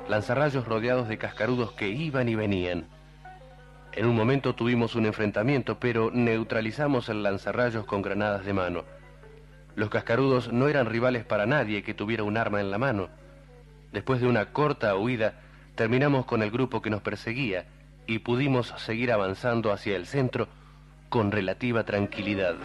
lanzarrayos 0.09 0.67
rodeados 0.67 1.07
de 1.07 1.17
cascarudos 1.17 1.71
que 1.73 1.91
iban 1.91 2.29
y 2.29 2.35
venían. 2.35 2.89
En 3.93 4.07
un 4.07 4.17
momento 4.17 4.57
tuvimos 4.57 4.97
un 4.97 5.07
enfrentamiento, 5.07 5.79
pero 5.79 6.11
neutralizamos 6.13 7.09
el 7.09 7.23
lanzarrayos 7.23 7.85
con 7.85 8.03
granadas 8.03 8.45
de 8.45 8.53
mano. 8.53 8.83
Los 9.75 9.91
cascarudos 9.91 10.53
no 10.53 10.69
eran 10.69 10.87
rivales 10.87 11.25
para 11.25 11.47
nadie 11.47 11.83
que 11.83 11.95
tuviera 11.95 12.25
un 12.25 12.37
arma 12.37 12.61
en 12.61 12.71
la 12.71 12.79
mano. 12.79 13.09
Después 13.93 14.21
de 14.21 14.27
una 14.27 14.53
corta 14.53 14.95
huida, 14.97 15.41
terminamos 15.75 16.27
con 16.27 16.43
el 16.43 16.51
grupo 16.51 16.83
que 16.83 16.91
nos 16.91 17.03
perseguía 17.03 17.67
y 18.07 18.19
pudimos 18.19 18.75
seguir 18.79 19.13
avanzando 19.13 19.73
hacia 19.73 19.97
el 19.97 20.07
centro 20.07 20.49
con 21.09 21.31
relativa 21.31 21.85
tranquilidad. 21.85 22.57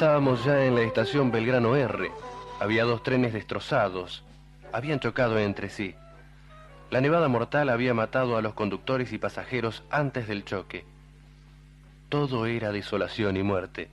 Estábamos 0.00 0.42
ya 0.46 0.64
en 0.64 0.76
la 0.76 0.80
estación 0.80 1.30
Belgrano 1.30 1.76
R. 1.76 2.10
Había 2.58 2.84
dos 2.84 3.02
trenes 3.02 3.34
destrozados. 3.34 4.24
Habían 4.72 4.98
chocado 4.98 5.38
entre 5.38 5.68
sí. 5.68 5.94
La 6.88 7.02
nevada 7.02 7.28
mortal 7.28 7.68
había 7.68 7.92
matado 7.92 8.38
a 8.38 8.40
los 8.40 8.54
conductores 8.54 9.12
y 9.12 9.18
pasajeros 9.18 9.82
antes 9.90 10.26
del 10.26 10.46
choque. 10.46 10.86
Todo 12.08 12.46
era 12.46 12.72
desolación 12.72 13.36
y 13.36 13.42
muerte. 13.42 13.90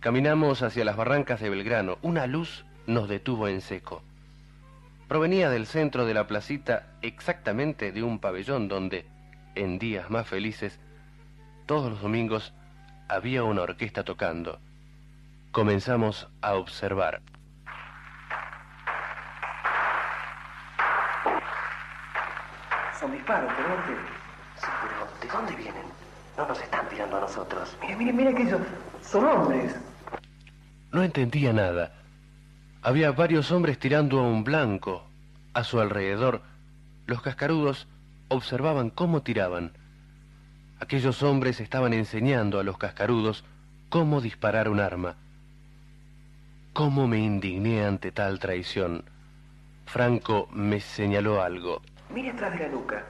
Caminamos 0.00 0.62
hacia 0.62 0.86
las 0.86 0.96
barrancas 0.96 1.38
de 1.40 1.50
Belgrano. 1.50 1.98
Una 2.00 2.26
luz 2.26 2.64
nos 2.86 3.06
detuvo 3.06 3.46
en 3.46 3.60
seco. 3.60 4.00
Provenía 5.06 5.50
del 5.50 5.66
centro 5.66 6.06
de 6.06 6.14
la 6.14 6.26
placita, 6.26 6.94
exactamente 7.02 7.92
de 7.92 8.02
un 8.02 8.20
pabellón 8.20 8.68
donde, 8.68 9.04
en 9.54 9.78
días 9.78 10.08
más 10.08 10.26
felices, 10.26 10.80
todos 11.66 11.90
los 11.90 12.00
domingos 12.00 12.54
había 13.06 13.44
una 13.44 13.60
orquesta 13.60 14.02
tocando. 14.02 14.60
Comenzamos 15.52 16.28
a 16.42 16.54
observar. 16.54 17.20
Son 23.00 23.10
disparos, 23.10 23.50
teniente. 23.56 24.02
Sí, 24.56 24.66
pero 24.80 25.08
¿de 25.20 25.28
dónde 25.28 25.56
vienen? 25.60 25.82
No 26.36 26.46
nos 26.46 26.60
están 26.60 26.88
tirando 26.88 27.16
a 27.16 27.20
nosotros. 27.22 27.76
Mire, 27.80 27.96
mire, 27.96 28.12
mire 28.12 28.34
que 28.34 28.42
ellos 28.42 28.60
son 29.02 29.24
hombres. 29.24 29.74
No 30.92 31.02
entendía 31.02 31.52
nada. 31.52 31.94
Había 32.82 33.10
varios 33.10 33.50
hombres 33.50 33.80
tirando 33.80 34.20
a 34.20 34.22
un 34.22 34.44
blanco. 34.44 35.04
A 35.52 35.64
su 35.64 35.80
alrededor, 35.80 36.42
los 37.06 37.22
cascarudos 37.22 37.88
observaban 38.28 38.90
cómo 38.90 39.22
tiraban. 39.22 39.72
Aquellos 40.78 41.24
hombres 41.24 41.58
estaban 41.58 41.92
enseñando 41.92 42.60
a 42.60 42.62
los 42.62 42.78
cascarudos 42.78 43.44
cómo 43.88 44.20
disparar 44.20 44.68
un 44.68 44.78
arma. 44.78 45.16
¿Cómo 46.72 47.08
me 47.08 47.18
indigné 47.18 47.84
ante 47.84 48.12
tal 48.12 48.38
traición? 48.38 49.04
Franco 49.86 50.48
me 50.52 50.80
señaló 50.80 51.42
algo. 51.42 51.82
Mire 52.14 52.30
atrás 52.30 52.52
de 52.52 52.60
la 52.60 52.68
nuca. 52.68 53.04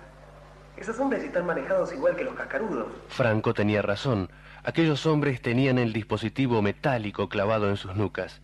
Esos 0.79 0.99
hombres 0.99 1.23
están 1.23 1.45
manejados 1.45 1.93
igual 1.93 2.17
que 2.17 2.25
los 2.25 2.35
cascarudos. 2.35 2.87
Franco 3.09 3.53
tenía 3.53 3.83
razón. 3.83 4.31
Aquellos 4.65 5.05
hombres 5.05 5.43
tenían 5.43 5.79
el 5.79 5.93
dispositivo 5.93 6.63
metálico 6.63 7.29
clavado 7.29 7.69
en 7.69 7.77
sus 7.77 7.95
nucas. 7.95 8.41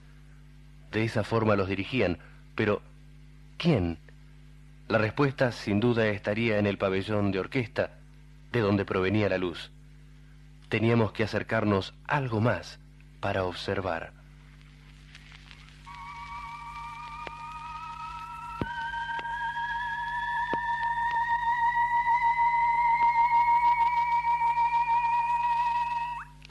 De 0.93 1.03
esa 1.03 1.25
forma 1.25 1.57
los 1.57 1.69
dirigían. 1.69 2.19
Pero, 2.55 2.83
¿quién? 3.57 3.99
La 4.87 4.99
respuesta 4.99 5.51
sin 5.51 5.81
duda 5.81 6.07
estaría 6.09 6.59
en 6.59 6.67
el 6.67 6.77
pabellón 6.77 7.33
de 7.33 7.41
orquesta, 7.41 7.91
de 8.53 8.61
donde 8.61 8.85
provenía 8.85 9.31
la 9.31 9.39
luz. 9.39 9.73
Teníamos 10.69 11.13
que 11.13 11.25
acercarnos 11.25 11.95
algo 12.07 12.43
más 12.43 12.79
para 13.21 13.45
observar. 13.45 14.16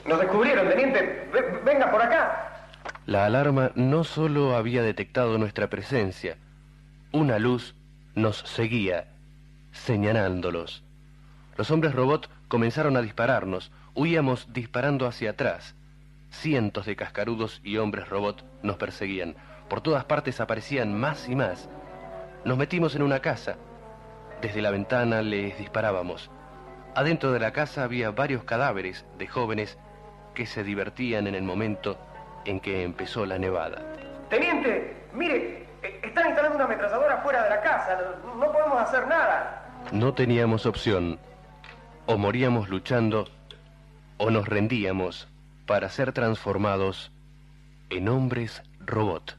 Nos 0.05 0.19
descubrieron, 0.19 0.69
teniente. 0.69 1.29
Ve- 1.33 1.59
venga 1.63 1.91
por 1.91 2.01
acá. 2.01 2.67
La 3.05 3.25
alarma 3.25 3.71
no 3.75 4.03
solo 4.03 4.55
había 4.55 4.81
detectado 4.81 5.37
nuestra 5.37 5.69
presencia, 5.69 6.37
una 7.11 7.37
luz 7.39 7.75
nos 8.15 8.37
seguía, 8.39 9.07
señalándolos. 9.71 10.83
Los 11.57 11.71
hombres 11.71 11.93
robot 11.93 12.29
comenzaron 12.47 12.97
a 12.97 13.01
dispararnos, 13.01 13.71
huíamos 13.93 14.51
disparando 14.53 15.05
hacia 15.07 15.31
atrás. 15.31 15.75
Cientos 16.31 16.85
de 16.85 16.95
cascarudos 16.95 17.61
y 17.63 17.77
hombres 17.77 18.09
robot 18.09 18.43
nos 18.63 18.77
perseguían. 18.77 19.35
Por 19.69 19.81
todas 19.81 20.05
partes 20.05 20.41
aparecían 20.41 20.99
más 20.99 21.29
y 21.29 21.35
más. 21.35 21.69
Nos 22.43 22.57
metimos 22.57 22.95
en 22.95 23.03
una 23.03 23.19
casa. 23.19 23.55
Desde 24.41 24.61
la 24.61 24.71
ventana 24.71 25.21
les 25.21 25.57
disparábamos. 25.57 26.29
Adentro 26.93 27.31
de 27.31 27.39
la 27.39 27.51
casa 27.51 27.83
había 27.83 28.11
varios 28.11 28.43
cadáveres 28.43 29.05
de 29.17 29.27
jóvenes 29.27 29.77
que 30.35 30.45
se 30.45 30.63
divertían 30.63 31.25
en 31.25 31.33
el 31.33 31.41
momento 31.41 31.97
en 32.45 32.59
que 32.59 32.83
empezó 32.83 33.25
la 33.25 33.39
nevada. 33.39 33.81
Teniente, 34.29 34.95
mire, 35.13 35.65
eh, 35.81 35.99
están 36.03 36.27
instalando 36.27 36.57
una 36.57 36.65
ametralladora 36.65 37.17
fuera 37.23 37.43
de 37.43 37.49
la 37.49 37.61
casa. 37.61 37.97
No, 38.23 38.35
no 38.35 38.51
podemos 38.51 38.79
hacer 38.79 39.07
nada. 39.07 39.71
No 39.91 40.13
teníamos 40.13 40.67
opción. 40.67 41.17
O 42.05 42.17
moríamos 42.17 42.69
luchando 42.69 43.27
o 44.17 44.29
nos 44.29 44.47
rendíamos 44.47 45.27
para 45.65 45.89
ser 45.89 46.11
transformados 46.11 47.11
en 47.89 48.09
hombres 48.09 48.61
robot. 48.79 49.37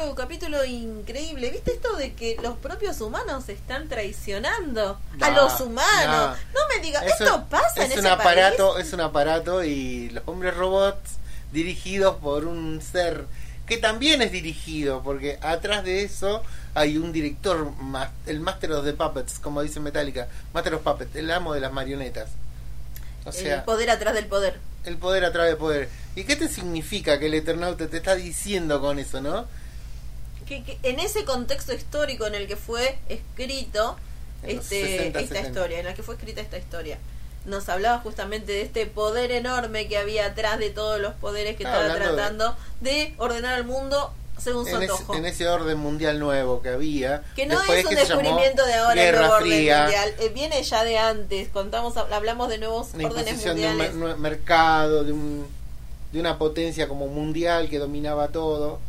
Otro 0.00 0.14
capítulo 0.14 0.64
increíble. 0.64 1.50
¿Viste 1.50 1.72
esto 1.72 1.94
de 1.96 2.14
que 2.14 2.36
los 2.42 2.56
propios 2.56 3.00
humanos 3.02 3.48
están 3.50 3.86
traicionando 3.88 4.98
a 5.20 5.30
los 5.30 5.60
humanos? 5.60 6.38
no. 6.54 6.60
No, 6.60 6.68
me 6.74 6.80
digas, 6.82 7.04
esto 7.04 7.44
pasa 7.50 7.84
es 7.84 7.90
en 7.92 7.98
un 7.98 8.06
ese 8.06 8.08
aparato, 8.08 8.72
país. 8.74 8.86
es 8.86 8.92
un 8.94 9.00
aparato 9.02 9.62
y 9.62 10.08
los 10.10 10.22
hombres 10.26 10.56
robots 10.56 11.16
dirigidos 11.52 12.16
por 12.16 12.46
un 12.46 12.80
ser 12.80 13.26
que 13.66 13.76
también 13.76 14.22
es 14.22 14.32
dirigido, 14.32 15.02
porque 15.02 15.38
atrás 15.42 15.84
de 15.84 16.02
eso 16.02 16.42
hay 16.74 16.96
un 16.96 17.12
director, 17.12 17.70
el 18.26 18.40
Master 18.40 18.72
of 18.72 18.84
the 18.86 18.94
Puppets, 18.94 19.38
como 19.38 19.60
dice 19.62 19.80
Metallica, 19.80 20.28
Master 20.54 20.74
of 20.74 20.82
Puppets, 20.82 21.14
el 21.14 21.30
amo 21.30 21.52
de 21.52 21.60
las 21.60 21.72
marionetas. 21.72 22.30
O 23.26 23.32
sea, 23.32 23.56
el 23.56 23.62
poder 23.64 23.90
atrás 23.90 24.14
del 24.14 24.26
poder. 24.26 24.58
el 24.86 24.96
poder 24.96 25.26
atrás 25.26 25.46
del 25.46 25.58
poder. 25.58 25.90
¿Y 26.16 26.24
qué 26.24 26.36
te 26.36 26.48
significa 26.48 27.18
que 27.18 27.26
el 27.26 27.34
Eternauta 27.34 27.86
te 27.86 27.98
está 27.98 28.14
diciendo 28.14 28.80
con 28.80 28.98
eso, 28.98 29.20
no? 29.20 29.46
Que, 30.50 30.64
que 30.64 30.78
en 30.82 30.98
ese 30.98 31.24
contexto 31.24 31.72
histórico 31.72 32.26
en 32.26 32.34
el 32.34 32.48
que 32.48 32.56
fue 32.56 32.98
escrito 33.08 33.96
este, 34.42 34.82
60, 34.82 35.20
esta 35.20 35.34
70. 35.36 35.48
historia, 35.48 35.78
en 35.78 35.86
la 35.86 35.94
que 35.94 36.02
fue 36.02 36.16
escrita 36.16 36.40
esta 36.40 36.58
historia, 36.58 36.98
nos 37.46 37.68
hablaba 37.68 37.98
justamente 38.00 38.50
de 38.52 38.62
este 38.62 38.84
poder 38.86 39.30
enorme 39.30 39.86
que 39.86 39.96
había 39.96 40.26
atrás 40.26 40.58
de 40.58 40.70
todos 40.70 41.00
los 41.00 41.14
poderes 41.14 41.56
que 41.56 41.62
Estaba 41.62 41.86
estaba 41.86 41.94
hablando 41.94 42.14
de- 42.16 42.16
tratando 42.50 42.56
de... 42.80 43.14
ordenar 43.18 43.54
al 43.54 43.64
mundo 43.64 44.12
según 44.38 44.64
su 44.66 44.74
En 44.76 44.82
ese, 44.82 44.92
antojo. 44.92 45.14
en 45.14 45.26
ese 45.26 45.46
orden 45.48 45.78
mundial 45.78 46.18
nuevo 46.18 46.62
que 46.62 46.70
había. 46.70 47.22
Que 47.36 47.46
no 47.46 47.62
es 47.62 47.84
un 47.84 47.94
descubrimiento 47.94 48.64
de 48.66 48.74
ahora 48.74 49.08
el 49.08 49.14
nuevo 49.16 49.34
orden 49.34 49.50
mundial, 49.50 50.14
eh, 50.18 50.30
viene 50.34 50.62
ya 50.64 50.82
de 50.82 50.98
antes, 50.98 51.48
contamos, 51.50 51.96
hablamos 51.96 52.48
de 52.48 52.58
nuevos 52.58 52.88
órdenes 52.94 53.04
imposición 53.44 53.56
de 53.56 53.66
un 53.68 53.76
mundiales. 53.76 54.18
mercado, 54.18 55.04
de, 55.04 55.12
un, 55.12 55.46
de 56.12 56.18
una 56.20 56.38
potencia 56.38 56.88
como 56.88 57.06
mundial 57.06 57.68
que 57.68 57.78
dominaba 57.78 58.28
todo 58.28 58.80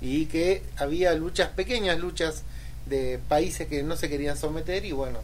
y 0.00 0.26
que 0.26 0.62
había 0.76 1.12
luchas, 1.14 1.48
pequeñas 1.50 1.98
luchas 1.98 2.42
de 2.86 3.18
países 3.28 3.68
que 3.68 3.82
no 3.82 3.96
se 3.96 4.08
querían 4.08 4.36
someter 4.36 4.84
y 4.84 4.92
bueno, 4.92 5.18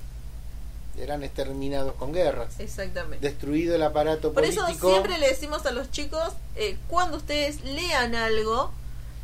eran 0.99 1.23
exterminados 1.23 1.95
con 1.95 2.13
guerras. 2.13 2.59
Exactamente. 2.59 3.27
Destruido 3.27 3.75
el 3.75 3.83
aparato 3.83 4.33
Por 4.33 4.45
eso 4.45 4.63
político. 4.63 4.91
siempre 4.91 5.19
le 5.19 5.29
decimos 5.29 5.67
a 5.67 5.73
los 5.73 5.91
chicos, 5.91 6.33
eh, 6.57 6.77
cuando 6.89 7.17
ustedes 7.17 7.63
lean 7.65 8.15
algo, 8.15 8.73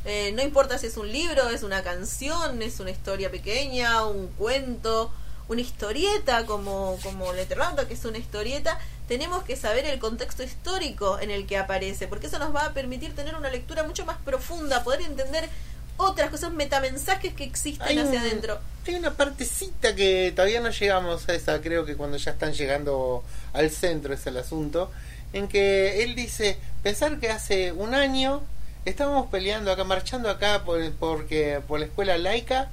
eh, 0.05 0.33
no 0.33 0.43
importa 0.43 0.79
si 0.79 0.87
es 0.87 0.97
un 0.97 1.11
libro, 1.11 1.49
es 1.51 1.63
una 1.63 1.83
canción, 1.83 2.63
es 2.63 2.81
una 2.81 2.91
historia 2.91 3.31
pequeña, 3.31 4.07
un 4.07 4.29
cuento, 4.29 5.13
una 5.51 5.61
historieta 5.63 6.47
como, 6.47 6.97
como 7.03 7.33
el 7.35 7.45
que 7.89 7.95
es 7.95 8.05
una 8.05 8.19
historieta, 8.19 8.79
tenemos 9.09 9.43
que 9.43 9.57
saber 9.57 9.85
el 9.85 9.99
contexto 9.99 10.45
histórico 10.45 11.19
en 11.19 11.33
el 11.33 11.45
que 11.45 11.59
aparece, 11.59 12.07
porque 12.07 12.29
eso 12.29 12.39
nos 12.39 12.55
va 12.55 12.67
a 12.67 12.73
permitir 12.73 13.17
tener 13.17 13.35
una 13.35 13.51
lectura 13.51 13.83
mucho 13.83 14.07
más 14.07 14.17
profunda, 14.19 14.85
poder 14.85 15.01
entender 15.03 15.49
otras 15.97 16.31
cosas, 16.31 16.53
metamensajes 16.53 17.35
que 17.35 17.43
existen 17.43 17.89
Hay 17.89 17.99
hacia 17.99 18.21
un- 18.21 18.27
adentro. 18.27 18.61
Hay 18.87 18.95
una 18.95 19.13
partecita 19.15 19.97
que 19.97 20.33
todavía 20.35 20.61
no 20.61 20.71
llegamos 20.71 21.29
a 21.29 21.35
esa, 21.35 21.61
creo 21.61 21.85
que 21.85 21.97
cuando 21.97 22.17
ya 22.17 22.31
están 22.31 22.53
llegando 22.53 23.25
al 23.53 23.71
centro 23.71 24.15
es 24.15 24.25
el 24.29 24.37
asunto, 24.37 24.91
en 25.33 25.49
que 25.49 26.05
él 26.05 26.15
dice, 26.15 26.59
pensar 26.85 27.19
que 27.19 27.29
hace 27.31 27.73
un 27.73 27.95
año 27.95 28.41
estábamos 28.85 29.27
peleando 29.31 29.73
acá, 29.73 29.83
marchando 29.83 30.31
acá 30.31 30.63
por, 30.65 30.93
porque, 30.93 31.61
por 31.67 31.81
la 31.81 31.87
escuela 31.87 32.17
laica 32.19 32.71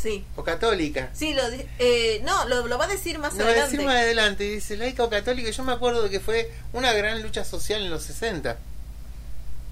Sí. 0.00 0.24
o 0.36 0.44
católica. 0.44 1.08
Sí, 1.14 1.32
lo, 1.34 1.42
eh, 1.78 2.20
no, 2.24 2.46
lo, 2.46 2.66
lo 2.66 2.78
va 2.78 2.84
a 2.84 2.88
decir 2.88 3.18
más 3.18 3.32
No, 3.34 3.40
va 3.44 3.46
a 3.46 3.52
adelante. 3.52 3.70
decir 3.72 3.86
más 3.86 3.96
adelante, 3.96 4.44
dice 4.44 4.76
laica 4.76 5.02
o 5.04 5.08
católica, 5.10 5.50
yo 5.50 5.64
me 5.64 5.72
acuerdo 5.72 6.02
de 6.02 6.10
que 6.10 6.20
fue 6.20 6.50
una 6.72 6.92
gran 6.92 7.22
lucha 7.22 7.44
social 7.44 7.82
en 7.82 7.90
los 7.90 8.02
60. 8.04 8.58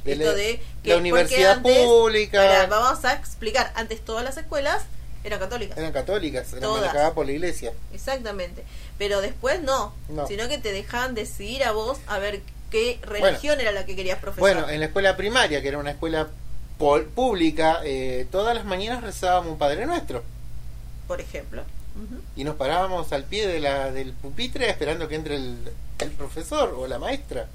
De 0.05 0.13
Esto 0.13 0.35
de 0.35 0.61
que- 0.83 0.91
la 0.91 0.97
universidad 0.99 1.53
antes- 1.59 1.85
pública 1.87 2.39
Pará, 2.39 2.67
vamos 2.67 3.05
a 3.05 3.13
explicar. 3.15 3.73
Antes 3.75 4.05
todas 4.05 4.25
las 4.25 4.37
escuelas 4.37 4.83
eran 5.25 5.39
católicas. 5.39 5.77
eran 5.79 5.93
católicas, 5.93 6.49
eran 6.51 6.61
Todas. 6.63 6.81
manejadas 6.83 7.13
por 7.13 7.27
la 7.27 7.33
iglesia. 7.33 7.73
Exactamente. 7.93 8.65
Pero 8.99 9.21
después 9.21 9.63
no, 9.63 9.95
No. 10.09 10.27
Sino 10.27 10.49
que 10.49 10.59
te 10.59 10.73
dejaban 10.73 11.15
decidir 11.15 11.65
a 11.65 11.73
vos 11.73 11.99
a 12.07 12.19
ver 12.19 12.41
qué 12.71 12.99
religión 13.03 13.61
era 13.61 13.73
la 13.73 13.87
que 13.87 13.95
querías 13.97 14.19
profesar. 14.19 14.41
Bueno, 14.41 14.69
en 14.69 14.81
la 14.81 14.87
escuela 14.87 15.17
primaria, 15.17 15.63
que 15.63 15.69
era 15.69 15.79
una 15.79 15.93
escuela 15.93 16.29
pública, 16.79 17.81
eh, 17.85 18.27
todas 18.31 18.55
las 18.55 18.65
mañanas 18.65 19.03
rezábamos 19.03 19.53
un 19.53 19.59
Padre 19.59 19.87
Nuestro. 19.87 20.23
Por 21.07 21.21
ejemplo. 21.21 21.63
Y 22.35 22.43
nos 22.45 22.57
parábamos 22.57 23.13
al 23.13 23.25
pie 23.25 23.47
de 23.47 23.61
la, 23.61 23.93
del 23.93 24.13
pupitre 24.15 24.69
esperando 24.69 25.07
que 25.07 25.15
entre 25.15 25.37
el, 25.37 25.57
el 26.01 26.11
profesor 26.11 26.75
o 26.77 26.87
la 26.89 26.99
maestra. 26.99 27.47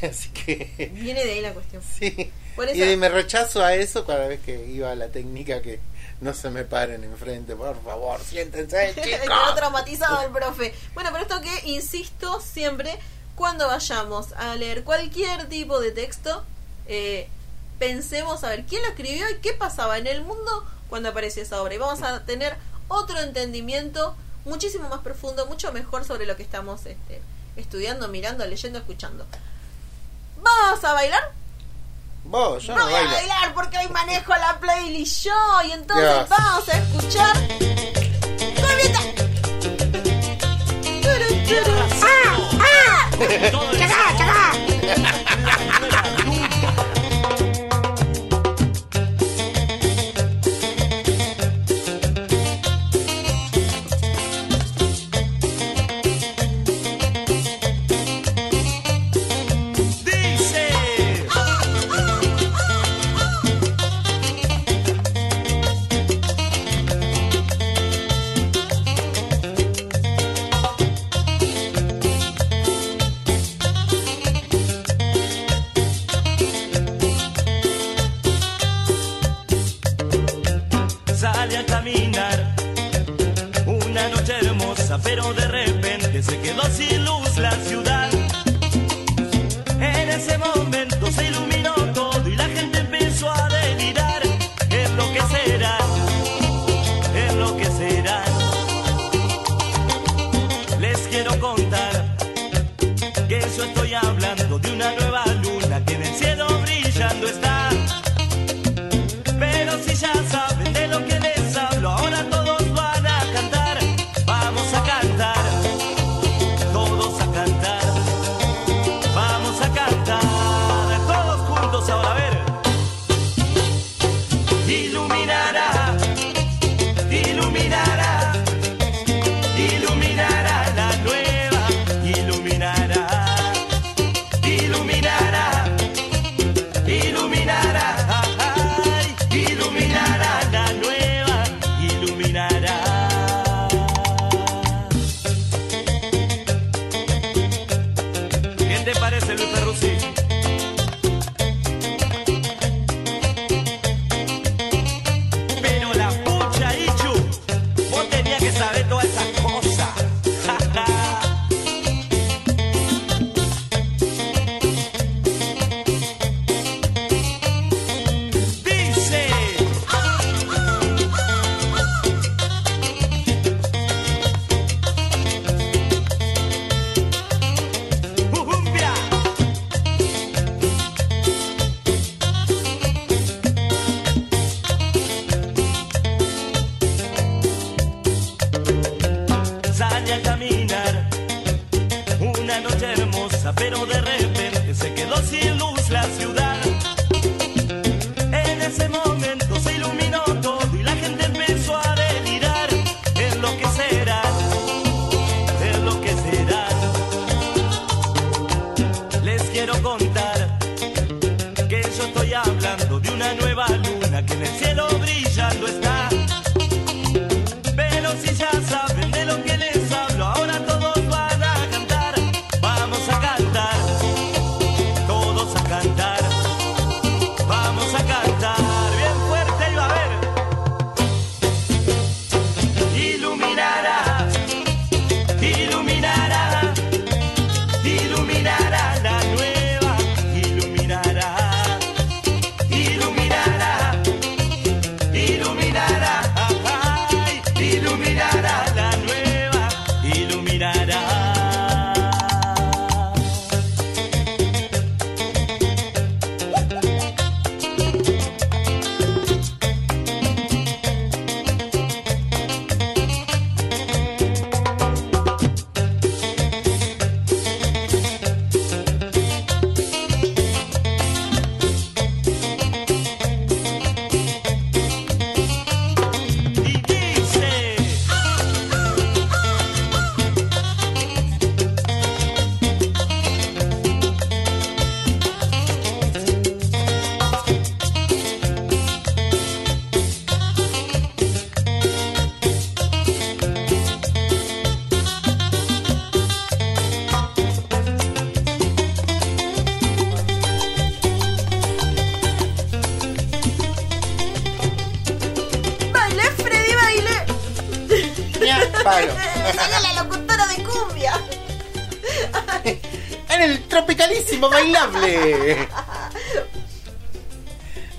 Así 0.02 0.30
que, 0.30 0.90
Viene 0.94 1.24
de 1.24 1.32
ahí 1.32 1.40
la 1.40 1.52
cuestión. 1.52 1.82
sí. 1.82 2.30
Por 2.56 2.68
eso- 2.68 2.84
Y 2.84 2.96
me 2.96 3.08
rechazo 3.08 3.62
a 3.64 3.74
eso 3.74 4.04
cada 4.04 4.26
vez 4.28 4.40
que 4.40 4.66
iba 4.66 4.90
a 4.90 4.94
la 4.94 5.08
técnica 5.08 5.62
que 5.62 5.80
no 6.20 6.34
se 6.34 6.50
me 6.50 6.64
paren 6.64 7.02
enfrente, 7.04 7.54
por 7.56 7.82
favor, 7.82 8.20
siéntense. 8.20 8.92
Quedó 9.02 9.54
traumatizado 9.54 10.22
el 10.26 10.32
profe. 10.32 10.74
Bueno, 10.94 11.10
pero 11.12 11.22
esto 11.22 11.40
que, 11.40 11.70
insisto, 11.70 12.40
siempre, 12.40 12.98
cuando 13.36 13.66
vayamos 13.68 14.32
a 14.32 14.54
leer 14.56 14.84
cualquier 14.84 15.48
tipo 15.48 15.80
de 15.80 15.92
texto, 15.92 16.44
eh, 16.86 17.28
pensemos 17.82 18.44
a 18.44 18.48
ver 18.50 18.64
quién 18.64 18.80
lo 18.82 18.90
escribió 18.90 19.28
y 19.28 19.38
qué 19.38 19.54
pasaba 19.54 19.98
en 19.98 20.06
el 20.06 20.22
mundo 20.22 20.64
cuando 20.88 21.08
apareció 21.08 21.42
esa 21.42 21.60
obra. 21.60 21.74
Y 21.74 21.78
vamos 21.78 22.00
a 22.02 22.24
tener 22.24 22.56
otro 22.86 23.18
entendimiento 23.18 24.14
muchísimo 24.44 24.88
más 24.88 25.00
profundo, 25.00 25.46
mucho 25.46 25.72
mejor 25.72 26.04
sobre 26.04 26.24
lo 26.24 26.36
que 26.36 26.44
estamos 26.44 26.86
este, 26.86 27.20
estudiando, 27.56 28.06
mirando, 28.06 28.46
leyendo, 28.46 28.78
escuchando. 28.78 29.26
¿Vamos 30.40 30.84
a 30.84 30.92
bailar? 30.92 31.32
Vos, 32.22 32.62
yo 32.62 32.76
no 32.76 32.84
no 32.84 32.90
voy 32.90 33.00
a 33.00 33.12
bailar 33.14 33.52
porque 33.52 33.78
hoy 33.78 33.88
manejo 33.88 34.30
la 34.30 34.60
playlist 34.60 35.24
yo 35.24 35.62
y 35.66 35.72
entonces 35.72 36.28
vamos 36.28 36.68
a 36.68 36.78
escuchar 36.78 37.36
Corrieta. 38.60 39.00
¡Ah! 42.00 42.60
¡Ah! 42.60 43.10
¡Chacá, 43.76 44.16
chacá! 44.16 44.71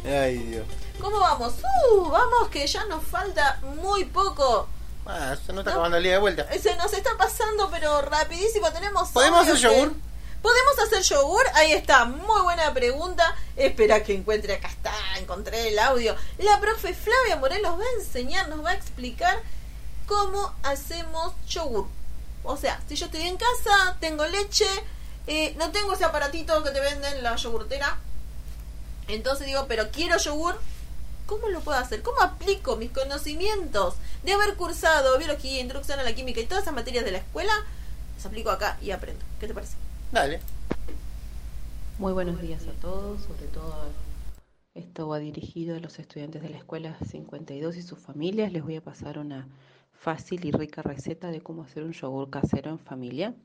Ay, 0.05 0.37
Dios. 0.37 0.65
¿Cómo 0.99 1.19
vamos? 1.19 1.53
¡Uh! 1.91 2.09
Vamos, 2.09 2.49
que 2.49 2.65
ya 2.67 2.85
nos 2.85 3.03
falta 3.03 3.59
muy 3.81 4.05
poco. 4.05 4.67
Ah, 5.05 5.35
se 5.45 5.51
nos 5.51 5.59
está 5.61 5.71
acabando 5.71 5.97
el 5.97 6.03
día 6.03 6.13
de 6.13 6.19
vuelta. 6.19 6.47
Se 6.61 6.75
nos 6.75 6.93
está 6.93 7.11
pasando, 7.17 7.69
pero 7.71 8.01
rapidísimo. 8.01 8.71
Tenemos. 8.71 9.09
¿Podemos 9.09 9.41
hacer 9.41 9.55
que- 9.55 9.61
yogur? 9.61 9.93
¿Podemos 10.41 10.79
hacer 10.85 11.01
yogur? 11.03 11.43
Ahí 11.55 11.71
está, 11.71 12.03
muy 12.05 12.41
buena 12.41 12.73
pregunta. 12.73 13.33
Espera 13.55 14.03
que 14.03 14.13
encuentre, 14.13 14.55
acá 14.55 14.67
está, 14.67 14.93
encontré 15.17 15.69
el 15.69 15.79
audio. 15.79 16.15
La 16.37 16.59
profe 16.59 16.93
Flavia 16.93 17.37
Morelos 17.37 17.79
va 17.79 17.83
a 17.83 18.01
enseñar, 18.01 18.49
nos 18.49 18.63
va 18.63 18.71
a 18.71 18.73
explicar 18.73 19.41
cómo 20.05 20.53
hacemos 20.63 21.33
yogur. 21.47 21.87
O 22.43 22.57
sea, 22.57 22.81
si 22.89 22.95
yo 22.97 23.05
estoy 23.05 23.21
en 23.21 23.37
casa, 23.37 23.95
tengo 24.01 24.25
leche, 24.25 24.67
eh, 25.27 25.55
no 25.57 25.71
tengo 25.71 25.93
ese 25.93 26.05
aparatito 26.05 26.63
que 26.63 26.71
te 26.71 26.79
venden 26.79 27.17
en 27.17 27.23
la 27.23 27.35
yogurtera. 27.35 27.97
Entonces 29.07 29.47
digo, 29.47 29.65
pero 29.67 29.89
quiero 29.91 30.17
yogur. 30.17 30.55
¿Cómo 31.25 31.47
lo 31.47 31.61
puedo 31.61 31.77
hacer? 31.77 32.01
¿Cómo 32.01 32.21
aplico 32.21 32.75
mis 32.75 32.91
conocimientos 32.91 33.95
de 34.23 34.33
haber 34.33 34.55
cursado 34.55 35.17
biología, 35.17 35.61
introducción 35.61 35.99
a 35.99 36.03
la 36.03 36.13
química 36.13 36.41
y 36.41 36.45
todas 36.45 36.63
esas 36.63 36.75
materias 36.75 37.05
de 37.05 37.11
la 37.11 37.19
escuela? 37.19 37.53
Los 38.15 38.25
aplico 38.25 38.49
acá 38.49 38.77
y 38.81 38.91
aprendo. 38.91 39.23
¿Qué 39.39 39.47
te 39.47 39.53
parece? 39.53 39.77
Dale. 40.11 40.41
Muy 41.97 42.11
buenos 42.11 42.41
días 42.41 42.63
a 42.67 42.81
todos, 42.81 43.21
sobre 43.21 43.47
todo 43.47 43.73
esto 44.75 45.07
va 45.07 45.19
dirigido 45.19 45.75
a 45.77 45.79
los 45.79 45.99
estudiantes 45.99 46.41
de 46.41 46.49
la 46.49 46.57
Escuela 46.57 46.97
52 47.05 47.77
y 47.77 47.83
sus 47.83 47.99
familias. 47.99 48.51
Les 48.51 48.63
voy 48.63 48.75
a 48.75 48.81
pasar 48.81 49.19
una 49.19 49.47
fácil 49.91 50.43
y 50.45 50.51
rica 50.51 50.81
receta 50.81 51.29
de 51.29 51.41
cómo 51.41 51.63
hacer 51.63 51.83
un 51.83 51.93
yogur 51.93 52.31
casero 52.31 52.71
en 52.71 52.79
familia 52.79 53.35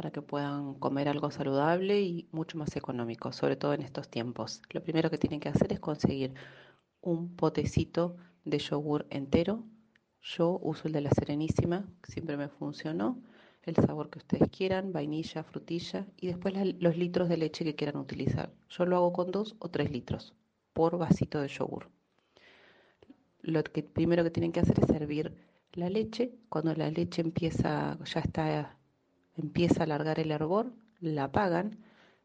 para 0.00 0.12
que 0.12 0.22
puedan 0.22 0.76
comer 0.76 1.10
algo 1.10 1.30
saludable 1.30 2.00
y 2.00 2.26
mucho 2.32 2.56
más 2.56 2.74
económico, 2.74 3.32
sobre 3.32 3.56
todo 3.56 3.74
en 3.74 3.82
estos 3.82 4.08
tiempos. 4.08 4.62
Lo 4.70 4.82
primero 4.82 5.10
que 5.10 5.18
tienen 5.18 5.40
que 5.40 5.50
hacer 5.50 5.74
es 5.74 5.78
conseguir 5.78 6.32
un 7.02 7.36
potecito 7.36 8.16
de 8.46 8.58
yogur 8.60 9.06
entero. 9.10 9.62
Yo 10.22 10.58
uso 10.62 10.88
el 10.88 10.94
de 10.94 11.02
la 11.02 11.10
Serenísima, 11.10 11.86
siempre 12.02 12.38
me 12.38 12.48
funcionó 12.48 13.18
el 13.62 13.76
sabor 13.76 14.08
que 14.08 14.20
ustedes 14.20 14.48
quieran, 14.48 14.90
vainilla, 14.94 15.44
frutilla 15.44 16.06
y 16.16 16.28
después 16.28 16.54
los 16.80 16.96
litros 16.96 17.28
de 17.28 17.36
leche 17.36 17.62
que 17.66 17.74
quieran 17.74 18.00
utilizar. 18.00 18.50
Yo 18.70 18.86
lo 18.86 18.96
hago 18.96 19.12
con 19.12 19.30
dos 19.30 19.54
o 19.58 19.68
tres 19.68 19.90
litros 19.90 20.32
por 20.72 20.96
vasito 20.96 21.42
de 21.42 21.48
yogur. 21.48 21.90
Lo 23.42 23.62
que 23.64 23.82
primero 23.82 24.24
que 24.24 24.30
tienen 24.30 24.52
que 24.52 24.60
hacer 24.60 24.82
es 24.82 24.88
hervir 24.88 25.34
la 25.74 25.90
leche. 25.90 26.38
Cuando 26.48 26.74
la 26.74 26.90
leche 26.90 27.20
empieza, 27.20 27.98
ya 28.02 28.20
está, 28.20 28.79
empieza 29.36 29.80
a 29.80 29.84
alargar 29.84 30.20
el 30.20 30.30
hervor, 30.30 30.72
la 31.00 31.24
apagan, 31.24 31.78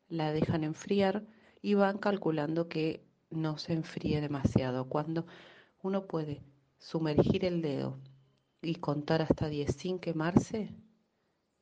la 0.07 0.31
dejan 0.31 0.63
enfriar 0.63 1.25
y 1.61 1.73
van 1.73 1.97
calculando 1.97 2.67
que 2.67 3.03
no 3.29 3.57
se 3.57 3.73
enfríe 3.73 4.21
demasiado. 4.21 4.87
Cuando 4.87 5.25
uno 5.81 6.05
puede 6.05 6.43
sumergir 6.77 7.45
el 7.45 7.61
dedo 7.61 7.99
y 8.61 8.75
contar 8.75 9.21
hasta 9.21 9.49
10 9.49 9.75
sin 9.75 9.99
quemarse, 9.99 10.73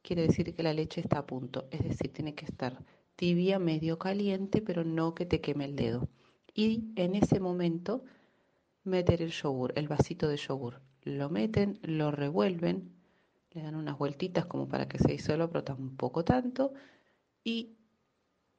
quiere 0.02 0.24
decir 0.24 0.54
que 0.54 0.64
la 0.64 0.74
leche 0.74 1.02
está 1.02 1.20
a 1.20 1.26
punto, 1.26 1.68
es 1.72 1.84
decir, 1.84 2.12
tiene 2.12 2.36
que 2.36 2.46
estar 2.46 2.84
tibia, 3.16 3.60
medio 3.60 4.00
caliente, 4.00 4.62
pero 4.62 4.84
no 4.84 5.14
que 5.16 5.26
te 5.26 5.42
queme 5.42 5.66
el 5.66 5.76
dedo. 5.76 6.10
Y 6.54 6.92
en 6.96 7.16
ese 7.16 7.40
momento 7.40 8.04
meter 8.84 9.22
el 9.22 9.32
yogur, 9.32 9.74
el 9.76 9.88
vasito 9.88 10.28
de 10.28 10.38
yogur. 10.38 10.82
Lo 11.04 11.30
meten, 11.30 11.80
lo 11.82 12.12
revuelven, 12.12 12.94
le 13.54 13.62
dan 13.62 13.76
unas 13.76 13.98
vueltitas 13.98 14.46
como 14.46 14.68
para 14.68 14.88
que 14.88 14.98
se 14.98 15.12
disuelva, 15.12 15.48
pero 15.48 15.64
tampoco 15.64 16.24
tanto, 16.24 16.74
y 17.44 17.78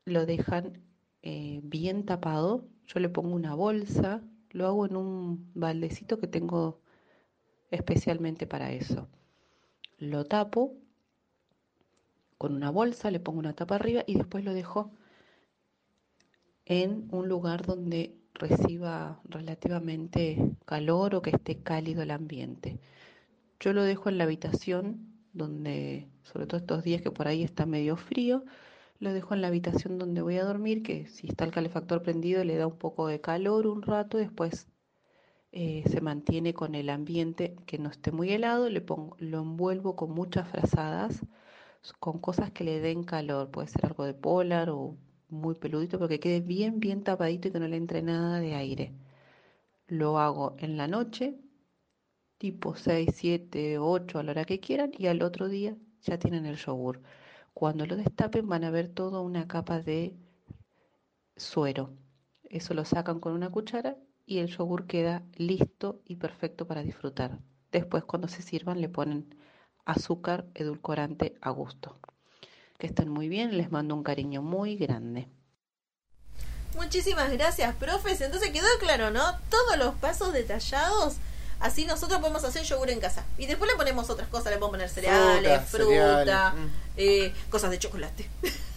lo 0.04 0.26
dejan 0.26 0.82
eh, 1.22 1.60
bien 1.64 2.04
tapado. 2.04 2.68
Yo 2.86 3.00
le 3.00 3.08
pongo 3.08 3.34
una 3.34 3.54
bolsa, 3.54 4.22
lo 4.50 4.66
hago 4.66 4.86
en 4.86 4.96
un 4.96 5.50
baldecito 5.54 6.18
que 6.20 6.28
tengo 6.28 6.80
especialmente 7.70 8.46
para 8.46 8.72
eso. 8.72 9.08
Lo 9.98 10.24
tapo 10.24 10.76
con 12.38 12.54
una 12.54 12.70
bolsa, 12.70 13.10
le 13.10 13.20
pongo 13.20 13.38
una 13.38 13.54
tapa 13.54 13.76
arriba 13.76 14.04
y 14.06 14.16
después 14.16 14.44
lo 14.44 14.52
dejo 14.52 14.92
en 16.66 17.08
un 17.10 17.28
lugar 17.28 17.64
donde 17.64 18.16
reciba 18.34 19.20
relativamente 19.24 20.56
calor 20.66 21.14
o 21.14 21.22
que 21.22 21.30
esté 21.30 21.62
cálido 21.62 22.02
el 22.02 22.10
ambiente. 22.10 22.80
Yo 23.60 23.72
lo 23.72 23.82
dejo 23.82 24.08
en 24.08 24.18
la 24.18 24.24
habitación 24.24 25.14
donde, 25.32 26.08
sobre 26.22 26.46
todo 26.46 26.58
estos 26.58 26.82
días 26.84 27.02
que 27.02 27.10
por 27.10 27.28
ahí 27.28 27.42
está 27.42 27.66
medio 27.66 27.96
frío, 27.96 28.44
lo 29.00 29.12
dejo 29.12 29.34
en 29.34 29.42
la 29.42 29.48
habitación 29.48 29.98
donde 29.98 30.22
voy 30.22 30.36
a 30.38 30.44
dormir, 30.44 30.82
que 30.82 31.06
si 31.06 31.26
está 31.28 31.44
el 31.44 31.50
calefactor 31.50 32.02
prendido 32.02 32.44
le 32.44 32.56
da 32.56 32.66
un 32.66 32.78
poco 32.78 33.06
de 33.08 33.20
calor 33.20 33.66
un 33.66 33.82
rato, 33.82 34.18
después 34.18 34.68
eh, 35.52 35.84
se 35.86 36.00
mantiene 36.00 36.54
con 36.54 36.74
el 36.74 36.90
ambiente 36.90 37.56
que 37.66 37.78
no 37.78 37.90
esté 37.90 38.12
muy 38.12 38.30
helado, 38.32 38.68
le 38.70 38.80
pongo, 38.80 39.16
lo 39.18 39.40
envuelvo 39.40 39.96
con 39.96 40.10
muchas 40.12 40.48
frazadas, 40.48 41.24
con 42.00 42.18
cosas 42.18 42.50
que 42.50 42.64
le 42.64 42.80
den 42.80 43.04
calor, 43.04 43.50
puede 43.50 43.68
ser 43.68 43.86
algo 43.86 44.04
de 44.04 44.14
polar 44.14 44.70
o 44.70 44.96
muy 45.28 45.54
peludito, 45.54 45.98
pero 45.98 46.08
que 46.08 46.20
quede 46.20 46.40
bien, 46.40 46.80
bien 46.80 47.02
tapadito 47.04 47.48
y 47.48 47.50
que 47.52 47.60
no 47.60 47.68
le 47.68 47.76
entre 47.76 48.02
nada 48.02 48.40
de 48.40 48.54
aire. 48.54 48.92
Lo 49.86 50.18
hago 50.18 50.56
en 50.58 50.76
la 50.76 50.88
noche, 50.88 51.38
tipo 52.38 52.76
6, 52.76 53.10
7, 53.14 53.78
8, 53.78 54.18
a 54.18 54.22
la 54.22 54.32
hora 54.32 54.44
que 54.44 54.60
quieran, 54.60 54.92
y 54.96 55.06
al 55.06 55.22
otro 55.22 55.48
día 55.48 55.76
ya 56.02 56.18
tienen 56.18 56.46
el 56.46 56.56
yogur. 56.56 57.00
Cuando 57.54 57.86
lo 57.86 57.96
destapen 57.96 58.48
van 58.48 58.64
a 58.64 58.70
ver 58.70 58.88
toda 58.88 59.20
una 59.20 59.46
capa 59.46 59.80
de 59.80 60.14
suero. 61.36 61.90
Eso 62.44 62.74
lo 62.74 62.84
sacan 62.84 63.20
con 63.20 63.32
una 63.32 63.50
cuchara 63.50 63.96
y 64.26 64.38
el 64.38 64.48
yogur 64.48 64.86
queda 64.86 65.22
listo 65.36 66.00
y 66.04 66.16
perfecto 66.16 66.66
para 66.66 66.82
disfrutar. 66.82 67.38
Después 67.72 68.04
cuando 68.04 68.28
se 68.28 68.42
sirvan 68.42 68.80
le 68.80 68.88
ponen 68.88 69.34
azúcar 69.84 70.46
edulcorante 70.54 71.36
a 71.40 71.50
gusto. 71.50 71.98
Que 72.78 72.86
estén 72.86 73.08
muy 73.08 73.28
bien, 73.28 73.56
les 73.56 73.70
mando 73.70 73.94
un 73.94 74.02
cariño 74.02 74.42
muy 74.42 74.76
grande. 74.76 75.28
Muchísimas 76.76 77.30
gracias, 77.32 77.74
profes. 77.76 78.20
Entonces 78.20 78.50
quedó 78.50 78.66
claro, 78.80 79.10
¿no? 79.10 79.22
Todos 79.48 79.78
los 79.78 79.94
pasos 79.94 80.32
detallados. 80.32 81.16
Así 81.64 81.86
nosotros 81.86 82.20
podemos 82.20 82.44
hacer 82.44 82.62
yogur 82.62 82.90
en 82.90 83.00
casa. 83.00 83.24
Y 83.38 83.46
después 83.46 83.70
le 83.70 83.76
ponemos 83.78 84.10
otras 84.10 84.28
cosas. 84.28 84.52
Le 84.52 84.58
podemos 84.58 84.72
poner 84.72 84.90
cereales, 84.90 85.62
Fruta, 85.62 85.64
fruta, 85.64 85.86
cereales, 85.86 86.54
mm. 86.54 86.68
eh, 86.98 87.34
cosas 87.48 87.70
de 87.70 87.78
chocolate. 87.78 88.28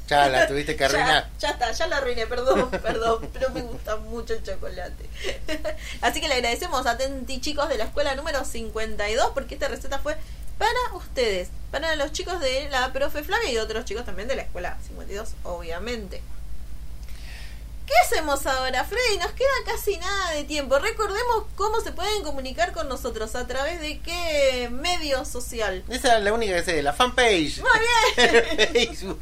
Ya 0.08 0.30
la 0.30 0.48
tuviste 0.48 0.78
que 0.78 0.86
arruinar. 0.86 1.30
Ya, 1.38 1.50
ya 1.50 1.50
está, 1.50 1.70
ya 1.74 1.88
la 1.88 1.98
arruiné, 1.98 2.28
perdón, 2.28 2.72
perdón, 2.82 3.30
pero 3.34 3.50
me 3.50 3.62
gusta 3.62 3.98
mucho 3.98 4.36
el 4.36 4.42
chocolate. 4.42 5.06
Así 6.02 6.22
que 6.22 6.30
le 6.30 6.36
agradecemos 6.36 6.86
a 6.86 6.98
Tenti 6.98 7.42
chicos 7.42 7.68
de 7.68 7.78
la 7.78 7.84
escuela 7.84 8.16
número 8.16 8.46
52 8.46 9.32
porque 9.34 9.56
esta 9.56 9.68
receta 9.68 10.00
fue 10.00 10.16
para 10.58 10.94
ustedes, 10.96 11.50
para 11.72 11.94
los 11.98 12.14
chicos 12.14 12.40
de 12.40 12.70
la 12.70 12.94
profe 12.94 13.22
Flavia 13.22 13.52
y 13.52 13.58
otros 13.58 13.84
chicos 13.84 14.06
también 14.06 14.30
de 14.30 14.38
la 14.38 14.44
escuela 14.44 14.78
52, 14.88 15.34
obviamente. 15.44 16.22
¿Qué 17.88 17.94
hacemos 18.04 18.46
ahora, 18.46 18.84
Freddy? 18.84 19.18
Nos 19.18 19.32
queda 19.32 19.48
casi 19.66 19.96
nada 19.96 20.32
de 20.32 20.44
tiempo. 20.44 20.78
Recordemos 20.78 21.46
cómo 21.56 21.80
se 21.80 21.94
pueden 21.94 22.22
comunicar 22.22 22.74
con 22.74 22.90
nosotros, 22.90 23.34
a 23.34 23.48
través 23.48 23.80
de 23.80 24.02
qué 24.02 24.68
medio 24.70 25.24
social. 25.24 25.86
Esa 25.88 26.18
es 26.18 26.24
la 26.26 26.34
única 26.34 26.56
que 26.56 26.64
sé, 26.64 26.84
la 26.84 26.92
fanpage. 26.92 27.62
Muy 27.62 27.80
bien. 27.80 28.68
Facebook. 28.74 29.22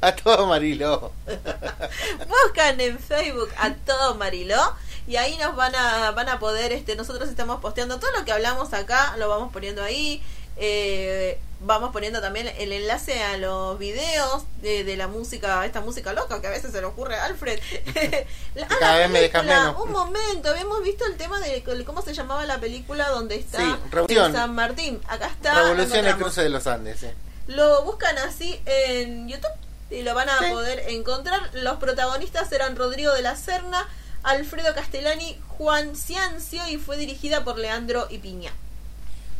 A 0.00 0.16
todo 0.16 0.48
Mariló. 0.48 1.12
Buscan 2.28 2.80
en 2.80 2.98
Facebook 2.98 3.50
a 3.56 3.74
todo 3.74 4.16
Mariló 4.16 4.74
y 5.06 5.14
ahí 5.16 5.36
nos 5.36 5.54
van 5.54 5.74
a 5.76 6.10
van 6.10 6.28
a 6.28 6.38
poder 6.38 6.72
este 6.72 6.96
nosotros 6.96 7.28
estamos 7.28 7.60
posteando 7.60 7.98
todo 8.00 8.10
lo 8.12 8.24
que 8.24 8.32
hablamos 8.32 8.72
acá, 8.72 9.14
lo 9.18 9.28
vamos 9.28 9.52
poniendo 9.52 9.84
ahí. 9.84 10.20
Eh, 10.56 11.38
vamos 11.62 11.92
poniendo 11.92 12.20
también 12.20 12.48
el 12.58 12.72
enlace 12.72 13.22
a 13.22 13.36
los 13.36 13.78
videos 13.78 14.44
de, 14.62 14.82
de 14.84 14.96
la 14.96 15.08
música, 15.08 15.64
esta 15.66 15.80
música 15.80 16.12
loca 16.12 16.40
que 16.40 16.46
a 16.46 16.50
veces 16.50 16.72
se 16.72 16.80
le 16.80 16.86
ocurre 16.86 17.16
a 17.16 17.26
Alfred. 17.26 17.60
La- 18.54 18.66
a 18.66 18.80
la 18.80 18.96
vez 18.96 19.10
me 19.10 19.20
dejas 19.20 19.42
película, 19.42 19.64
menos. 19.70 19.82
Un 19.84 19.92
momento, 19.92 20.50
habíamos 20.50 20.82
visto 20.82 21.04
el 21.06 21.16
tema 21.16 21.38
de 21.40 21.62
cómo 21.84 22.02
se 22.02 22.14
llamaba 22.14 22.44
la 22.46 22.58
película 22.58 23.08
donde 23.10 23.36
está 23.36 23.58
Sí, 23.58 23.74
Revolución. 23.90 24.32
San 24.32 24.54
Martín. 24.54 25.00
Acá 25.08 25.26
está. 25.28 25.54
Revolución 25.62 26.06
el 26.06 26.16
cruce 26.16 26.42
de 26.42 26.48
los 26.48 26.66
Andes. 26.66 27.00
sí. 27.00 27.08
Lo 27.46 27.82
buscan 27.84 28.16
así 28.18 28.60
en 28.64 29.28
YouTube 29.28 29.50
y 29.90 30.02
lo 30.02 30.14
van 30.14 30.28
a 30.28 30.38
Sí. 30.38 30.44
poder 30.50 30.88
encontrar. 30.90 31.50
Los 31.54 31.78
protagonistas 31.78 32.50
eran 32.52 32.76
Rodrigo 32.76 33.12
de 33.12 33.22
la 33.22 33.34
Serna, 33.36 33.88
Alfredo 34.22 34.72
Castellani, 34.74 35.38
Juan 35.58 35.96
Ciancio 35.96 36.66
y 36.68 36.76
fue 36.76 36.96
dirigida 36.96 37.42
por 37.44 37.58
Leandro 37.58 38.06
y 38.08 38.18
Piña. 38.18 38.52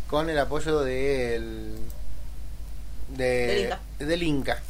Con 0.09 0.29
el 0.29 0.39
apoyo 0.39 0.81
del. 0.81 1.77
De, 1.77 2.00
Del 3.17 3.59
Inca. 3.65 3.81
del 3.99 4.23
Inca. 4.23 4.63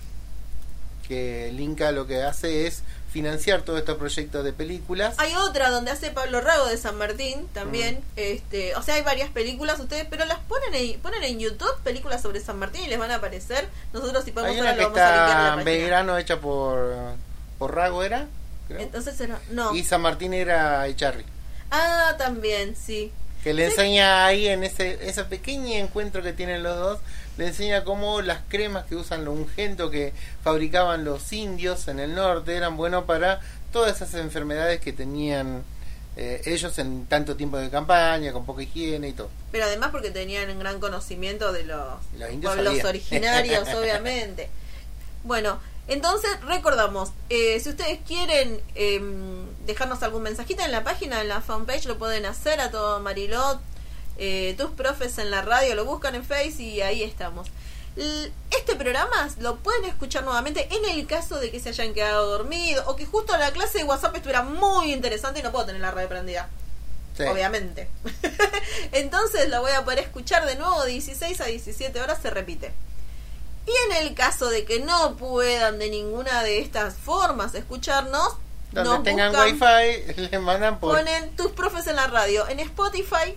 Que 1.06 1.48
el 1.48 1.58
Inca 1.60 1.90
lo 1.92 2.06
que 2.06 2.22
hace 2.22 2.66
es 2.66 2.82
financiar 3.12 3.62
todos 3.62 3.80
estos 3.80 3.98
proyectos 3.98 4.44
de 4.44 4.52
películas. 4.52 5.16
Hay 5.18 5.34
otra 5.34 5.70
donde 5.70 5.90
hace 5.90 6.10
Pablo 6.12 6.40
Rago 6.40 6.66
de 6.66 6.76
San 6.76 6.96
Martín 6.96 7.48
también. 7.52 8.00
este 8.14 8.76
O 8.76 8.82
sea, 8.82 8.94
hay 8.94 9.02
varias 9.02 9.28
películas 9.30 9.80
ustedes, 9.80 10.06
pero 10.08 10.24
las 10.26 10.38
ponen 10.38 10.72
en, 10.74 11.00
ponen 11.00 11.24
en 11.24 11.40
YouTube, 11.40 11.74
películas 11.82 12.22
sobre 12.22 12.38
San 12.40 12.58
Martín 12.60 12.82
y 12.84 12.88
les 12.88 12.98
van 13.00 13.10
a 13.10 13.16
aparecer. 13.16 13.68
Nosotros 13.92 14.24
si 14.24 14.30
podemos 14.30 14.52
Hay 14.54 14.60
ahora 14.60 14.72
una 14.74 14.82
lo 14.82 14.86
a 14.86 14.90
linkear 14.90 15.10
la 15.16 15.22
está 15.24 15.54
página. 15.56 15.64
Belgrano 15.64 16.18
hecha 16.18 16.40
por, 16.40 16.94
por 17.58 17.74
Rago, 17.74 18.04
¿era? 18.04 18.28
Creo. 18.68 18.78
Entonces 18.80 19.20
era- 19.20 19.40
no. 19.50 19.74
Y 19.74 19.82
San 19.82 20.02
Martín 20.02 20.32
era 20.32 20.86
Echarri. 20.86 21.24
Ah, 21.72 22.14
también, 22.16 22.76
sí. 22.76 23.10
Que 23.42 23.54
le 23.54 23.64
enseña 23.66 24.26
ahí 24.26 24.46
en 24.46 24.62
ese, 24.62 25.08
ese 25.08 25.24
pequeño 25.24 25.74
encuentro 25.78 26.22
que 26.22 26.32
tienen 26.32 26.62
los 26.62 26.76
dos, 26.76 26.98
le 27.36 27.48
enseña 27.48 27.84
cómo 27.84 28.22
las 28.22 28.40
cremas 28.48 28.84
que 28.84 28.96
usan 28.96 29.24
los 29.24 29.34
ungento 29.34 29.90
que 29.90 30.12
fabricaban 30.42 31.04
los 31.04 31.32
indios 31.32 31.88
en 31.88 32.00
el 32.00 32.14
norte 32.14 32.56
eran 32.56 32.76
buenos 32.76 33.04
para 33.04 33.40
todas 33.72 33.96
esas 33.96 34.14
enfermedades 34.14 34.80
que 34.80 34.92
tenían 34.92 35.62
eh, 36.16 36.42
ellos 36.44 36.76
en 36.78 37.06
tanto 37.06 37.36
tiempo 37.36 37.56
de 37.56 37.70
campaña, 37.70 38.32
con 38.32 38.44
poca 38.44 38.62
higiene 38.62 39.08
y 39.08 39.12
todo. 39.12 39.30
Pero 39.52 39.64
además 39.64 39.90
porque 39.90 40.10
tenían 40.10 40.50
un 40.50 40.58
gran 40.58 40.80
conocimiento 40.80 41.52
de 41.52 41.64
los 41.64 41.98
Los 42.18 42.30
pueblos 42.42 42.84
originarios, 42.84 43.68
obviamente. 43.74 44.50
Bueno, 45.22 45.60
entonces 45.86 46.30
recordamos, 46.42 47.10
eh, 47.28 47.58
si 47.60 47.70
ustedes 47.70 48.00
quieren 48.06 48.60
em, 48.74 49.46
dejarnos 49.66 50.02
algún 50.02 50.22
mensajito 50.22 50.62
en 50.62 50.72
la 50.72 50.84
página, 50.84 51.20
en 51.20 51.28
la 51.28 51.40
fanpage, 51.40 51.86
lo 51.86 51.98
pueden 51.98 52.26
hacer 52.26 52.60
a 52.60 52.70
todo 52.70 53.00
Marilot, 53.00 53.60
eh, 54.22 54.54
tus 54.58 54.70
profes 54.72 55.16
en 55.16 55.30
la 55.30 55.40
radio, 55.40 55.74
lo 55.74 55.86
buscan 55.86 56.14
en 56.14 56.22
Face 56.22 56.62
y 56.62 56.82
ahí 56.82 57.02
estamos. 57.02 57.48
Este 57.96 58.76
programa 58.76 59.30
lo 59.38 59.56
pueden 59.56 59.86
escuchar 59.86 60.24
nuevamente 60.24 60.68
en 60.70 60.84
el 60.90 61.06
caso 61.06 61.40
de 61.40 61.50
que 61.50 61.58
se 61.58 61.70
hayan 61.70 61.94
quedado 61.94 62.30
dormidos 62.30 62.84
o 62.86 62.96
que 62.96 63.06
justo 63.06 63.34
la 63.38 63.50
clase 63.50 63.78
de 63.78 63.84
WhatsApp 63.84 64.14
estuviera 64.14 64.42
muy 64.42 64.92
interesante 64.92 65.40
y 65.40 65.42
no 65.42 65.50
puedo 65.50 65.64
tener 65.64 65.80
la 65.80 65.90
radio 65.90 66.10
prendida. 66.10 66.50
Sí. 67.16 67.22
Obviamente. 67.22 67.88
Entonces 68.92 69.48
lo 69.48 69.62
voy 69.62 69.72
a 69.72 69.84
poder 69.84 70.00
escuchar 70.00 70.44
de 70.44 70.56
nuevo 70.56 70.84
de 70.84 70.90
16 70.92 71.40
a 71.40 71.46
17 71.46 71.98
horas, 72.02 72.18
se 72.20 72.28
repite. 72.28 72.72
Y 73.66 73.72
en 73.90 74.06
el 74.06 74.14
caso 74.14 74.50
de 74.50 74.66
que 74.66 74.80
no 74.80 75.16
puedan 75.16 75.78
de 75.78 75.88
ninguna 75.88 76.42
de 76.42 76.58
estas 76.58 76.94
formas 76.94 77.54
escucharnos, 77.54 78.36
Donde 78.72 78.90
nos 78.90 79.02
tengan 79.02 79.32
buscan, 79.32 79.82
wifi, 79.82 80.12
le 80.30 80.38
mandan 80.40 80.78
por... 80.78 80.94
ponen 80.94 81.34
tus 81.36 81.52
profes 81.52 81.86
en 81.86 81.96
la 81.96 82.06
radio 82.06 82.46
en 82.48 82.60
Spotify 82.60 83.34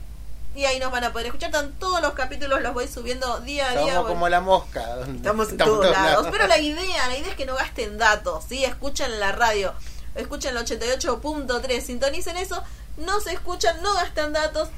y 0.56 0.66
ahí 0.66 0.80
nos 0.80 0.92
van 0.92 1.04
a 1.04 1.12
poder 1.12 1.28
escuchar. 1.28 1.50
Están 1.50 1.72
todos 1.74 2.02
los 2.02 2.14
capítulos, 2.14 2.62
los 2.62 2.74
voy 2.74 2.88
subiendo 2.88 3.40
día 3.40 3.70
a 3.70 3.72
día. 3.72 3.88
Estamos 3.88 4.08
como 4.08 4.30
la 4.30 4.42
mosca. 4.42 4.82
Estamos 4.82 5.50
en 5.50 5.54
estamos 5.54 5.58
todos 5.58 5.82
todos 5.82 5.92
lados. 5.92 6.12
lados. 6.12 6.28
Pero 6.32 6.48
la 6.48 6.60
idea, 6.60 7.08
la 7.08 7.18
idea 7.18 7.30
es 7.30 7.36
que 7.36 7.46
no 7.46 7.56
gasten 7.56 7.98
datos, 7.98 8.46
¿sí? 8.48 8.64
Escuchen 8.64 9.20
la 9.20 9.32
radio, 9.32 9.74
escuchen 10.16 10.56
el 10.56 10.64
88.3, 10.64 11.82
sintonicen 11.82 12.38
eso, 12.38 12.64
no 12.98 13.20
se 13.20 13.34
escuchan, 13.34 13.82
no 13.82 13.94
gastan 13.96 14.34
datos. 14.34 14.70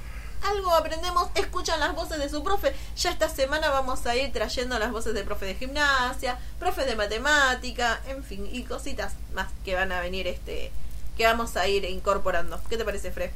Algo 0.44 0.76
aprendemos, 0.76 1.30
escuchan 1.34 1.80
las 1.80 1.96
voces 1.96 2.20
de 2.20 2.30
su 2.30 2.44
profe. 2.44 2.76
Ya 2.98 3.10
esta 3.10 3.30
semana 3.30 3.70
vamos 3.70 4.06
a 4.06 4.16
ir 4.16 4.32
trayendo 4.32 4.78
las 4.78 4.92
voces 4.92 5.14
de 5.14 5.24
profe 5.24 5.46
de 5.46 5.56
gimnasia, 5.56 6.38
profe 6.60 6.86
de 6.86 6.96
matemática, 6.96 8.00
en 8.08 8.24
fin, 8.24 8.48
y 8.52 8.64
cositas 8.64 9.14
más 9.34 9.48
que 9.64 9.76
van 9.76 9.92
a 9.92 10.02
venir 10.02 10.28
este 10.28 10.72
que 11.18 11.26
vamos 11.26 11.56
a 11.58 11.68
ir 11.68 11.86
incorporando. 11.86 12.60
¿Qué 12.70 12.78
te 12.78 12.86
parece, 12.86 13.12
Fred? 13.12 13.32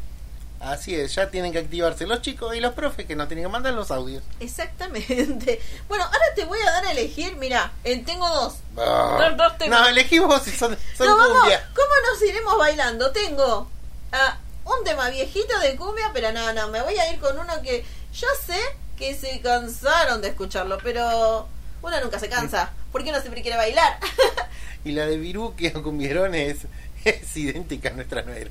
Así 0.60 0.94
es, 0.94 1.16
ya 1.16 1.30
tienen 1.30 1.54
que 1.54 1.60
activarse 1.60 2.06
los 2.06 2.22
chicos 2.22 2.54
y 2.54 2.60
los 2.60 2.74
profes 2.74 3.06
que 3.06 3.16
nos 3.16 3.30
tienen 3.30 3.46
que 3.46 3.50
mandar 3.52 3.74
los 3.74 3.92
audios. 3.92 4.24
Exactamente. 4.40 5.62
Bueno, 5.88 6.04
ahora 6.04 6.26
te 6.36 6.46
voy 6.46 6.60
a 6.60 6.72
dar 6.72 6.86
a 6.86 6.92
elegir, 6.92 7.36
mira, 7.38 7.72
eh, 7.84 8.04
tengo 8.06 8.28
dos. 8.28 8.56
Ah. 8.78 9.18
Dos- 9.30 9.38
dos 9.38 9.58
temas. 9.58 9.82
No, 9.82 9.88
elegí 9.88 10.20
vos 10.20 10.44
si 10.44 10.52
son, 10.52 10.78
son 10.98 11.08
No, 11.08 11.18
vamos, 11.18 11.40
cumbia. 11.40 11.70
¿Cómo 11.74 11.88
nos 12.12 12.22
iremos 12.30 12.58
bailando? 12.58 13.12
Tengo 13.12 13.70
ah, 14.12 14.38
un 14.66 14.84
tema 14.84 15.10
viejito 15.10 15.58
de 15.60 15.76
cumbia, 15.76 16.12
pero 16.14 16.32
no, 16.32 16.54
no, 16.54 16.68
me 16.68 16.82
voy 16.82 16.98
a 16.98 17.12
ir 17.12 17.20
con 17.20 17.40
uno 17.40 17.62
que 17.64 17.84
yo 18.14 18.28
sé 18.46 18.60
que 18.98 19.16
se 19.16 19.40
cansaron 19.42 20.22
de 20.22 20.28
escucharlo, 20.30 20.78
pero 20.84 21.48
uno 21.82 22.02
nunca 22.02 22.20
se 22.20 22.30
cansa, 22.30 22.72
porque 22.92 23.10
uno 23.10 23.22
siempre 23.22 23.42
quiere 23.42 23.58
bailar. 23.58 23.98
Y 24.86 24.94
la 24.94 25.06
de 25.06 25.18
Virú, 25.18 25.56
que 25.58 25.74
cumbieron, 25.74 26.34
es, 26.36 26.60
es 27.04 27.36
idéntica 27.36 27.90
a 27.90 27.94
nuestra 27.94 28.22
nuera. 28.22 28.50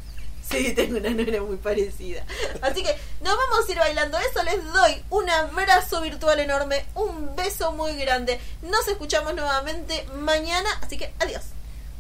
Sí, 0.51 0.73
tengo 0.73 0.97
una 0.97 1.11
nuera 1.11 1.43
muy 1.43 1.57
parecida. 1.57 2.25
Así 2.63 2.83
que 2.83 2.97
nos 3.21 3.37
vamos 3.37 3.69
a 3.69 3.73
ir 3.73 3.79
bailando 3.79 4.19
eso. 4.19 4.43
Les 4.43 4.65
doy 4.73 5.05
un 5.11 5.29
abrazo 5.29 6.01
virtual 6.01 6.39
enorme, 6.41 6.87
un 6.95 7.37
beso 7.37 7.73
muy 7.73 7.95
grande. 7.97 8.41
Nos 8.63 8.89
escuchamos 8.89 9.35
nuevamente 9.35 10.07
mañana, 10.21 10.69
así 10.81 10.97
que 10.97 11.13
adiós. 11.21 11.43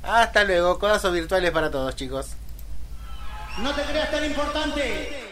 Hasta 0.02 0.44
luego, 0.44 0.78
codazos 0.78 1.12
virtuales 1.12 1.50
para 1.50 1.70
todos, 1.70 1.94
chicos. 1.94 2.28
No 3.58 3.74
te 3.74 3.82
creas 3.82 4.10
tan 4.10 4.24
importante. 4.24 5.27